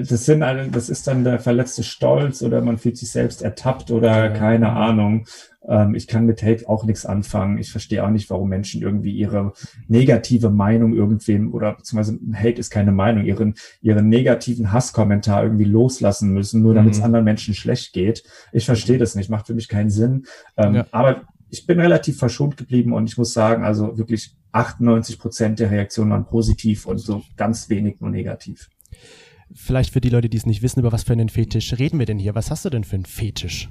Das 0.00 0.24
sind 0.24 0.42
eine, 0.42 0.68
das 0.68 0.88
ist 0.88 1.06
dann 1.06 1.22
der 1.24 1.38
verletzte 1.38 1.82
Stolz 1.82 2.42
oder 2.42 2.60
man 2.62 2.78
fühlt 2.78 2.96
sich 2.96 3.10
selbst 3.10 3.42
ertappt 3.42 3.90
oder 3.90 4.26
Ja. 4.26 4.28
keine 4.30 4.70
Ahnung. 4.70 5.26
Ähm, 5.68 5.94
ich 5.94 6.06
kann 6.06 6.24
mit 6.26 6.42
Hate 6.42 6.68
auch 6.68 6.84
nichts 6.84 7.04
anfangen. 7.06 7.58
Ich 7.58 7.70
verstehe 7.70 8.04
auch 8.04 8.10
nicht, 8.10 8.30
warum 8.30 8.48
Menschen 8.48 8.80
irgendwie 8.82 9.12
ihre 9.12 9.52
negative 9.88 10.50
Meinung 10.50 10.94
irgendwem 10.94 11.52
oder 11.52 11.74
beziehungsweise 11.74 12.18
Hate 12.34 12.58
ist 12.58 12.70
keine 12.70 12.90
Meinung, 12.92 13.24
ihren, 13.24 13.54
ihren 13.80 14.08
negativen 14.08 14.72
Hasskommentar 14.72 15.42
irgendwie 15.44 15.64
loslassen 15.64 16.32
müssen, 16.32 16.62
nur 16.62 16.74
damit 16.74 16.94
es 16.94 16.98
Mhm. 16.98 17.04
anderen 17.04 17.24
Menschen 17.24 17.54
schlecht 17.54 17.92
geht. 17.92 18.24
Ich 18.52 18.66
verstehe 18.66 18.98
das 18.98 19.14
nicht, 19.14 19.30
macht 19.30 19.46
für 19.46 19.54
mich 19.54 19.68
keinen 19.68 19.90
Sinn. 19.90 20.24
Ähm, 20.56 20.74
Ja. 20.76 20.86
Aber 20.90 21.22
ich 21.50 21.66
bin 21.66 21.78
relativ 21.78 22.18
verschont 22.18 22.56
geblieben 22.56 22.92
und 22.94 23.08
ich 23.10 23.18
muss 23.18 23.32
sagen, 23.34 23.62
also 23.64 23.98
wirklich 23.98 24.34
98 24.52 25.18
Prozent 25.18 25.58
der 25.58 25.70
Reaktionen 25.70 26.10
waren 26.10 26.24
positiv 26.26 26.86
und 26.86 26.98
so 26.98 27.22
ganz 27.36 27.68
wenig 27.68 28.00
nur 28.00 28.10
negativ. 28.10 28.68
Vielleicht 29.54 29.92
für 29.92 30.00
die 30.00 30.08
Leute, 30.08 30.28
die 30.28 30.36
es 30.36 30.46
nicht 30.46 30.62
wissen, 30.62 30.80
über 30.80 30.92
was 30.92 31.02
für 31.02 31.12
einen 31.12 31.28
Fetisch 31.28 31.78
reden 31.78 31.98
wir 31.98 32.06
denn 32.06 32.18
hier? 32.18 32.34
Was 32.34 32.50
hast 32.50 32.64
du 32.64 32.70
denn 32.70 32.84
für 32.84 32.96
einen 32.96 33.04
Fetisch? 33.04 33.68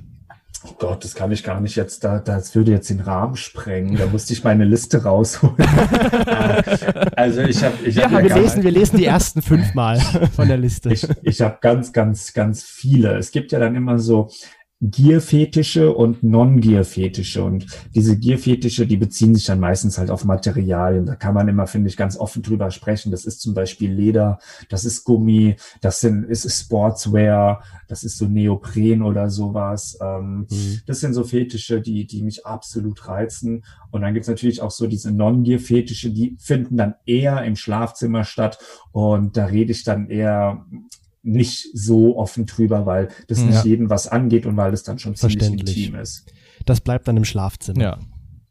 Oh 0.63 0.75
Gott, 0.77 1.03
das 1.03 1.15
kann 1.15 1.31
ich 1.31 1.43
gar 1.43 1.59
nicht 1.59 1.75
jetzt, 1.75 2.03
da, 2.03 2.19
das 2.19 2.53
würde 2.53 2.71
jetzt 2.71 2.89
den 2.89 2.99
Rahmen 2.99 3.35
sprengen. 3.35 3.97
Da 3.97 4.05
musste 4.05 4.33
ich 4.33 4.43
meine 4.43 4.63
Liste 4.63 5.01
rausholen. 5.03 5.55
also 7.15 7.41
ich 7.41 7.63
habe, 7.63 7.73
ich 7.83 7.95
Wir 7.95 8.03
habe 8.03 8.17
haben 8.17 8.29
wir, 8.29 8.35
lesen, 8.35 8.63
wir 8.63 8.69
lesen 8.69 8.97
die 8.97 9.05
ersten 9.05 9.41
fünfmal 9.41 9.99
von 10.35 10.47
der 10.47 10.57
Liste. 10.57 10.93
ich, 10.93 11.07
ich 11.23 11.41
habe 11.41 11.57
ganz, 11.61 11.93
ganz, 11.93 12.33
ganz 12.33 12.63
viele. 12.63 13.17
Es 13.17 13.31
gibt 13.31 13.51
ja 13.51 13.59
dann 13.59 13.75
immer 13.75 13.97
so 13.97 14.29
Gier-Fetische 14.81 15.93
und 15.93 16.23
Non-Gier-Fetische. 16.23 17.43
Und 17.43 17.65
diese 17.93 18.17
Gier-Fetische, 18.17 18.87
die 18.87 18.97
beziehen 18.97 19.35
sich 19.35 19.45
dann 19.45 19.59
meistens 19.59 19.97
halt 19.97 20.09
auf 20.09 20.25
Materialien. 20.25 21.05
Da 21.05 21.15
kann 21.15 21.33
man 21.35 21.47
immer, 21.47 21.67
finde 21.67 21.89
ich, 21.89 21.97
ganz 21.97 22.17
offen 22.17 22.41
drüber 22.41 22.71
sprechen. 22.71 23.11
Das 23.11 23.25
ist 23.25 23.41
zum 23.41 23.53
Beispiel 23.53 23.91
Leder, 23.91 24.39
das 24.69 24.85
ist 24.85 25.03
Gummi, 25.03 25.55
das 25.81 26.01
sind, 26.01 26.23
ist 26.23 26.49
Sportswear, 26.51 27.63
das 27.87 28.03
ist 28.03 28.17
so 28.17 28.27
Neopren 28.27 29.03
oder 29.03 29.29
sowas. 29.29 29.97
Ähm, 30.01 30.47
Mhm. 30.49 30.81
das 30.85 30.99
sind 30.99 31.13
so 31.13 31.23
Fetische, 31.23 31.81
die, 31.81 32.07
die 32.07 32.23
mich 32.23 32.45
absolut 32.45 33.07
reizen. 33.07 33.63
Und 33.91 34.01
dann 34.01 34.13
gibt's 34.13 34.29
natürlich 34.29 34.61
auch 34.61 34.71
so 34.71 34.87
diese 34.87 35.11
Non-Gear-Fetische, 35.11 36.09
die 36.11 36.35
finden 36.39 36.77
dann 36.77 36.95
eher 37.05 37.43
im 37.43 37.55
Schlafzimmer 37.55 38.23
statt. 38.23 38.57
Und 38.91 39.37
da 39.37 39.45
rede 39.45 39.71
ich 39.71 39.83
dann 39.83 40.09
eher 40.09 40.65
nicht 41.23 41.67
so 41.73 42.17
offen 42.17 42.45
drüber, 42.45 42.85
weil 42.85 43.09
das 43.27 43.39
Ja. 43.39 43.45
nicht 43.45 43.65
jedem 43.65 43.89
was 43.89 44.07
angeht 44.07 44.45
und 44.45 44.57
weil 44.57 44.73
es 44.73 44.83
dann 44.83 44.97
schon 44.99 45.15
ziemlich 45.15 45.37
Verständlich. 45.39 45.77
intim 45.77 45.99
ist. 45.99 46.31
Das 46.65 46.81
bleibt 46.81 47.07
dann 47.07 47.17
im 47.17 47.25
Schlafzimmer. 47.25 47.81
Ja. 47.81 47.99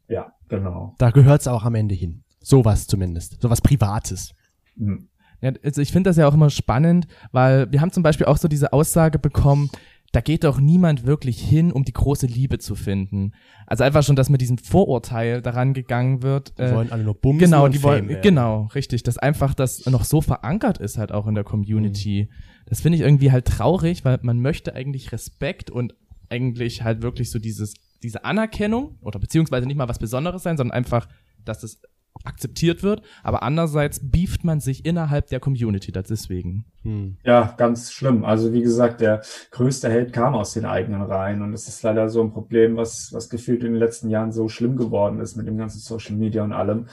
Ja, 0.07 0.33
genau. 0.49 0.95
Da 0.97 1.11
gehört's 1.11 1.47
auch 1.47 1.63
am 1.63 1.75
Ende 1.75 1.95
hin. 1.95 2.23
Sowas 2.41 2.87
zumindest. 2.87 3.41
Sowas 3.41 3.61
Privates. 3.61 4.33
Mhm. 4.75 5.07
Ja, 5.41 5.51
also 5.63 5.81
ich 5.81 5.91
finde 5.91 6.09
das 6.09 6.17
ja 6.17 6.27
auch 6.27 6.33
immer 6.33 6.49
spannend, 6.49 7.07
weil 7.31 7.71
wir 7.71 7.81
haben 7.81 7.91
zum 7.91 8.03
Beispiel 8.03 8.27
auch 8.27 8.37
so 8.37 8.47
diese 8.47 8.73
Aussage 8.73 9.17
bekommen, 9.19 9.69
da 10.11 10.19
geht 10.19 10.43
doch 10.43 10.59
niemand 10.59 11.05
wirklich 11.05 11.39
hin, 11.39 11.71
um 11.71 11.85
die 11.85 11.93
große 11.93 12.27
Liebe 12.27 12.59
zu 12.59 12.75
finden. 12.75 13.31
Also 13.65 13.85
einfach 13.85 14.03
schon, 14.03 14.17
dass 14.17 14.29
mit 14.29 14.41
diesem 14.41 14.57
Vorurteil 14.57 15.41
daran 15.41 15.73
gegangen 15.73 16.21
wird. 16.21 16.57
Die 16.57 16.63
äh, 16.63 16.75
wollen 16.75 16.91
alle 16.91 17.03
nur 17.03 17.15
bumsen 17.15 17.39
genau, 17.39 17.65
und 17.65 17.73
die 17.73 17.81
wollen, 17.81 18.09
werden. 18.09 18.21
genau, 18.21 18.69
richtig, 18.75 19.03
dass 19.03 19.17
einfach 19.17 19.53
das 19.53 19.85
noch 19.85 20.03
so 20.03 20.19
verankert 20.21 20.79
ist 20.79 20.97
halt 20.97 21.13
auch 21.13 21.27
in 21.27 21.35
der 21.35 21.45
Community. 21.45 22.29
Das 22.65 22.81
finde 22.81 22.97
ich 22.97 23.03
irgendwie 23.03 23.31
halt 23.31 23.45
traurig, 23.45 24.03
weil 24.03 24.19
man 24.21 24.41
möchte 24.41 24.75
eigentlich 24.75 25.13
Respekt 25.13 25.71
und 25.71 25.95
eigentlich 26.29 26.83
halt 26.83 27.01
wirklich 27.01 27.31
so 27.31 27.39
dieses, 27.39 27.73
diese 28.03 28.25
Anerkennung 28.25 28.97
oder 29.01 29.19
beziehungsweise 29.19 29.65
nicht 29.65 29.77
mal 29.77 29.87
was 29.87 29.99
Besonderes 29.99 30.43
sein, 30.43 30.57
sondern 30.57 30.75
einfach, 30.75 31.07
dass 31.45 31.63
es 31.63 31.81
akzeptiert 32.23 32.83
wird, 32.83 33.01
aber 33.23 33.43
andererseits 33.43 33.99
beeft 34.03 34.43
man 34.43 34.59
sich 34.59 34.85
innerhalb 34.85 35.27
der 35.27 35.39
Community, 35.39 35.91
deswegen. 35.91 36.65
Hm. 36.83 37.17
Ja, 37.23 37.53
ganz 37.57 37.91
schlimm. 37.91 38.25
Also 38.25 38.53
wie 38.53 38.61
gesagt, 38.61 39.01
der 39.01 39.21
größte 39.51 39.89
Held 39.89 40.13
kam 40.13 40.35
aus 40.35 40.53
den 40.53 40.65
eigenen 40.65 41.01
Reihen 41.01 41.41
und 41.41 41.53
es 41.53 41.67
ist 41.67 41.83
leider 41.83 42.09
so 42.09 42.21
ein 42.21 42.31
Problem, 42.31 42.77
was, 42.77 43.11
was 43.13 43.29
gefühlt 43.29 43.63
in 43.63 43.73
den 43.73 43.79
letzten 43.79 44.09
Jahren 44.09 44.31
so 44.31 44.49
schlimm 44.49 44.75
geworden 44.75 45.19
ist 45.19 45.35
mit 45.35 45.47
dem 45.47 45.57
ganzen 45.57 45.79
Social 45.79 46.15
Media 46.15 46.43
und 46.43 46.53
allem. 46.53 46.87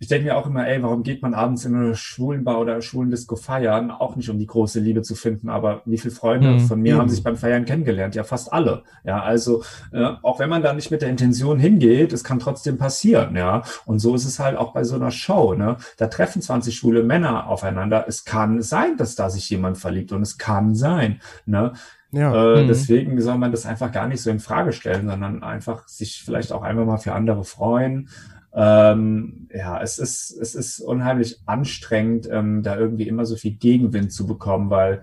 Ich 0.00 0.06
denke 0.08 0.26
mir 0.26 0.36
auch 0.36 0.46
immer, 0.46 0.66
ey, 0.68 0.82
warum 0.82 1.02
geht 1.02 1.22
man 1.22 1.34
abends 1.34 1.64
in 1.64 1.74
eine 1.74 1.94
Schwulenbar 1.96 2.60
oder 2.60 2.80
Schwulendisco 2.82 3.34
feiern? 3.36 3.90
Auch 3.90 4.14
nicht, 4.16 4.30
um 4.30 4.38
die 4.38 4.46
große 4.46 4.78
Liebe 4.80 5.02
zu 5.02 5.14
finden, 5.16 5.48
aber 5.48 5.82
wie 5.86 5.98
viele 5.98 6.14
Freunde 6.14 6.52
Mhm, 6.52 6.60
von 6.60 6.80
mir 6.80 6.90
eben. 6.92 6.98
haben 6.98 7.08
sich 7.08 7.22
beim 7.24 7.36
Feiern 7.36 7.64
kennengelernt? 7.64 8.14
Ja, 8.14 8.22
fast 8.24 8.52
alle. 8.52 8.84
Ja, 9.04 9.22
also 9.22 9.62
äh, 9.92 10.04
auch 10.22 10.38
wenn 10.38 10.48
man 10.48 10.62
da 10.62 10.72
nicht 10.72 10.90
mit 10.90 11.02
der 11.02 11.08
Intention 11.10 11.58
hingeht, 11.58 12.12
es 12.12 12.22
kann 12.24 12.38
trotzdem 12.38 12.78
passieren, 12.78 13.34
ja. 13.36 13.62
Und 13.86 13.98
so 13.98 14.14
ist 14.14 14.24
es 14.24 14.38
halt 14.38 14.56
auch 14.56 14.72
bei 14.72 14.84
so 14.84 14.94
einer 14.94 15.10
Show, 15.10 15.54
ne? 15.54 15.76
Da 15.96 16.06
treffen 16.06 16.42
20 16.42 16.76
schwule 16.76 17.02
Männer 17.02 17.48
aufeinander. 17.48 18.04
Es 18.06 18.24
kann 18.24 18.62
sein, 18.62 18.96
dass 18.96 19.16
da 19.16 19.30
sich 19.30 19.50
jemand 19.50 19.78
verliebt 19.78 20.12
und 20.12 20.22
es 20.22 20.38
kann 20.38 20.74
sein, 20.74 21.20
ne? 21.46 21.72
Ja. 22.12 22.54
Äh, 22.54 22.62
Mhm. 22.62 22.68
Deswegen 22.68 23.20
soll 23.20 23.36
man 23.36 23.50
das 23.52 23.66
einfach 23.66 23.92
gar 23.92 24.06
nicht 24.08 24.22
so 24.22 24.30
in 24.30 24.38
Frage 24.40 24.72
stellen, 24.72 25.08
sondern 25.08 25.42
einfach 25.42 25.86
sich 25.88 26.22
vielleicht 26.24 26.52
auch 26.52 26.62
einfach 26.62 26.86
mal 26.86 26.96
für 26.98 27.12
andere 27.12 27.44
freuen. 27.44 28.08
Ähm, 28.54 29.48
ja, 29.54 29.80
es 29.80 29.98
ist, 29.98 30.30
es 30.30 30.54
ist 30.54 30.80
unheimlich 30.80 31.40
anstrengend, 31.46 32.28
ähm, 32.30 32.62
da 32.62 32.76
irgendwie 32.76 33.08
immer 33.08 33.26
so 33.26 33.36
viel 33.36 33.52
Gegenwind 33.52 34.12
zu 34.12 34.26
bekommen, 34.26 34.70
weil 34.70 35.02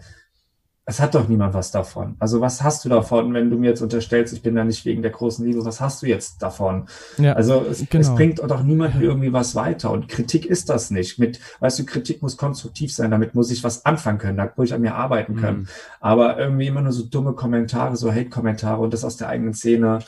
es 0.88 1.00
hat 1.00 1.16
doch 1.16 1.28
niemand 1.28 1.56
was 1.56 1.72
davon. 1.72 2.16
Also 2.20 2.42
was 2.42 2.62
hast 2.62 2.86
du 2.86 2.90
davon, 2.90 3.34
wenn 3.34 3.50
du 3.50 3.58
mir 3.58 3.70
jetzt 3.70 3.82
unterstellst, 3.82 4.34
ich 4.34 4.44
bin 4.44 4.54
da 4.54 4.64
nicht 4.64 4.86
wegen 4.86 5.02
der 5.02 5.10
großen 5.10 5.44
Liebe, 5.44 5.66
was 5.66 5.82
hast 5.82 6.04
du 6.04 6.06
jetzt 6.06 6.44
davon? 6.44 6.88
Ja, 7.18 7.34
Also 7.34 7.66
es, 7.70 7.90
genau. 7.90 8.02
es 8.02 8.14
bringt 8.14 8.40
doch 8.40 8.62
niemandem 8.62 9.02
irgendwie 9.02 9.34
was 9.34 9.56
weiter. 9.56 9.90
Und 9.90 10.08
Kritik 10.08 10.46
ist 10.46 10.70
das 10.70 10.92
nicht. 10.92 11.18
Mit, 11.18 11.40
weißt 11.60 11.80
du, 11.80 11.86
Kritik 11.86 12.22
muss 12.22 12.38
konstruktiv 12.38 12.94
sein, 12.94 13.10
damit 13.10 13.34
muss 13.34 13.50
ich 13.50 13.64
was 13.64 13.84
anfangen 13.84 14.20
können, 14.20 14.38
da 14.38 14.52
muss 14.56 14.68
ich 14.68 14.74
an 14.76 14.82
mir 14.82 14.94
arbeiten 14.94 15.36
können. 15.38 15.62
Mhm. 15.62 15.68
Aber 16.02 16.38
irgendwie 16.38 16.68
immer 16.68 16.82
nur 16.82 16.92
so 16.92 17.04
dumme 17.04 17.34
Kommentare, 17.34 17.96
so 17.96 18.12
Hate-Kommentare 18.12 18.82
und 18.82 18.94
das 18.94 19.04
aus 19.04 19.18
der 19.18 19.30
eigenen 19.30 19.56
Szene. 19.56 20.00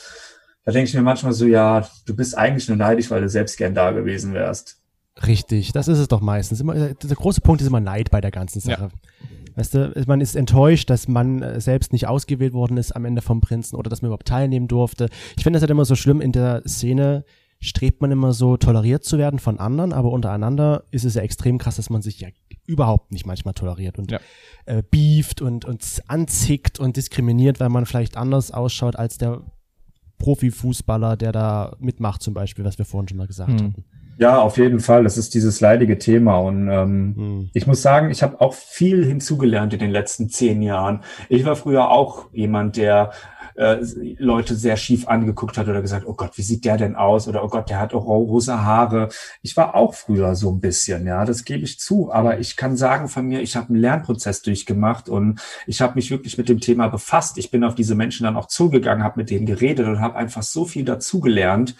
Da 0.68 0.72
denke 0.72 0.90
ich 0.90 0.94
mir 0.94 1.00
manchmal 1.00 1.32
so, 1.32 1.46
ja, 1.46 1.88
du 2.04 2.14
bist 2.14 2.36
eigentlich 2.36 2.68
nur 2.68 2.76
neidisch, 2.76 3.10
weil 3.10 3.22
du 3.22 3.28
selbst 3.30 3.56
gern 3.56 3.74
da 3.74 3.90
gewesen 3.92 4.34
wärst. 4.34 4.76
Richtig, 5.26 5.72
das 5.72 5.88
ist 5.88 5.96
es 5.96 6.08
doch 6.08 6.20
meistens. 6.20 6.60
Immer, 6.60 6.76
äh, 6.76 6.94
der 6.94 7.16
große 7.16 7.40
Punkt 7.40 7.62
ist 7.62 7.68
immer 7.68 7.80
Neid 7.80 8.10
bei 8.10 8.20
der 8.20 8.30
ganzen 8.30 8.60
Sache. 8.60 8.90
Weißt 9.56 9.72
du, 9.72 10.04
man 10.06 10.20
ist 10.20 10.36
enttäuscht, 10.36 10.90
dass 10.90 11.08
man 11.08 11.40
äh, 11.40 11.58
selbst 11.62 11.94
nicht 11.94 12.06
ausgewählt 12.06 12.52
worden 12.52 12.76
ist 12.76 12.92
am 12.92 13.06
Ende 13.06 13.22
vom 13.22 13.40
Prinzen 13.40 13.76
oder 13.76 13.88
dass 13.88 14.02
man 14.02 14.10
überhaupt 14.10 14.28
teilnehmen 14.28 14.68
durfte. 14.68 15.08
Ich 15.38 15.42
finde 15.42 15.56
das 15.56 15.62
halt 15.62 15.70
immer 15.70 15.86
so 15.86 15.94
schlimm, 15.94 16.20
in 16.20 16.32
der 16.32 16.60
Szene 16.68 17.24
strebt 17.60 18.02
man 18.02 18.10
immer 18.10 18.34
so 18.34 18.58
toleriert 18.58 19.04
zu 19.04 19.16
werden 19.16 19.38
von 19.38 19.58
anderen, 19.58 19.94
aber 19.94 20.12
untereinander 20.12 20.84
ist 20.90 21.06
es 21.06 21.14
ja 21.14 21.22
extrem 21.22 21.56
krass, 21.56 21.76
dass 21.76 21.88
man 21.88 22.02
sich 22.02 22.20
ja 22.20 22.28
überhaupt 22.66 23.10
nicht 23.10 23.24
manchmal 23.24 23.54
toleriert 23.54 23.98
und 23.98 24.10
Ja. 24.10 24.20
äh, 24.66 24.82
beeft 24.82 25.40
und, 25.40 25.64
und 25.64 26.02
anzickt 26.08 26.78
und 26.78 26.98
diskriminiert, 26.98 27.58
weil 27.58 27.70
man 27.70 27.86
vielleicht 27.86 28.18
anders 28.18 28.50
ausschaut 28.50 28.96
als 28.96 29.16
der 29.16 29.40
Profifußballer, 30.18 31.16
der 31.16 31.32
da 31.32 31.76
mitmacht 31.78 32.22
zum 32.22 32.34
Beispiel, 32.34 32.64
was 32.64 32.78
wir 32.78 32.84
vorhin 32.84 33.08
schon 33.08 33.18
mal 33.18 33.26
gesagt 33.26 33.50
Hm. 33.50 33.58
hatten. 33.58 33.84
Ja, 34.18 34.40
auf 34.40 34.56
jeden 34.58 34.80
Fall. 34.80 35.04
Das 35.04 35.16
ist 35.16 35.32
dieses 35.34 35.60
leidige 35.60 35.96
Thema. 35.96 36.38
Und 36.38 36.68
ähm, 36.68 37.14
Hm. 37.16 37.50
ich 37.54 37.66
muss 37.68 37.82
sagen, 37.82 38.10
ich 38.10 38.22
habe 38.22 38.40
auch 38.40 38.52
viel 38.52 39.04
hinzugelernt 39.04 39.72
in 39.74 39.78
den 39.78 39.90
letzten 39.90 40.28
zehn 40.28 40.60
Jahren. 40.60 41.02
Ich 41.28 41.44
war 41.44 41.54
früher 41.54 41.90
auch 41.90 42.26
jemand, 42.32 42.76
der 42.76 43.12
äh, 43.58 43.78
Leute 44.18 44.54
sehr 44.54 44.76
schief 44.76 45.08
angeguckt 45.08 45.58
hat 45.58 45.68
oder 45.68 45.82
gesagt, 45.82 46.06
oh 46.06 46.14
Gott, 46.14 46.32
wie 46.36 46.42
sieht 46.42 46.64
der 46.64 46.76
denn 46.76 46.94
aus? 46.96 47.26
Oder 47.28 47.44
oh 47.44 47.48
Gott, 47.48 47.68
der 47.70 47.80
hat 47.80 47.92
auch 47.92 48.06
rosa 48.06 48.62
Haare. 48.62 49.08
Ich 49.42 49.56
war 49.56 49.74
auch 49.74 49.94
früher 49.94 50.34
so 50.36 50.50
ein 50.50 50.60
bisschen, 50.60 51.06
ja, 51.06 51.24
das 51.24 51.44
gebe 51.44 51.64
ich 51.64 51.80
zu. 51.80 52.12
Aber 52.12 52.38
ich 52.38 52.56
kann 52.56 52.76
sagen 52.76 53.08
von 53.08 53.26
mir, 53.26 53.40
ich 53.40 53.56
habe 53.56 53.70
einen 53.70 53.80
Lernprozess 53.80 54.42
durchgemacht 54.42 55.08
und 55.08 55.40
ich 55.66 55.80
habe 55.80 55.94
mich 55.96 56.10
wirklich 56.10 56.38
mit 56.38 56.48
dem 56.48 56.60
Thema 56.60 56.88
befasst. 56.88 57.36
Ich 57.38 57.50
bin 57.50 57.64
auf 57.64 57.74
diese 57.74 57.94
Menschen 57.94 58.24
dann 58.24 58.36
auch 58.36 58.46
zugegangen, 58.46 59.02
habe 59.02 59.18
mit 59.20 59.30
denen 59.30 59.46
geredet 59.46 59.86
und 59.88 60.00
habe 60.00 60.16
einfach 60.16 60.42
so 60.42 60.64
viel 60.64 60.84
dazugelernt 60.84 61.74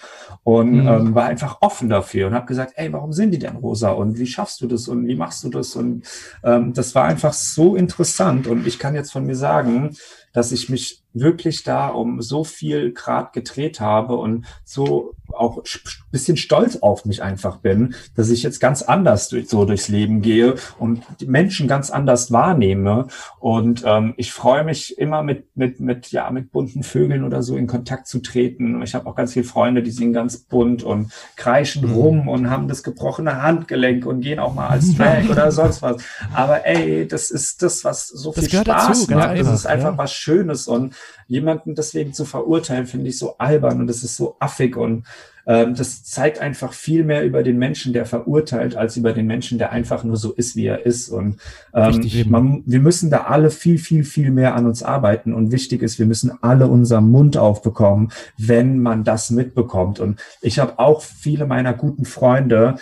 und 0.45 0.73
Mhm. 0.73 0.89
ähm, 0.89 1.15
war 1.15 1.27
einfach 1.27 1.59
offen 1.61 1.89
dafür 1.89 2.27
und 2.29 2.35
habe 2.35 2.47
gesagt, 2.47 2.73
ey, 2.77 2.93
warum 2.93 3.13
sind 3.13 3.31
die 3.31 3.39
denn 3.39 3.57
rosa 3.57 3.91
und 3.91 4.19
wie 4.19 4.27
schaffst 4.27 4.61
du 4.61 4.67
das 4.67 4.89
und 4.89 5.07
wie 5.07 5.17
machst 5.17 5.45
du 5.45 5.49
das? 5.51 5.77
Und 5.77 6.05
ähm, 6.45 6.73
das 6.75 6.95
war 6.95 7.05
einfach 7.05 7.33
so 7.33 7.77
interessant 7.77 8.47
und 8.47 8.67
ich 8.67 8.79
kann 8.79 8.95
jetzt 8.95 9.13
von 9.13 9.25
mir 9.27 9.37
sagen, 9.37 9.97
dass 10.33 10.53
ich 10.53 10.69
mich 10.69 11.03
wirklich 11.13 11.65
da 11.65 11.89
um 11.89 12.21
so 12.23 12.45
viel 12.45 12.93
Grad 12.93 13.33
gedreht 13.33 13.81
habe 13.81 14.17
und 14.17 14.47
so 14.65 15.15
auch 15.33 15.65
bisschen 16.11 16.37
stolz 16.37 16.77
auf 16.77 17.05
mich 17.05 17.23
einfach 17.23 17.59
bin, 17.59 17.95
dass 18.17 18.31
ich 18.31 18.43
jetzt 18.43 18.61
ganz 18.61 18.83
anders 18.83 19.29
durch, 19.29 19.49
so 19.49 19.65
durchs 19.65 19.89
Leben 19.89 20.23
gehe 20.23 20.55
und 20.79 21.03
die 21.21 21.27
Menschen 21.27 21.69
ganz 21.69 21.91
anders 21.91 22.33
wahrnehme. 22.33 23.09
Und 23.41 23.83
ähm, 23.87 24.15
ich 24.17 24.33
freue 24.33 24.65
mich 24.65 24.99
immer 24.99 25.23
mit, 25.23 25.57
mit, 25.57 25.81
mit, 25.81 26.13
ja, 26.13 26.31
mit 26.31 26.53
bunten 26.53 26.83
Vögeln 26.83 27.25
oder 27.25 27.43
so 27.43 27.57
in 27.57 27.67
Kontakt 27.67 28.07
zu 28.07 28.21
treten. 28.21 28.83
Ich 28.83 28.95
habe 28.95 29.07
auch 29.09 29.15
ganz 29.15 29.33
viele 29.33 29.45
Freunde, 29.45 29.83
die 29.83 29.91
singen 29.91 30.13
ganz 30.13 30.39
bunt 30.39 30.83
und 30.83 31.13
kreischen 31.37 31.89
Mhm. 31.89 31.93
rum 31.93 32.29
und 32.29 32.51
haben 32.51 32.69
das 32.69 32.83
gebrochene 32.83 33.43
Handgelenk 33.43 34.07
und 34.07 34.21
gehen 34.21 34.39
auch 34.39 34.55
mal 34.55 34.69
als 34.69 34.95
Drag 34.97 35.29
oder 35.29 35.53
sonst 35.53 35.83
was. 35.83 36.03
Aber 36.33 36.67
ey, 36.67 37.07
das 37.07 37.31
ist 37.31 37.63
das, 37.63 37.85
was 37.85 38.09
so 38.09 38.33
Das 38.33 38.47
viel 38.47 38.61
Spaß 38.61 38.87
dazu, 38.87 39.13
macht. 39.13 39.31
Das 39.31 39.39
einfach, 39.39 39.55
ist 39.55 39.67
einfach 39.67 39.93
ja. 39.93 39.99
was 39.99 40.13
Schönes 40.13 40.69
und 40.69 40.95
jemanden 41.27 41.75
deswegen 41.75 42.13
zu 42.13 42.25
verurteilen, 42.25 42.87
finde 42.87 43.09
ich 43.09 43.19
so 43.19 43.37
albern 43.39 43.81
und 43.81 43.87
das 43.87 44.03
ist 44.03 44.17
so 44.17 44.37
affig 44.39 44.77
und 44.77 45.05
das 45.49 46.05
zeigt 46.05 46.41
einfach 46.41 46.75
viel 46.75 47.05
mehr 47.05 47.25
über 47.25 47.43
den 47.43 47.59
Menschen, 47.59 47.95
der 47.95 48.05
verurteilt, 48.05 48.77
als 48.77 48.99
über 48.99 49.15
den 49.15 49.27
Menschen, 49.27 49.57
der 49.57 49.73
einfach 49.73 50.05
nur 50.05 50.19
so 50.19 50.33
ist, 50.33 50.57
wie 50.57 50.67
er 50.67 50.85
ist. 50.85 51.09
Und 51.09 51.39
ähm, 51.73 52.03
man, 52.29 52.63
wir 52.67 52.81
müssen 52.81 53.11
da 53.11 53.23
alle 53.23 53.51
viel, 53.51 53.79
viel, 53.79 54.05
viel 54.05 54.31
mehr 54.31 54.55
an 54.55 54.67
uns 54.67 54.83
arbeiten. 54.83 55.33
Und 55.33 55.51
wichtig 55.51 55.81
ist, 55.81 55.99
wir 55.99 56.05
müssen 56.05 56.33
alle 56.43 56.67
unseren 56.67 57.11
Mund 57.11 57.39
aufbekommen, 57.39 58.13
wenn 58.37 58.79
man 58.81 59.05
das 59.05 59.31
mitbekommt. 59.31 60.01
Und 60.01 60.21
ich 60.43 60.59
habe 60.59 60.79
auch 60.79 61.01
viele 61.01 61.47
meiner 61.47 61.73
guten 61.73 62.05
Freunde, 62.05 62.77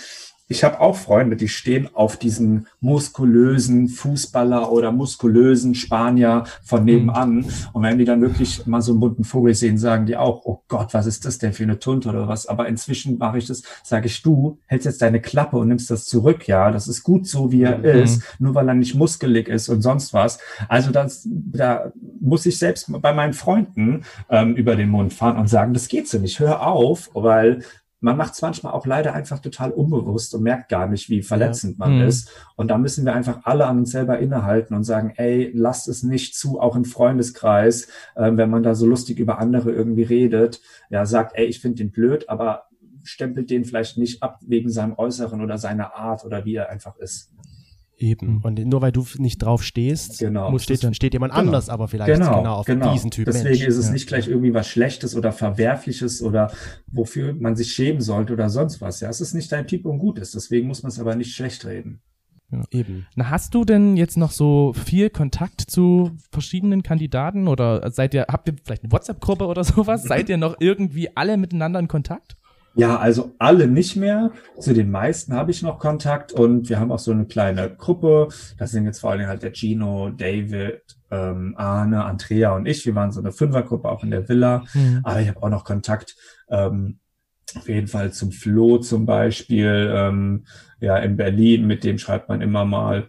ich 0.49 0.63
habe 0.63 0.81
auch 0.81 0.95
Freunde, 0.97 1.37
die 1.37 1.49
stehen 1.49 1.89
auf 1.95 2.17
diesen 2.17 2.67
muskulösen 2.81 3.89
Fußballer 3.89 4.71
oder 4.71 4.93
muskulösen 4.93 5.75
Spanier 5.75 6.45
von 6.63 6.85
nebenan. 6.85 7.45
Und 7.73 7.83
wenn 7.83 7.99
die 7.99 8.05
dann 8.05 8.21
wirklich 8.21 8.65
mal 8.67 8.81
so 8.81 8.93
einen 8.93 9.01
bunten 9.01 9.25
Vogel 9.25 9.55
sehen, 9.55 9.77
sagen 9.79 10.07
die 10.07 10.17
auch, 10.17 10.43
oh 10.45 10.63
Gott, 10.69 10.95
was 10.95 11.07
ist 11.07 11.25
das 11.25 11.39
denn 11.39 11.53
für 11.53 11.65
eine 11.65 11.79
Tunte 11.79 12.09
oder 12.11 12.29
was? 12.29 12.47
Aber 12.47 12.69
inzwischen 12.69 13.19
mache 13.19 13.39
ich 13.39 13.47
das, 13.47 13.63
sage 13.83 14.07
ich, 14.07 14.23
du 14.23 14.59
hältst 14.67 14.87
jetzt 14.87 15.03
deine 15.03 15.21
Klappe 15.21 15.57
und 15.57 15.69
nimmst 15.69 15.91
das 15.91 16.05
zurück, 16.05 16.47
ja. 16.47 16.71
Das 16.71 16.87
ist 16.87 17.03
gut 17.03 17.27
so, 17.27 17.51
wie 17.51 17.63
er 17.63 17.79
Mhm. 17.79 17.85
ist, 17.85 18.23
nur 18.39 18.55
weil 18.55 18.69
er 18.69 18.75
nicht 18.75 18.95
muskelig 18.95 19.49
ist 19.49 19.69
und 19.69 19.83
sonst 19.83 20.13
was. 20.15 20.39
Also 20.69 20.91
das, 20.93 21.27
da 21.29 21.93
muss 22.21 22.47
ich 22.47 22.59
selbst 22.59 22.91
bei 23.03 23.13
meinen 23.13 23.33
Freunden 23.33 24.05
ähm, 24.31 24.55
über 24.55 24.77
den 24.77 24.91
Mund 24.91 25.13
fahren 25.13 25.37
und 25.39 25.49
sagen, 25.49 25.75
das 25.75 25.89
geht 25.89 26.09
so 26.09 26.19
nicht, 26.19 26.39
hör 26.39 26.67
auf, 26.67 27.11
weil 27.15 27.63
man 28.01 28.17
macht 28.17 28.35
es 28.35 28.43
manchmal 28.43 28.73
auch 28.75 28.85
leider 28.87 29.15
einfach 29.15 29.39
total 29.41 29.71
unbewusst 29.71 30.35
und 30.35 30.43
merkt 30.43 30.69
gar 30.69 30.87
nicht, 30.87 31.09
wie 31.09 31.23
verletzend 31.23 31.79
man 31.79 31.97
Mhm. 31.97 32.03
ist. 32.03 32.31
Und 32.55 32.69
da 32.69 32.79
müssen 32.79 33.05
wir 33.07 33.15
einfach 33.15 33.41
alle 33.45 33.67
an 33.67 33.79
uns 33.79 33.91
selber 33.91 34.19
innehalten 34.19 34.75
und 34.77 34.85
sagen, 34.85 35.13
ey, 35.17 35.51
lasst 35.55 35.89
es 35.89 36.03
nicht 36.03 36.35
zu, 36.37 36.61
auch 36.61 36.77
im 36.77 36.85
Freundeskreis, 36.85 37.89
ähm, 38.17 38.37
wenn 38.37 38.51
man 38.51 38.63
da 38.63 38.75
so 38.75 38.87
lustig 38.87 39.19
über 39.19 39.39
andere 39.39 39.73
irgendwie 39.73 40.03
redet, 40.03 40.61
ja, 40.91 41.07
sagt, 41.07 41.33
ey, 41.37 41.47
ich 41.47 41.61
finde 41.61 41.79
den 41.79 41.91
blöd, 41.91 42.29
aber 42.29 42.65
stempelt 43.03 43.51
den 43.51 43.65
vielleicht 43.65 43.99
nicht 43.99 44.23
ab 44.23 44.41
wegen 44.47 44.69
seinem 44.69 44.95
Äußeren 44.99 45.41
oder 45.41 45.59
seiner 45.59 45.95
Art 45.95 46.25
oder 46.25 46.45
wie 46.45 46.57
er 46.57 46.69
einfach 46.71 46.97
ist. 46.97 47.33
Eben. 47.99 48.35
Mhm. 48.35 48.41
Und 48.43 48.67
nur 48.67 48.83
weil 48.83 48.93
du 48.93 49.07
nicht 49.17 49.39
drauf 49.39 49.63
stehst, 49.63 50.19
Genau. 50.19 50.51
muss 50.51 50.65
steht, 50.65 50.85
dann- 50.85 50.93
steht 50.93 51.15
jemand 51.15 51.33
Genau. 51.33 51.47
anders 51.47 51.69
aber 51.71 51.89
vielleicht 51.89 52.13
genau, 52.13 52.43
auf 52.57 52.67
diesen 52.67 53.11
Typ 53.11 53.25
Deswegen 53.25 53.49
Mensch. 53.51 53.67
ist 53.67 53.77
es 53.79 53.87
Ja. 53.87 53.93
nicht 53.93 54.07
gleich 54.07 54.29
irgendwie 54.29 54.53
was 54.53 54.69
Schlechtes 54.69 55.17
oder 55.17 55.33
Verwerfliches 55.33 56.21
oder 56.23 56.53
wofür 56.89 57.33
man 57.35 57.57
sich 57.57 57.73
schämen 57.73 58.03
sollte 58.03 58.35
oder 58.35 58.51
sonst 58.51 58.81
was. 58.83 59.01
Ja, 59.01 59.09
es 59.09 59.21
ist 59.23 59.33
nicht 59.33 59.51
dein 59.51 59.67
Typ 59.67 59.87
und 59.87 59.99
gut 59.99 60.19
ist. 60.19 60.35
Deswegen 60.35 60.69
muss 60.69 60.83
man 60.83 60.91
es 60.93 60.99
aber 61.01 61.17
nicht 61.17 61.35
schlecht 61.35 61.65
reden. 61.65 62.01
Eben. 62.71 63.07
Na, 63.17 63.31
hast 63.31 63.55
du 63.55 63.65
denn 63.65 63.97
jetzt 63.97 64.17
noch 64.17 64.31
so 64.31 64.73
viel 64.73 65.11
Kontakt 65.11 65.63
zu 65.63 66.13
verschiedenen 66.31 66.83
Kandidaten 66.85 67.49
oder 67.49 67.91
seid 67.91 68.15
ihr, 68.15 68.27
habt 68.31 68.47
ihr 68.49 68.55
vielleicht 68.63 68.85
eine 68.85 68.93
WhatsApp-Gruppe 68.93 69.47
oder 69.47 69.65
sowas? 69.65 70.05
seid 70.05 70.29
ihr 70.29 70.37
noch 70.37 70.55
irgendwie 70.61 71.09
alle 71.17 71.39
miteinander 71.39 71.81
in 71.81 71.89
Kontakt? 71.89 72.37
Ja, 72.77 72.99
also 72.99 73.35
alle 73.39 73.69
nicht 73.69 73.97
mehr. 73.97 74.33
Zu 74.61 74.75
den 74.75 74.91
meisten 74.91 75.33
habe 75.33 75.51
ich 75.51 75.63
noch 75.63 75.79
Kontakt 75.79 76.33
und 76.33 76.69
wir 76.69 76.79
haben 76.79 76.93
auch 76.93 76.99
so 76.99 77.11
eine 77.11 77.25
kleine 77.25 77.75
Gruppe. 77.75 78.29
Das 78.59 78.71
sind 78.71 78.85
jetzt 78.85 79.01
vor 79.01 79.13
allem 79.13 79.27
halt 79.27 79.43
der 79.43 79.55
Gino, 79.55 80.11
David, 80.11 80.83
ähm, 81.11 81.55
Arne, 81.57 82.05
Andrea 82.05 82.55
und 82.55 82.67
ich. 82.67 82.85
Wir 82.85 82.95
waren 82.95 83.13
so 83.13 83.21
eine 83.21 83.33
Fünfergruppe 83.33 83.89
auch 83.89 84.05
in 84.05 84.11
der 84.11 84.29
Villa. 84.29 84.65
Mhm. 84.75 85.01
Aber 85.05 85.21
ich 85.21 85.29
habe 85.29 85.43
auch 85.43 85.49
noch 85.49 85.65
Kontakt 85.65 86.17
ähm, 86.51 86.99
auf 87.55 87.69
jeden 87.69 87.87
Fall 87.87 88.13
zum 88.13 88.33
Flo 88.33 88.79
zum 88.79 89.07
Beispiel, 89.07 89.91
ähm, 89.95 90.45
ja, 90.81 90.99
in 90.99 91.17
Berlin, 91.17 91.67
mit 91.67 91.85
dem 91.85 91.99
schreibt 91.99 92.29
man 92.29 92.43
immer 92.43 92.65
mal. 92.65 93.07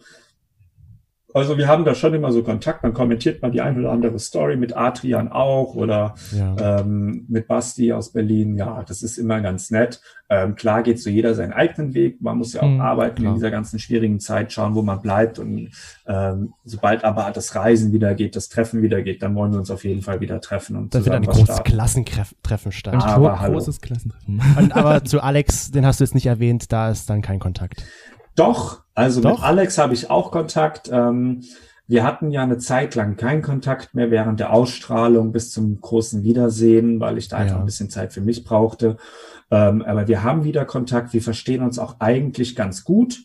Also 1.37 1.57
wir 1.57 1.67
haben 1.67 1.85
da 1.85 1.95
schon 1.95 2.13
immer 2.13 2.31
so 2.31 2.43
Kontakt, 2.43 2.83
man 2.83 2.93
kommentiert 2.93 3.41
mal 3.41 3.51
die 3.51 3.61
ein 3.61 3.77
oder 3.79 3.91
andere 3.91 4.19
Story 4.19 4.55
mit 4.57 4.75
Adrian 4.75 5.31
auch 5.31 5.75
oder 5.75 6.15
ja. 6.31 6.79
ähm, 6.79 7.25
mit 7.27 7.47
Basti 7.47 7.93
aus 7.93 8.11
Berlin. 8.11 8.57
Ja, 8.57 8.83
das 8.87 9.03
ist 9.03 9.17
immer 9.17 9.41
ganz 9.41 9.71
nett. 9.71 10.01
Ähm, 10.29 10.55
klar 10.55 10.83
geht 10.83 10.99
so 10.99 11.09
jeder 11.09 11.33
seinen 11.35 11.53
eigenen 11.53 11.93
Weg. 11.93 12.21
Man 12.21 12.37
muss 12.37 12.53
ja 12.53 12.61
auch 12.61 12.67
mhm, 12.67 12.81
arbeiten 12.81 13.21
klar. 13.21 13.29
in 13.29 13.35
dieser 13.35 13.51
ganzen 13.51 13.79
schwierigen 13.79 14.19
Zeit, 14.19 14.51
schauen, 14.51 14.75
wo 14.75 14.81
man 14.81 15.01
bleibt. 15.01 15.39
Und 15.39 15.69
ähm, 16.05 16.53
sobald 16.65 17.05
aber 17.05 17.31
das 17.31 17.55
Reisen 17.55 17.93
wieder 17.93 18.13
geht, 18.13 18.35
das 18.35 18.49
Treffen 18.49 18.81
wieder 18.81 19.01
geht, 19.01 19.21
dann 19.23 19.35
wollen 19.35 19.53
wir 19.53 19.59
uns 19.59 19.71
auf 19.71 19.85
jeden 19.85 20.01
Fall 20.01 20.19
wieder 20.19 20.41
treffen. 20.41 20.75
Und 20.75 20.93
da 20.93 21.05
wird 21.05 21.15
ein 21.15 21.23
großes 21.23 21.63
Klassentreffen 21.63 22.71
statt. 22.71 22.95
Ein 22.95 23.01
aber, 23.01 23.37
großes 23.49 23.79
Klassentreffen. 23.79 24.41
Und, 24.57 24.75
aber 24.75 25.05
zu 25.05 25.21
Alex, 25.21 25.71
den 25.71 25.85
hast 25.85 26.01
du 26.01 26.03
jetzt 26.03 26.15
nicht 26.15 26.25
erwähnt, 26.25 26.71
da 26.73 26.89
ist 26.89 27.09
dann 27.09 27.21
kein 27.21 27.39
Kontakt. 27.39 27.85
Doch, 28.37 28.83
also 28.95 29.19
Doch? 29.19 29.31
mit 29.31 29.43
Alex 29.43 29.77
habe 29.77 29.93
ich 29.93 30.09
auch 30.09 30.31
Kontakt. 30.31 30.89
Ähm, 30.93 31.41
wir 31.87 32.03
hatten 32.03 32.31
ja 32.31 32.43
eine 32.43 32.57
Zeit 32.57 32.95
lang 32.95 33.15
keinen 33.15 33.41
Kontakt 33.41 33.95
mehr 33.95 34.11
während 34.11 34.39
der 34.39 34.53
Ausstrahlung 34.53 35.31
bis 35.31 35.51
zum 35.51 35.79
großen 35.81 36.23
Wiedersehen, 36.23 36.99
weil 36.99 37.17
ich 37.17 37.29
da 37.29 37.37
einfach 37.37 37.59
ein 37.59 37.65
bisschen 37.65 37.89
Zeit 37.89 38.13
für 38.13 38.21
mich 38.21 38.43
brauchte. 38.43 38.97
Ähm, 39.49 39.81
aber 39.81 40.07
wir 40.07 40.23
haben 40.23 40.43
wieder 40.43 40.65
Kontakt. 40.65 41.13
Wir 41.13 41.21
verstehen 41.21 41.63
uns 41.63 41.79
auch 41.79 41.95
eigentlich 41.99 42.55
ganz 42.55 42.83
gut. 42.83 43.19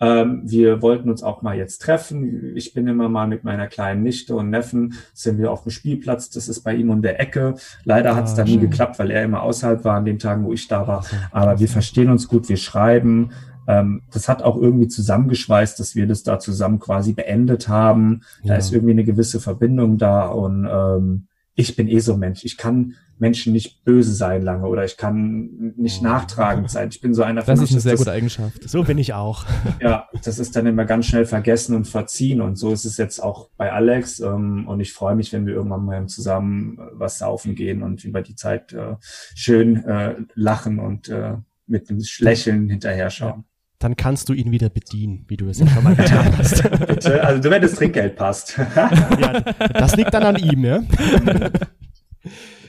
Ähm, 0.00 0.42
wir 0.44 0.82
wollten 0.82 1.10
uns 1.10 1.22
auch 1.22 1.42
mal 1.42 1.56
jetzt 1.56 1.78
treffen. 1.78 2.56
Ich 2.56 2.74
bin 2.74 2.86
immer 2.86 3.08
mal 3.08 3.26
mit 3.26 3.44
meiner 3.44 3.68
kleinen 3.68 4.02
Nichte 4.02 4.34
und 4.34 4.50
Neffen 4.50 4.94
sind 5.14 5.38
wir 5.38 5.50
auf 5.50 5.62
dem 5.62 5.70
Spielplatz. 5.70 6.30
Das 6.30 6.48
ist 6.48 6.60
bei 6.60 6.74
ihm 6.74 6.90
um 6.90 7.02
der 7.02 7.20
Ecke. 7.20 7.54
Leider 7.84 8.14
hat 8.14 8.26
es 8.26 8.32
ah, 8.32 8.36
dann 8.36 8.46
nie 8.46 8.58
geklappt, 8.58 8.98
weil 8.98 9.10
er 9.10 9.24
immer 9.24 9.42
außerhalb 9.42 9.84
war 9.84 9.96
an 9.96 10.04
den 10.04 10.18
Tagen, 10.18 10.44
wo 10.44 10.52
ich 10.52 10.68
da 10.68 10.86
war. 10.86 11.04
Aber 11.30 11.58
wir 11.58 11.68
verstehen 11.68 12.10
uns 12.10 12.28
gut. 12.28 12.48
Wir 12.48 12.56
schreiben. 12.56 13.30
Ähm, 13.68 14.02
das 14.10 14.28
hat 14.28 14.42
auch 14.42 14.56
irgendwie 14.56 14.88
zusammengeschweißt, 14.88 15.78
dass 15.78 15.94
wir 15.94 16.06
das 16.06 16.22
da 16.22 16.38
zusammen 16.38 16.80
quasi 16.80 17.12
beendet 17.12 17.68
haben. 17.68 18.22
Ja. 18.42 18.54
Da 18.54 18.56
ist 18.56 18.72
irgendwie 18.72 18.92
eine 18.92 19.04
gewisse 19.04 19.40
Verbindung 19.40 19.98
da 19.98 20.26
und 20.26 20.66
ähm, 20.68 21.28
ich 21.54 21.76
bin 21.76 21.86
eh 21.88 21.98
so 21.98 22.14
ein 22.14 22.20
Mensch. 22.20 22.44
Ich 22.44 22.56
kann 22.56 22.94
Menschen 23.18 23.52
nicht 23.52 23.84
böse 23.84 24.14
sein 24.14 24.42
lange 24.42 24.66
oder 24.66 24.84
ich 24.84 24.96
kann 24.96 25.74
nicht 25.76 26.00
oh. 26.00 26.04
nachtragend 26.04 26.70
sein. 26.70 26.88
Ich 26.90 27.00
bin 27.00 27.12
so 27.12 27.24
einer 27.24 27.42
von 27.42 27.52
Das 27.52 27.62
ist 27.62 27.72
eine 27.72 27.80
sehr 27.80 27.92
das, 27.92 28.00
gute 28.00 28.12
Eigenschaft. 28.12 28.68
So 28.68 28.84
bin 28.84 28.96
ich 28.96 29.12
auch. 29.12 29.44
Ja, 29.82 30.08
das 30.24 30.38
ist 30.38 30.56
dann 30.56 30.66
immer 30.66 30.84
ganz 30.84 31.06
schnell 31.06 31.26
vergessen 31.26 31.74
und 31.74 31.86
verziehen 31.86 32.40
und 32.40 32.56
so 32.56 32.72
ist 32.72 32.84
es 32.84 32.96
jetzt 32.96 33.20
auch 33.20 33.50
bei 33.56 33.72
Alex 33.72 34.20
ähm, 34.20 34.66
und 34.66 34.80
ich 34.80 34.92
freue 34.92 35.14
mich, 35.14 35.32
wenn 35.32 35.46
wir 35.46 35.54
irgendwann 35.54 35.84
mal 35.84 36.06
zusammen 36.06 36.78
äh, 36.78 36.82
was 36.92 37.18
saufen 37.18 37.54
gehen 37.54 37.82
und 37.82 38.04
über 38.04 38.22
die 38.22 38.34
Zeit 38.34 38.72
äh, 38.72 38.96
schön 39.34 39.84
äh, 39.84 40.14
lachen 40.34 40.78
und 40.78 41.08
äh, 41.08 41.34
mit 41.66 41.90
einem 41.90 42.02
Lächeln 42.20 42.68
hinterher 42.70 43.10
schauen 43.10 43.44
dann 43.78 43.96
kannst 43.96 44.28
du 44.28 44.32
ihn 44.32 44.50
wieder 44.50 44.70
bedienen, 44.70 45.24
wie 45.28 45.36
du 45.36 45.48
es 45.48 45.60
ja 45.60 45.66
schon 45.68 45.84
mal 45.84 45.94
getan 45.94 46.36
hast. 46.38 46.62
Bitte, 46.86 47.22
also 47.22 47.50
wenn 47.50 47.62
das 47.62 47.74
Trinkgeld 47.74 48.16
passt. 48.16 48.58
ja, 48.76 49.40
das 49.72 49.96
liegt 49.96 50.12
dann 50.12 50.24
an 50.24 50.36
ihm, 50.36 50.64
ja? 50.64 50.82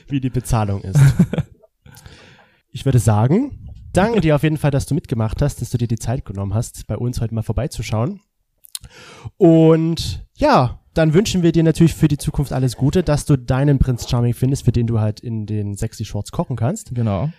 wie 0.08 0.20
die 0.20 0.30
Bezahlung 0.30 0.82
ist. 0.82 1.00
Ich 2.70 2.84
würde 2.84 3.00
sagen, 3.00 3.68
danke 3.92 4.20
dir 4.20 4.36
auf 4.36 4.44
jeden 4.44 4.56
Fall, 4.56 4.70
dass 4.70 4.86
du 4.86 4.94
mitgemacht 4.94 5.42
hast, 5.42 5.60
dass 5.60 5.70
du 5.70 5.78
dir 5.78 5.88
die 5.88 5.98
Zeit 5.98 6.24
genommen 6.24 6.54
hast, 6.54 6.86
bei 6.86 6.96
uns 6.96 7.20
heute 7.20 7.34
mal 7.34 7.42
vorbeizuschauen. 7.42 8.20
Und 9.36 10.24
ja, 10.36 10.80
dann 10.94 11.12
wünschen 11.12 11.42
wir 11.42 11.52
dir 11.52 11.62
natürlich 11.62 11.94
für 11.94 12.08
die 12.08 12.18
Zukunft 12.18 12.52
alles 12.52 12.76
Gute, 12.76 13.02
dass 13.02 13.24
du 13.24 13.36
deinen 13.36 13.78
Prinz 13.78 14.08
Charming 14.08 14.34
findest, 14.34 14.64
für 14.64 14.72
den 14.72 14.86
du 14.86 15.00
halt 15.00 15.20
in 15.20 15.46
den 15.46 15.76
Sexy 15.76 16.04
Shorts 16.04 16.30
kochen 16.30 16.56
kannst. 16.56 16.94
Genau. 16.94 17.30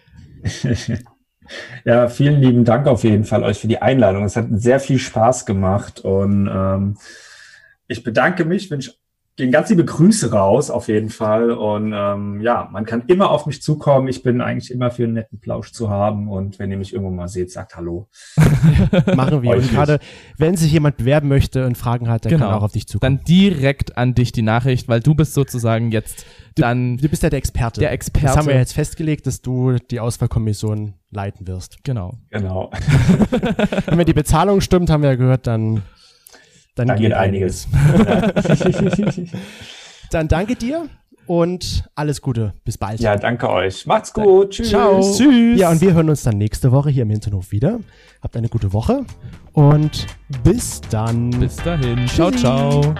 Ja, 1.86 2.08
vielen 2.08 2.42
lieben 2.42 2.66
Dank 2.66 2.88
auf 2.88 3.04
jeden 3.04 3.26
Fall 3.26 3.44
euch 3.44 3.60
für 3.60 3.68
die 3.68 3.82
Einladung. 3.82 4.24
Es 4.24 4.36
hat 4.36 4.48
sehr 4.52 4.80
viel 4.80 5.00
Spaß 5.00 5.46
gemacht 5.46 6.00
und 6.02 6.50
ähm, 6.52 6.98
ich 7.88 8.04
bedanke 8.04 8.46
mich, 8.46 8.72
wünsche 8.72 8.94
gehen 9.42 9.52
ganz 9.52 9.70
liebe 9.70 9.84
Grüße 9.84 10.32
raus 10.32 10.70
auf 10.70 10.88
jeden 10.88 11.10
Fall 11.10 11.52
und 11.52 11.94
ähm, 11.96 12.42
ja, 12.42 12.70
man 12.72 12.86
kann 12.86 13.04
immer 13.08 13.32
auf 13.32 13.46
mich 13.46 13.62
zukommen. 13.62 14.08
Ich 14.08 14.24
bin 14.24 14.40
eigentlich 14.40 14.72
immer 14.72 14.92
für 14.92 15.04
einen 15.04 15.14
netten 15.14 15.40
Plausch 15.40 15.72
zu 15.72 15.90
haben 15.90 16.30
und 16.30 16.60
wenn 16.60 16.72
ihr 16.72 16.78
mich 16.78 16.94
irgendwo 16.94 17.12
mal 17.12 17.28
seht, 17.28 17.52
sagt 17.52 17.76
Hallo. 17.76 18.08
Machen 19.16 19.42
wir. 19.42 19.58
und 19.58 19.70
gerade 19.72 20.00
wenn 20.38 20.56
sich 20.56 20.72
jemand 20.72 20.98
bewerben 20.98 21.28
möchte 21.28 21.66
und 21.66 21.78
Fragen 21.78 22.10
hat, 22.10 22.26
dann 22.26 22.32
genau. 22.32 22.46
kann 22.46 22.54
er 22.54 22.58
auch 22.58 22.64
auf 22.64 22.72
dich 22.72 22.88
zukommen. 22.88 23.18
Dann 23.18 23.26
direkt 23.26 23.98
an 23.98 24.14
dich 24.14 24.32
die 24.32 24.42
Nachricht, 24.42 24.88
weil 24.88 25.00
du 25.00 25.16
bist 25.16 25.34
sozusagen 25.34 25.92
jetzt 25.92 26.26
dann. 26.56 26.98
Du 26.98 27.08
bist 27.10 27.24
ja 27.24 27.30
der 27.30 27.40
Experte. 27.40 27.80
Der 27.80 27.92
Experte. 27.92 28.28
Das 28.28 28.38
haben 28.38 28.48
wir 28.48 28.56
jetzt 28.56 28.74
festgelegt, 28.74 29.28
dass 29.28 29.42
du 29.42 29.78
die 29.90 30.00
Auswahlkommission 30.00 30.94
leiten 31.10 31.48
wirst. 31.48 31.84
Genau. 31.84 32.20
Genau. 32.30 32.72
Wenn 33.86 33.98
mir 33.98 34.06
die 34.06 34.14
Bezahlung 34.14 34.62
stimmt, 34.62 34.90
haben 34.90 35.04
wir 35.04 35.12
ja 35.12 35.16
gehört, 35.16 35.48
dann, 35.48 35.82
dann, 36.76 36.88
dann 36.88 36.98
geht, 36.98 37.08
geht 37.08 37.14
einiges. 37.14 37.68
einiges. 37.74 39.30
dann 40.12 40.28
danke 40.28 40.56
dir 40.56 40.88
und 41.26 41.90
alles 41.96 42.22
Gute. 42.22 42.54
Bis 42.66 42.78
bald. 42.78 43.00
Ja, 43.00 43.16
danke 43.16 43.50
euch. 43.50 43.86
Macht's 43.86 44.14
gut. 44.14 44.52
Tschüss. 44.52 44.70
Ciao. 44.70 45.00
Tschüss. 45.00 45.60
Ja, 45.60 45.70
und 45.70 45.82
wir 45.82 45.94
hören 45.94 46.10
uns 46.10 46.24
dann 46.24 46.38
nächste 46.38 46.72
Woche 46.72 46.90
hier 46.90 47.04
im 47.04 47.10
Hinterhof 47.10 47.52
wieder. 47.52 47.80
Habt 48.22 48.36
eine 48.36 48.50
gute 48.50 48.74
Woche 48.74 49.06
und 49.54 50.08
bis 50.44 50.82
dann. 50.90 51.30
Bis 51.32 51.56
dahin. 51.58 52.06
Tschüssi. 52.06 52.16
Ciao, 52.16 52.32
ciao. 52.32 52.96